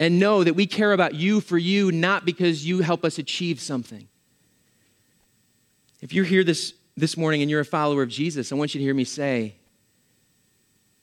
And 0.00 0.20
know 0.20 0.44
that 0.44 0.54
we 0.54 0.66
care 0.66 0.92
about 0.92 1.14
you 1.14 1.40
for 1.40 1.58
you, 1.58 1.90
not 1.90 2.24
because 2.24 2.64
you 2.64 2.80
help 2.80 3.04
us 3.04 3.18
achieve 3.18 3.60
something. 3.60 4.08
If 6.00 6.12
you're 6.12 6.24
here 6.24 6.44
this, 6.44 6.74
this 6.96 7.16
morning 7.16 7.42
and 7.42 7.50
you're 7.50 7.60
a 7.60 7.64
follower 7.64 8.02
of 8.02 8.08
Jesus, 8.08 8.52
I 8.52 8.54
want 8.54 8.74
you 8.74 8.78
to 8.78 8.84
hear 8.84 8.94
me 8.94 9.04
say, 9.04 9.56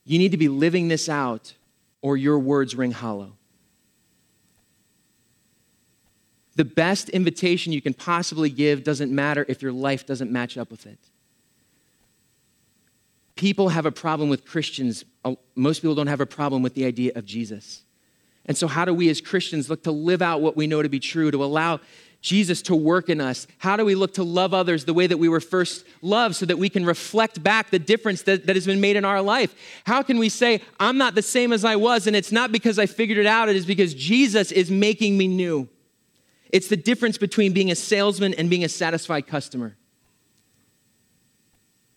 you 0.06 0.20
need 0.20 0.32
to 0.32 0.38
be 0.38 0.48
living 0.48 0.88
this 0.88 1.10
out, 1.10 1.54
or 2.02 2.16
your 2.16 2.38
words 2.38 2.76
ring 2.76 2.92
hollow. 2.92 3.34
The 6.56 6.64
best 6.64 7.10
invitation 7.10 7.74
you 7.74 7.82
can 7.82 7.94
possibly 7.94 8.50
give 8.50 8.84
doesn't 8.84 9.12
matter 9.12 9.46
if 9.50 9.62
your 9.62 9.72
life 9.72 10.06
doesn't 10.06 10.32
match 10.32 10.58
up 10.58 10.72
with 10.72 10.86
it. 10.86 11.00
People 13.36 13.70
have 13.70 13.86
a 13.86 13.92
problem 13.92 14.30
with 14.30 14.46
Christians. 14.46 15.04
Uh, 15.26 15.36
most 15.56 15.82
people 15.82 15.96
don't 15.96 16.08
have 16.08 16.22
a 16.22 16.26
problem 16.26 16.62
with 16.62 16.76
the 16.76 16.86
idea 16.86 17.12
of 17.16 17.26
Jesus. 17.26 17.82
And 18.48 18.56
so, 18.58 18.68
how 18.68 18.86
do 18.86 18.94
we 18.94 19.10
as 19.10 19.22
Christians 19.22 19.70
look 19.70 19.84
to 19.84 19.92
live 19.92 20.22
out 20.22 20.42
what 20.42 20.56
we 20.56 20.68
know 20.68 20.82
to 20.82 20.90
be 20.90 21.00
true, 21.00 21.32
to 21.32 21.44
allow 21.44 21.80
Jesus 22.22 22.62
to 22.64 22.76
work 22.76 23.10
in 23.10 23.20
us? 23.20 23.48
How 23.58 23.76
do 23.76 23.86
we 23.86 23.96
look 23.96 24.14
to 24.16 24.24
love 24.24 24.54
others 24.54 24.86
the 24.86 24.94
way 24.94 25.08
that 25.08 25.18
we 25.18 25.30
were 25.30 25.40
first 25.40 25.86
loved 26.02 26.36
so 26.36 26.46
that 26.46 26.58
we 26.58 26.70
can 26.70 26.86
reflect 26.86 27.42
back 27.42 27.72
the 27.72 27.80
difference 27.80 28.22
that, 28.24 28.46
that 28.46 28.56
has 28.56 28.66
been 28.66 28.82
made 28.82 28.96
in 28.96 29.06
our 29.06 29.22
life? 29.22 29.56
How 29.86 30.04
can 30.04 30.18
we 30.18 30.30
say, 30.30 30.62
I'm 30.80 30.98
not 30.98 31.16
the 31.16 31.22
same 31.22 31.54
as 31.54 31.66
I 31.66 31.76
was, 31.76 32.08
and 32.08 32.16
it's 32.16 32.32
not 32.32 32.52
because 32.52 32.78
I 32.78 32.86
figured 32.86 33.18
it 33.18 33.26
out, 33.26 33.50
it 33.50 33.56
is 33.56 33.66
because 33.66 33.94
Jesus 33.94 34.52
is 34.52 34.70
making 34.70 35.18
me 35.18 35.28
new? 35.28 35.68
It's 36.50 36.68
the 36.68 36.78
difference 36.78 37.18
between 37.18 37.52
being 37.52 37.72
a 37.72 37.76
salesman 37.76 38.34
and 38.36 38.50
being 38.50 38.64
a 38.64 38.70
satisfied 38.70 39.28
customer. 39.28 39.76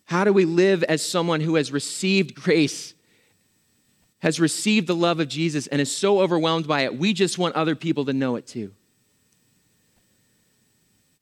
How 0.06 0.24
do 0.24 0.32
we 0.32 0.46
live 0.46 0.82
as 0.84 1.04
someone 1.04 1.42
who 1.42 1.56
has 1.56 1.70
received 1.70 2.34
grace, 2.34 2.94
has 4.20 4.40
received 4.40 4.86
the 4.86 4.96
love 4.96 5.20
of 5.20 5.28
Jesus, 5.28 5.66
and 5.68 5.80
is 5.80 5.94
so 5.94 6.20
overwhelmed 6.20 6.66
by 6.66 6.82
it? 6.82 6.98
We 6.98 7.12
just 7.12 7.38
want 7.38 7.54
other 7.54 7.74
people 7.74 8.04
to 8.06 8.12
know 8.12 8.36
it 8.36 8.46
too. 8.46 8.72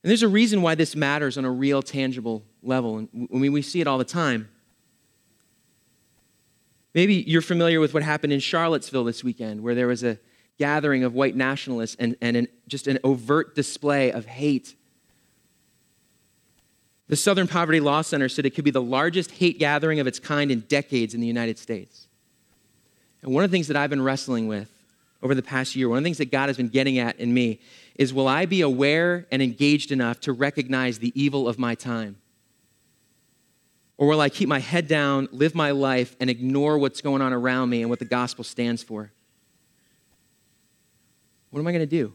And 0.03 0.11
there's 0.11 0.23
a 0.23 0.29
reason 0.29 0.63
why 0.63 0.77
this 0.77 0.95
matters 0.95 1.37
on 1.37 1.45
a 1.45 1.51
real, 1.51 1.83
tangible 1.83 2.45
level. 2.63 2.99
And 2.99 3.29
I 3.35 3.37
mean, 3.37 3.53
we 3.53 3.61
see 3.61 3.81
it 3.81 3.87
all 3.87 3.99
the 3.99 4.05
time. 4.05 4.49
Maybe 6.95 7.17
you're 7.17 7.43
familiar 7.43 7.81
with 7.81 7.93
what 7.93 8.03
happened 8.03 8.33
in 8.33 8.41
Charlottesville 8.41 9.05
this 9.05 9.25
weekend, 9.25 9.63
where 9.63 9.75
there 9.75 9.89
was 9.89 10.03
a 10.03 10.19
gathering 10.59 11.05
of 11.05 11.13
white 11.13 11.37
nationalists 11.37 11.97
and, 11.99 12.17
and 12.23 12.37
an, 12.37 12.49
just 12.69 12.87
an 12.87 12.99
overt 13.05 13.55
display 13.55 14.13
of 14.13 14.25
hate. 14.25 14.75
The 17.09 17.17
Southern 17.17 17.49
Poverty 17.49 17.81
Law 17.81 18.03
Center 18.03 18.29
said 18.29 18.47
it 18.47 18.51
could 18.51 18.65
be 18.65 18.71
the 18.71 18.81
largest 18.81 19.33
hate 19.33 19.59
gathering 19.59 20.01
of 20.01 20.07
its 20.07 20.19
kind 20.19 20.51
in 20.51 20.61
decades 20.61 21.15
in 21.15 21.21
the 21.21 21.27
United 21.27 21.59
States. 21.59 22.09
And 23.27 23.35
one 23.35 23.43
of 23.43 23.51
the 23.51 23.55
things 23.55 23.67
that 23.67 23.77
I've 23.77 23.91
been 23.91 24.03
wrestling 24.03 24.47
with 24.47 24.71
over 25.21 25.35
the 25.35 25.43
past 25.43 25.75
year, 25.75 25.89
one 25.89 25.99
of 25.99 26.05
the 26.05 26.07
things 26.07 26.19
that 26.19 26.31
God 26.31 26.49
has 26.49 26.57
been 26.57 26.69
getting 26.69 26.99
at 26.99 27.19
in 27.19 27.35
me 27.35 27.59
is 27.97 28.15
will 28.15 28.29
I 28.29 28.47
be 28.47 28.61
aware 28.61 29.27
and 29.33 29.43
engaged 29.43 29.91
enough 29.91 30.21
to 30.21 30.33
recognize 30.33 31.01
the 31.01 31.13
evil 31.21 31.49
of 31.49 31.59
my 31.59 31.75
time? 31.75 32.17
Or 33.99 34.07
will 34.07 34.21
I 34.21 34.29
keep 34.29 34.49
my 34.49 34.61
head 34.61 34.87
down, 34.87 35.29
live 35.33 35.57
my 35.57 35.73
life, 35.73 36.15
and 36.21 36.31
ignore 36.31 36.79
what's 36.79 37.01
going 37.01 37.21
on 37.21 37.33
around 37.33 37.69
me 37.69 37.81
and 37.81 37.91
what 37.91 37.99
the 37.99 38.05
gospel 38.05 38.45
stands 38.45 38.85
for? 38.85 39.11
What 41.51 41.59
am 41.59 41.67
I 41.67 41.73
going 41.73 41.81
to 41.81 41.87
do? 41.87 42.15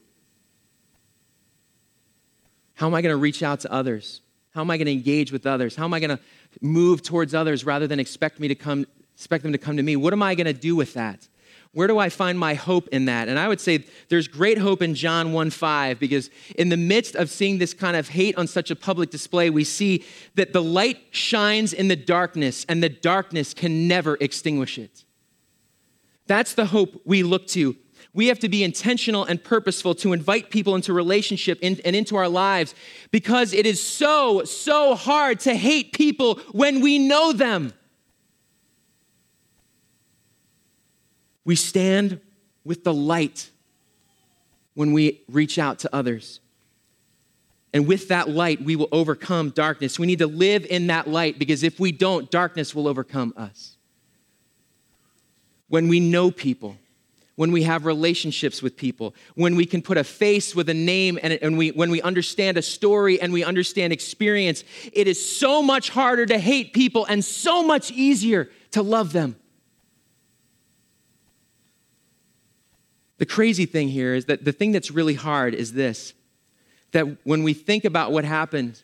How 2.75 2.87
am 2.87 2.93
I 2.93 3.01
going 3.01 3.13
to 3.13 3.17
reach 3.17 3.43
out 3.43 3.59
to 3.61 3.71
others? 3.71 4.21
How 4.53 4.61
am 4.61 4.71
I 4.71 4.77
going 4.77 4.85
to 4.85 4.93
engage 4.93 5.31
with 5.33 5.45
others? 5.45 5.75
How 5.75 5.83
am 5.83 5.93
I 5.93 5.99
going 5.99 6.15
to 6.15 6.19
move 6.61 7.01
towards 7.01 7.33
others 7.33 7.65
rather 7.65 7.85
than 7.85 7.99
expect 7.99 8.39
me 8.39 8.47
to 8.47 8.55
come 8.55 8.85
expect 9.21 9.43
them 9.43 9.51
to 9.51 9.59
come 9.59 9.77
to 9.77 9.83
me? 9.83 9.95
What 9.95 10.13
am 10.13 10.23
I 10.23 10.33
going 10.33 10.47
to 10.47 10.53
do 10.53 10.75
with 10.75 10.95
that? 10.95 11.27
Where 11.73 11.87
do 11.87 11.99
I 11.99 12.09
find 12.09 12.39
my 12.39 12.55
hope 12.55 12.87
in 12.87 13.05
that? 13.05 13.29
And 13.29 13.37
I 13.37 13.47
would 13.47 13.61
say 13.61 13.85
there's 14.09 14.27
great 14.27 14.57
hope 14.57 14.81
in 14.81 14.95
John 14.95 15.31
1 15.31 15.51
5 15.51 15.99
because 15.99 16.31
in 16.57 16.69
the 16.69 16.75
midst 16.75 17.15
of 17.15 17.29
seeing 17.29 17.59
this 17.59 17.71
kind 17.75 17.95
of 17.95 18.09
hate 18.09 18.35
on 18.35 18.47
such 18.47 18.71
a 18.71 18.75
public 18.75 19.11
display, 19.11 19.51
we 19.51 19.63
see 19.63 20.03
that 20.33 20.53
the 20.53 20.63
light 20.63 20.97
shines 21.11 21.71
in 21.71 21.87
the 21.87 21.95
darkness 21.95 22.65
and 22.67 22.81
the 22.81 22.89
darkness 22.89 23.53
can 23.53 23.87
never 23.87 24.17
extinguish 24.19 24.79
it. 24.79 25.05
That's 26.25 26.55
the 26.55 26.65
hope 26.65 26.99
we 27.05 27.21
look 27.21 27.45
to. 27.49 27.77
We 28.13 28.27
have 28.27 28.39
to 28.39 28.49
be 28.49 28.63
intentional 28.63 29.23
and 29.23 29.41
purposeful 29.41 29.93
to 29.95 30.13
invite 30.13 30.49
people 30.49 30.75
into 30.75 30.93
relationship 30.93 31.59
and 31.61 31.79
into 31.79 32.15
our 32.15 32.27
lives 32.27 32.73
because 33.11 33.53
it 33.53 33.67
is 33.67 33.81
so, 33.81 34.43
so 34.45 34.95
hard 34.95 35.39
to 35.41 35.53
hate 35.55 35.93
people 35.93 36.39
when 36.51 36.81
we 36.81 36.97
know 36.97 37.31
them. 37.31 37.73
We 41.45 41.55
stand 41.55 42.19
with 42.63 42.83
the 42.83 42.93
light 42.93 43.49
when 44.73 44.93
we 44.93 45.21
reach 45.27 45.57
out 45.57 45.79
to 45.79 45.95
others. 45.95 46.39
And 47.73 47.87
with 47.87 48.09
that 48.09 48.29
light, 48.29 48.61
we 48.61 48.75
will 48.75 48.89
overcome 48.91 49.49
darkness. 49.49 49.97
We 49.97 50.07
need 50.07 50.19
to 50.19 50.27
live 50.27 50.65
in 50.65 50.87
that 50.87 51.07
light 51.07 51.39
because 51.39 51.63
if 51.63 51.79
we 51.79 51.91
don't, 51.91 52.29
darkness 52.29 52.75
will 52.75 52.87
overcome 52.87 53.33
us. 53.37 53.77
When 55.69 55.87
we 55.87 56.01
know 56.01 56.31
people, 56.31 56.77
when 57.35 57.53
we 57.53 57.63
have 57.63 57.85
relationships 57.85 58.61
with 58.61 58.75
people, 58.75 59.15
when 59.35 59.55
we 59.55 59.65
can 59.65 59.81
put 59.81 59.97
a 59.97 60.03
face 60.03 60.53
with 60.53 60.67
a 60.67 60.73
name, 60.73 61.17
and, 61.23 61.33
and 61.33 61.57
we, 61.57 61.69
when 61.71 61.89
we 61.89 62.01
understand 62.01 62.57
a 62.57 62.61
story 62.61 63.21
and 63.21 63.31
we 63.31 63.43
understand 63.43 63.93
experience, 63.93 64.65
it 64.91 65.07
is 65.07 65.37
so 65.37 65.63
much 65.63 65.89
harder 65.89 66.25
to 66.25 66.37
hate 66.37 66.73
people 66.73 67.05
and 67.05 67.23
so 67.23 67.63
much 67.63 67.89
easier 67.91 68.49
to 68.71 68.81
love 68.81 69.13
them. 69.13 69.37
The 73.21 73.27
crazy 73.27 73.67
thing 73.67 73.89
here 73.89 74.15
is 74.15 74.25
that 74.25 74.45
the 74.45 74.51
thing 74.51 74.71
that's 74.71 74.89
really 74.89 75.13
hard 75.13 75.53
is 75.53 75.73
this 75.73 76.15
that 76.91 77.05
when 77.23 77.43
we 77.43 77.53
think 77.53 77.85
about 77.85 78.11
what 78.11 78.25
happened 78.25 78.81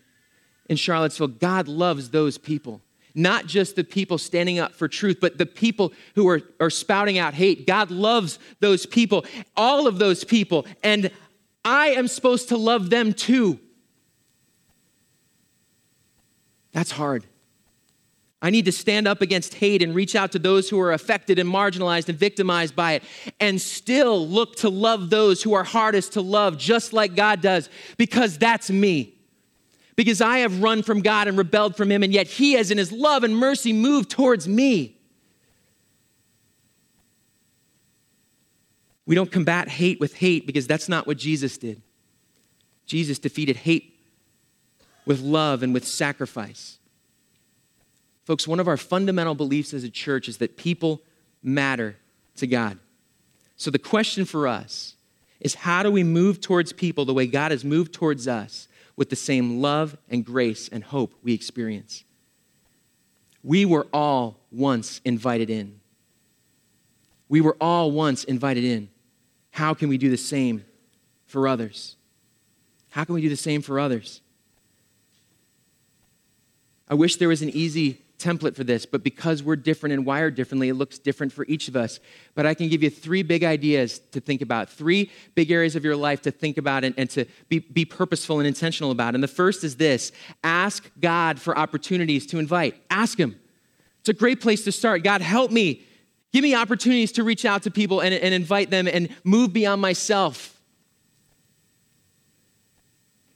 in 0.69 0.77
Charlottesville, 0.77 1.29
God 1.29 1.67
loves 1.67 2.11
those 2.11 2.37
people. 2.37 2.79
Not 3.15 3.47
just 3.47 3.75
the 3.75 3.83
people 3.83 4.19
standing 4.19 4.59
up 4.59 4.75
for 4.75 4.87
truth, 4.87 5.17
but 5.19 5.39
the 5.39 5.47
people 5.47 5.91
who 6.13 6.29
are, 6.29 6.41
are 6.59 6.69
spouting 6.69 7.17
out 7.17 7.33
hate. 7.33 7.65
God 7.65 7.89
loves 7.89 8.37
those 8.59 8.85
people, 8.85 9.25
all 9.55 9.87
of 9.87 9.97
those 9.97 10.23
people. 10.23 10.67
And 10.83 11.09
I 11.65 11.87
am 11.87 12.07
supposed 12.07 12.49
to 12.49 12.57
love 12.57 12.91
them 12.91 13.13
too. 13.13 13.59
That's 16.73 16.91
hard. 16.91 17.25
I 18.41 18.51
need 18.51 18.65
to 18.65 18.71
stand 18.71 19.07
up 19.07 19.21
against 19.21 19.55
hate 19.55 19.81
and 19.81 19.95
reach 19.95 20.15
out 20.15 20.31
to 20.33 20.39
those 20.39 20.69
who 20.69 20.79
are 20.79 20.93
affected 20.93 21.39
and 21.39 21.49
marginalized 21.49 22.07
and 22.07 22.17
victimized 22.17 22.75
by 22.75 22.93
it, 22.93 23.03
and 23.39 23.59
still 23.59 24.27
look 24.27 24.57
to 24.57 24.69
love 24.69 25.09
those 25.09 25.41
who 25.41 25.53
are 25.53 25.63
hardest 25.63 26.13
to 26.13 26.21
love, 26.21 26.57
just 26.57 26.93
like 26.93 27.15
God 27.15 27.41
does, 27.41 27.69
because 27.97 28.37
that's 28.37 28.69
me. 28.69 29.15
Because 29.95 30.21
I 30.21 30.39
have 30.39 30.61
run 30.61 30.83
from 30.83 31.01
God 31.01 31.27
and 31.27 31.35
rebelled 31.35 31.75
from 31.75 31.89
Him, 31.89 32.03
and 32.03 32.13
yet 32.13 32.27
He 32.27 32.53
has, 32.53 32.69
in 32.69 32.77
His 32.77 32.91
love 32.91 33.23
and 33.23 33.35
mercy, 33.35 33.73
moved 33.73 34.11
towards 34.11 34.47
me. 34.47 34.95
We 39.07 39.15
don't 39.15 39.31
combat 39.31 39.67
hate 39.69 39.99
with 39.99 40.13
hate 40.13 40.45
because 40.45 40.67
that's 40.67 40.87
not 40.87 41.07
what 41.07 41.17
Jesus 41.17 41.57
did. 41.57 41.81
Jesus 42.85 43.17
defeated 43.17 43.55
hate 43.55 43.97
with 45.05 45.21
love 45.21 45.63
and 45.63 45.73
with 45.73 45.87
sacrifice. 45.87 46.77
Folks, 48.27 48.45
one 48.45 48.59
of 48.59 48.67
our 48.67 48.75
fundamental 48.75 49.35
beliefs 49.35 49.73
as 49.73 49.85
a 49.85 49.89
church 49.89 50.27
is 50.27 50.39
that 50.39 50.57
people 50.57 51.01
matter 51.41 51.95
to 52.35 52.45
God. 52.45 52.77
So 53.55 53.71
the 53.71 53.79
question 53.79 54.25
for 54.25 54.49
us 54.49 54.95
is 55.39 55.55
how 55.55 55.81
do 55.81 55.89
we 55.89 56.03
move 56.03 56.41
towards 56.41 56.73
people 56.73 57.05
the 57.05 57.13
way 57.13 57.25
God 57.25 57.51
has 57.51 57.63
moved 57.63 57.93
towards 57.93 58.27
us 58.27 58.67
with 58.97 59.09
the 59.09 59.15
same 59.15 59.61
love 59.61 59.95
and 60.09 60.25
grace 60.25 60.67
and 60.67 60.83
hope 60.83 61.13
we 61.23 61.33
experience? 61.33 62.03
We 63.43 63.63
were 63.63 63.87
all 63.93 64.41
once 64.51 64.99
invited 65.05 65.49
in. 65.49 65.79
We 67.29 67.39
were 67.39 67.55
all 67.61 67.91
once 67.91 68.25
invited 68.25 68.65
in. 68.65 68.89
How 69.51 69.73
can 69.73 69.87
we 69.87 69.97
do 69.97 70.09
the 70.09 70.17
same 70.17 70.65
for 71.27 71.47
others? 71.47 71.95
How 72.89 73.05
can 73.05 73.15
we 73.15 73.21
do 73.21 73.29
the 73.29 73.37
same 73.37 73.61
for 73.61 73.79
others? 73.79 74.19
I 76.89 76.93
wish 76.93 77.15
there 77.15 77.29
was 77.29 77.41
an 77.41 77.51
easy 77.51 78.01
template 78.17 78.55
for 78.55 78.63
this, 78.63 78.85
but 78.85 79.03
because 79.03 79.43
we're 79.43 79.55
different 79.55 79.93
and 79.93 80.05
wired 80.05 80.35
differently, 80.35 80.69
it 80.69 80.73
looks 80.73 80.97
different 80.97 81.31
for 81.31 81.45
each 81.47 81.67
of 81.67 81.75
us. 81.75 81.99
But 82.35 82.45
I 82.45 82.53
can 82.53 82.67
give 82.67 82.81
you 82.81 82.89
three 82.89 83.21
big 83.21 83.43
ideas 83.43 83.99
to 84.11 84.19
think 84.19 84.41
about, 84.41 84.69
three 84.69 85.11
big 85.35 85.51
areas 85.51 85.75
of 85.75 85.83
your 85.85 85.95
life 85.95 86.21
to 86.23 86.31
think 86.31 86.57
about 86.57 86.83
and, 86.83 86.95
and 86.97 87.09
to 87.11 87.25
be, 87.47 87.59
be 87.59 87.85
purposeful 87.85 88.39
and 88.39 88.47
intentional 88.47 88.91
about. 88.91 89.13
And 89.13 89.23
the 89.23 89.27
first 89.27 89.63
is 89.63 89.75
this 89.75 90.11
ask 90.43 90.89
God 90.99 91.39
for 91.39 91.57
opportunities 91.57 92.25
to 92.27 92.39
invite. 92.39 92.75
Ask 92.89 93.19
Him. 93.19 93.39
It's 93.99 94.09
a 94.09 94.13
great 94.13 94.41
place 94.41 94.63
to 94.63 94.71
start. 94.71 95.03
God, 95.03 95.21
help 95.21 95.51
me. 95.51 95.83
Give 96.33 96.43
me 96.43 96.55
opportunities 96.55 97.11
to 97.13 97.23
reach 97.23 97.45
out 97.45 97.63
to 97.63 97.71
people 97.71 98.01
and, 98.01 98.13
and 98.13 98.33
invite 98.33 98.69
them 98.69 98.87
and 98.87 99.09
move 99.23 99.53
beyond 99.53 99.81
myself. 99.81 100.59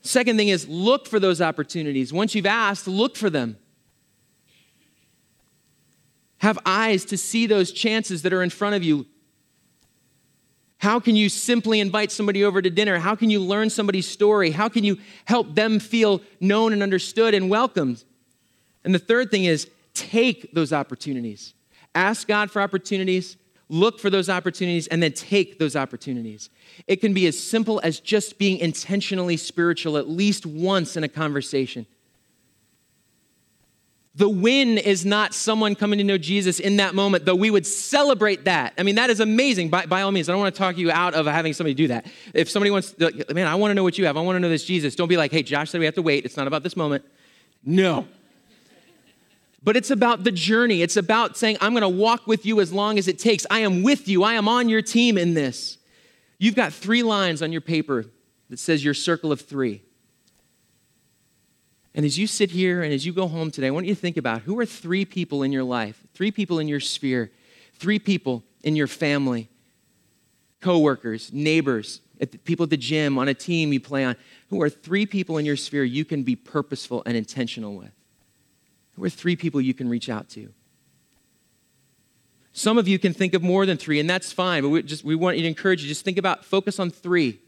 Second 0.02 0.36
thing 0.36 0.48
is 0.48 0.68
look 0.68 1.06
for 1.06 1.20
those 1.20 1.40
opportunities. 1.40 2.12
Once 2.12 2.34
you've 2.34 2.46
asked, 2.46 2.88
look 2.88 3.16
for 3.16 3.30
them. 3.30 3.56
Have 6.42 6.58
eyes 6.66 7.04
to 7.06 7.16
see 7.16 7.46
those 7.46 7.70
chances 7.70 8.22
that 8.22 8.32
are 8.32 8.42
in 8.42 8.50
front 8.50 8.74
of 8.74 8.82
you. 8.82 9.06
How 10.78 10.98
can 10.98 11.14
you 11.14 11.28
simply 11.28 11.78
invite 11.78 12.10
somebody 12.10 12.42
over 12.42 12.60
to 12.60 12.68
dinner? 12.68 12.98
How 12.98 13.14
can 13.14 13.30
you 13.30 13.38
learn 13.38 13.70
somebody's 13.70 14.08
story? 14.08 14.50
How 14.50 14.68
can 14.68 14.82
you 14.82 14.98
help 15.24 15.54
them 15.54 15.78
feel 15.78 16.20
known 16.40 16.72
and 16.72 16.82
understood 16.82 17.32
and 17.32 17.48
welcomed? 17.48 18.02
And 18.82 18.92
the 18.92 18.98
third 18.98 19.30
thing 19.30 19.44
is 19.44 19.70
take 19.94 20.52
those 20.52 20.72
opportunities. 20.72 21.54
Ask 21.94 22.26
God 22.26 22.50
for 22.50 22.60
opportunities, 22.60 23.36
look 23.68 24.00
for 24.00 24.10
those 24.10 24.28
opportunities, 24.28 24.88
and 24.88 25.00
then 25.00 25.12
take 25.12 25.60
those 25.60 25.76
opportunities. 25.76 26.50
It 26.88 26.96
can 26.96 27.14
be 27.14 27.28
as 27.28 27.38
simple 27.38 27.80
as 27.84 28.00
just 28.00 28.36
being 28.38 28.58
intentionally 28.58 29.36
spiritual 29.36 29.96
at 29.96 30.08
least 30.08 30.44
once 30.44 30.96
in 30.96 31.04
a 31.04 31.08
conversation. 31.08 31.86
The 34.14 34.28
win 34.28 34.76
is 34.76 35.06
not 35.06 35.32
someone 35.32 35.74
coming 35.74 35.98
to 35.98 36.04
know 36.04 36.18
Jesus 36.18 36.60
in 36.60 36.76
that 36.76 36.94
moment, 36.94 37.24
though 37.24 37.34
we 37.34 37.50
would 37.50 37.66
celebrate 37.66 38.44
that. 38.44 38.74
I 38.76 38.82
mean, 38.82 38.96
that 38.96 39.08
is 39.08 39.20
amazing 39.20 39.70
by, 39.70 39.86
by 39.86 40.02
all 40.02 40.12
means. 40.12 40.28
I 40.28 40.32
don't 40.32 40.40
want 40.40 40.54
to 40.54 40.58
talk 40.58 40.76
you 40.76 40.90
out 40.90 41.14
of 41.14 41.24
having 41.24 41.54
somebody 41.54 41.72
do 41.72 41.88
that. 41.88 42.06
If 42.34 42.50
somebody 42.50 42.70
wants, 42.70 42.94
man, 42.98 43.46
I 43.46 43.54
want 43.54 43.70
to 43.70 43.74
know 43.74 43.82
what 43.82 43.96
you 43.96 44.04
have. 44.04 44.18
I 44.18 44.20
want 44.20 44.36
to 44.36 44.40
know 44.40 44.50
this 44.50 44.64
Jesus. 44.64 44.94
Don't 44.94 45.08
be 45.08 45.16
like, 45.16 45.32
hey, 45.32 45.42
Josh 45.42 45.70
said 45.70 45.78
we 45.78 45.86
have 45.86 45.94
to 45.94 46.02
wait. 46.02 46.26
It's 46.26 46.36
not 46.36 46.46
about 46.46 46.62
this 46.62 46.76
moment. 46.76 47.06
No. 47.64 48.06
But 49.62 49.76
it's 49.76 49.90
about 49.90 50.24
the 50.24 50.32
journey. 50.32 50.82
It's 50.82 50.98
about 50.98 51.38
saying, 51.38 51.56
I'm 51.62 51.72
going 51.72 51.82
to 51.82 51.88
walk 51.88 52.26
with 52.26 52.44
you 52.44 52.60
as 52.60 52.70
long 52.70 52.98
as 52.98 53.08
it 53.08 53.18
takes. 53.18 53.46
I 53.48 53.60
am 53.60 53.82
with 53.82 54.08
you. 54.08 54.24
I 54.24 54.34
am 54.34 54.46
on 54.46 54.68
your 54.68 54.82
team 54.82 55.16
in 55.16 55.32
this. 55.32 55.78
You've 56.38 56.56
got 56.56 56.74
three 56.74 57.02
lines 57.02 57.40
on 57.40 57.50
your 57.50 57.60
paper 57.62 58.04
that 58.50 58.58
says 58.58 58.84
your 58.84 58.92
circle 58.92 59.32
of 59.32 59.40
three. 59.40 59.82
And 61.94 62.06
as 62.06 62.18
you 62.18 62.26
sit 62.26 62.50
here 62.50 62.82
and 62.82 62.92
as 62.92 63.04
you 63.04 63.12
go 63.12 63.28
home 63.28 63.50
today, 63.50 63.66
I 63.66 63.70
want 63.70 63.86
you 63.86 63.94
to 63.94 64.00
think 64.00 64.16
about 64.16 64.42
who 64.42 64.58
are 64.58 64.66
three 64.66 65.04
people 65.04 65.42
in 65.42 65.52
your 65.52 65.64
life, 65.64 66.02
three 66.14 66.30
people 66.30 66.58
in 66.58 66.68
your 66.68 66.80
sphere, 66.80 67.30
three 67.74 67.98
people 67.98 68.42
in 68.62 68.76
your 68.76 68.86
family, 68.86 69.50
coworkers, 70.60 71.32
neighbors, 71.32 72.00
people 72.44 72.64
at 72.64 72.70
the 72.70 72.76
gym, 72.76 73.18
on 73.18 73.28
a 73.28 73.34
team 73.34 73.72
you 73.72 73.80
play 73.80 74.04
on, 74.04 74.16
who 74.48 74.62
are 74.62 74.70
three 74.70 75.04
people 75.04 75.36
in 75.38 75.44
your 75.44 75.56
sphere 75.56 75.84
you 75.84 76.04
can 76.04 76.22
be 76.22 76.36
purposeful 76.36 77.02
and 77.04 77.16
intentional 77.16 77.74
with? 77.74 77.92
Who 78.96 79.04
are 79.04 79.10
three 79.10 79.36
people 79.36 79.60
you 79.60 79.74
can 79.74 79.88
reach 79.88 80.08
out 80.08 80.28
to? 80.30 80.52
Some 82.52 82.78
of 82.78 82.86
you 82.86 82.98
can 82.98 83.14
think 83.14 83.34
of 83.34 83.42
more 83.42 83.64
than 83.66 83.76
three, 83.78 83.98
and 83.98 84.08
that's 84.08 84.30
fine, 84.30 84.62
but 84.62 84.68
we 84.68 84.82
just 84.82 85.04
we 85.04 85.14
want 85.14 85.36
you 85.36 85.42
to 85.42 85.48
encourage 85.48 85.82
you, 85.82 85.88
just 85.88 86.04
think 86.04 86.18
about 86.18 86.44
focus 86.44 86.78
on 86.78 86.90
three. 86.90 87.40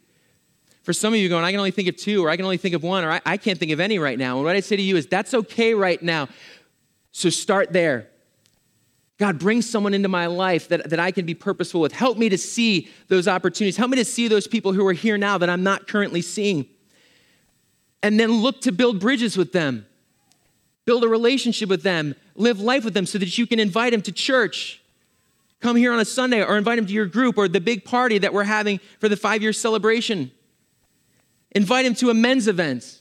For 0.84 0.92
some 0.92 1.14
of 1.14 1.18
you 1.18 1.30
going, 1.30 1.44
I 1.44 1.50
can 1.50 1.58
only 1.58 1.70
think 1.70 1.88
of 1.88 1.96
two, 1.96 2.24
or 2.24 2.28
I 2.28 2.36
can 2.36 2.44
only 2.44 2.58
think 2.58 2.74
of 2.74 2.82
one, 2.82 3.04
or 3.04 3.10
I, 3.10 3.20
I 3.24 3.36
can't 3.38 3.58
think 3.58 3.72
of 3.72 3.80
any 3.80 3.98
right 3.98 4.18
now. 4.18 4.36
And 4.36 4.44
what 4.44 4.54
I 4.54 4.60
say 4.60 4.76
to 4.76 4.82
you 4.82 4.96
is, 4.96 5.06
that's 5.06 5.32
okay 5.32 5.72
right 5.72 6.00
now. 6.02 6.28
So 7.10 7.30
start 7.30 7.72
there. 7.72 8.08
God, 9.18 9.38
bring 9.38 9.62
someone 9.62 9.94
into 9.94 10.08
my 10.08 10.26
life 10.26 10.68
that, 10.68 10.90
that 10.90 11.00
I 11.00 11.10
can 11.10 11.24
be 11.24 11.34
purposeful 11.34 11.80
with. 11.80 11.92
Help 11.92 12.18
me 12.18 12.28
to 12.28 12.36
see 12.36 12.88
those 13.08 13.26
opportunities. 13.26 13.78
Help 13.78 13.90
me 13.90 13.96
to 13.96 14.04
see 14.04 14.28
those 14.28 14.46
people 14.46 14.74
who 14.74 14.86
are 14.86 14.92
here 14.92 15.16
now 15.16 15.38
that 15.38 15.48
I'm 15.48 15.62
not 15.62 15.88
currently 15.88 16.20
seeing. 16.20 16.66
And 18.02 18.20
then 18.20 18.30
look 18.30 18.60
to 18.62 18.72
build 18.72 19.00
bridges 19.00 19.38
with 19.38 19.52
them, 19.52 19.86
build 20.84 21.02
a 21.02 21.08
relationship 21.08 21.70
with 21.70 21.82
them, 21.82 22.14
live 22.34 22.60
life 22.60 22.84
with 22.84 22.92
them 22.92 23.06
so 23.06 23.16
that 23.16 23.38
you 23.38 23.46
can 23.46 23.58
invite 23.58 23.92
them 23.92 24.02
to 24.02 24.12
church. 24.12 24.82
Come 25.60 25.76
here 25.76 25.94
on 25.94 26.00
a 26.00 26.04
Sunday 26.04 26.44
or 26.44 26.58
invite 26.58 26.76
them 26.76 26.84
to 26.84 26.92
your 26.92 27.06
group 27.06 27.38
or 27.38 27.48
the 27.48 27.60
big 27.60 27.86
party 27.86 28.18
that 28.18 28.34
we're 28.34 28.44
having 28.44 28.80
for 28.98 29.08
the 29.08 29.16
five 29.16 29.40
year 29.40 29.54
celebration. 29.54 30.30
Invite 31.54 31.86
him 31.86 31.94
to 31.96 32.10
a 32.10 32.14
men's 32.14 32.48
event. 32.48 33.00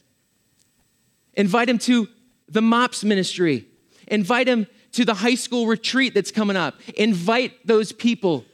Invite 1.33 1.69
him 1.69 1.79
to 1.79 2.07
the 2.47 2.61
MOPS 2.61 3.03
ministry. 3.03 3.65
Invite 4.07 4.47
him 4.47 4.67
to 4.91 5.05
the 5.05 5.15
high 5.15 5.35
school 5.35 5.65
retreat 5.65 6.13
that's 6.13 6.31
coming 6.31 6.55
up. 6.55 6.79
Invite 6.95 7.65
those 7.65 7.91
people. 7.91 8.45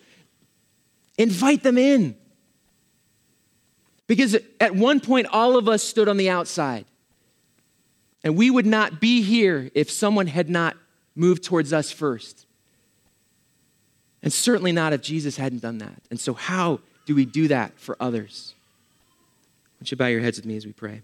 Invite 1.18 1.64
them 1.64 1.78
in. 1.78 2.16
Because 4.08 4.38
at 4.60 4.74
one 4.74 5.00
point, 5.02 5.28
all 5.32 5.58
of 5.58 5.68
us 5.68 5.84
stood 5.84 6.08
on 6.08 6.18
the 6.18 6.30
outside. 6.30 6.86
And 8.24 8.36
we 8.36 8.50
would 8.50 8.66
not 8.66 9.00
be 9.00 9.22
here 9.22 9.70
if 9.76 9.92
someone 9.92 10.28
had 10.28 10.50
not 10.50 10.76
moved 11.16 11.44
towards 11.44 11.74
us 11.74 11.92
first. 11.92 12.46
And 14.24 14.34
certainly 14.34 14.72
not 14.72 14.94
if 14.94 15.02
Jesus 15.02 15.38
hadn't 15.38 15.62
done 15.62 15.78
that. 15.78 16.02
And 16.10 16.20
so, 16.20 16.34
how 16.34 16.80
do 17.06 17.16
we 17.16 17.26
do 17.26 17.50
that 17.50 17.78
for 17.80 17.96
others? 18.00 18.56
Would 19.80 19.90
you 19.92 19.98
bow 19.98 20.08
your 20.08 20.22
heads 20.22 20.38
with 20.38 20.46
me 20.46 20.58
as 20.58 20.66
we 20.66 20.74
pray? 20.74 21.02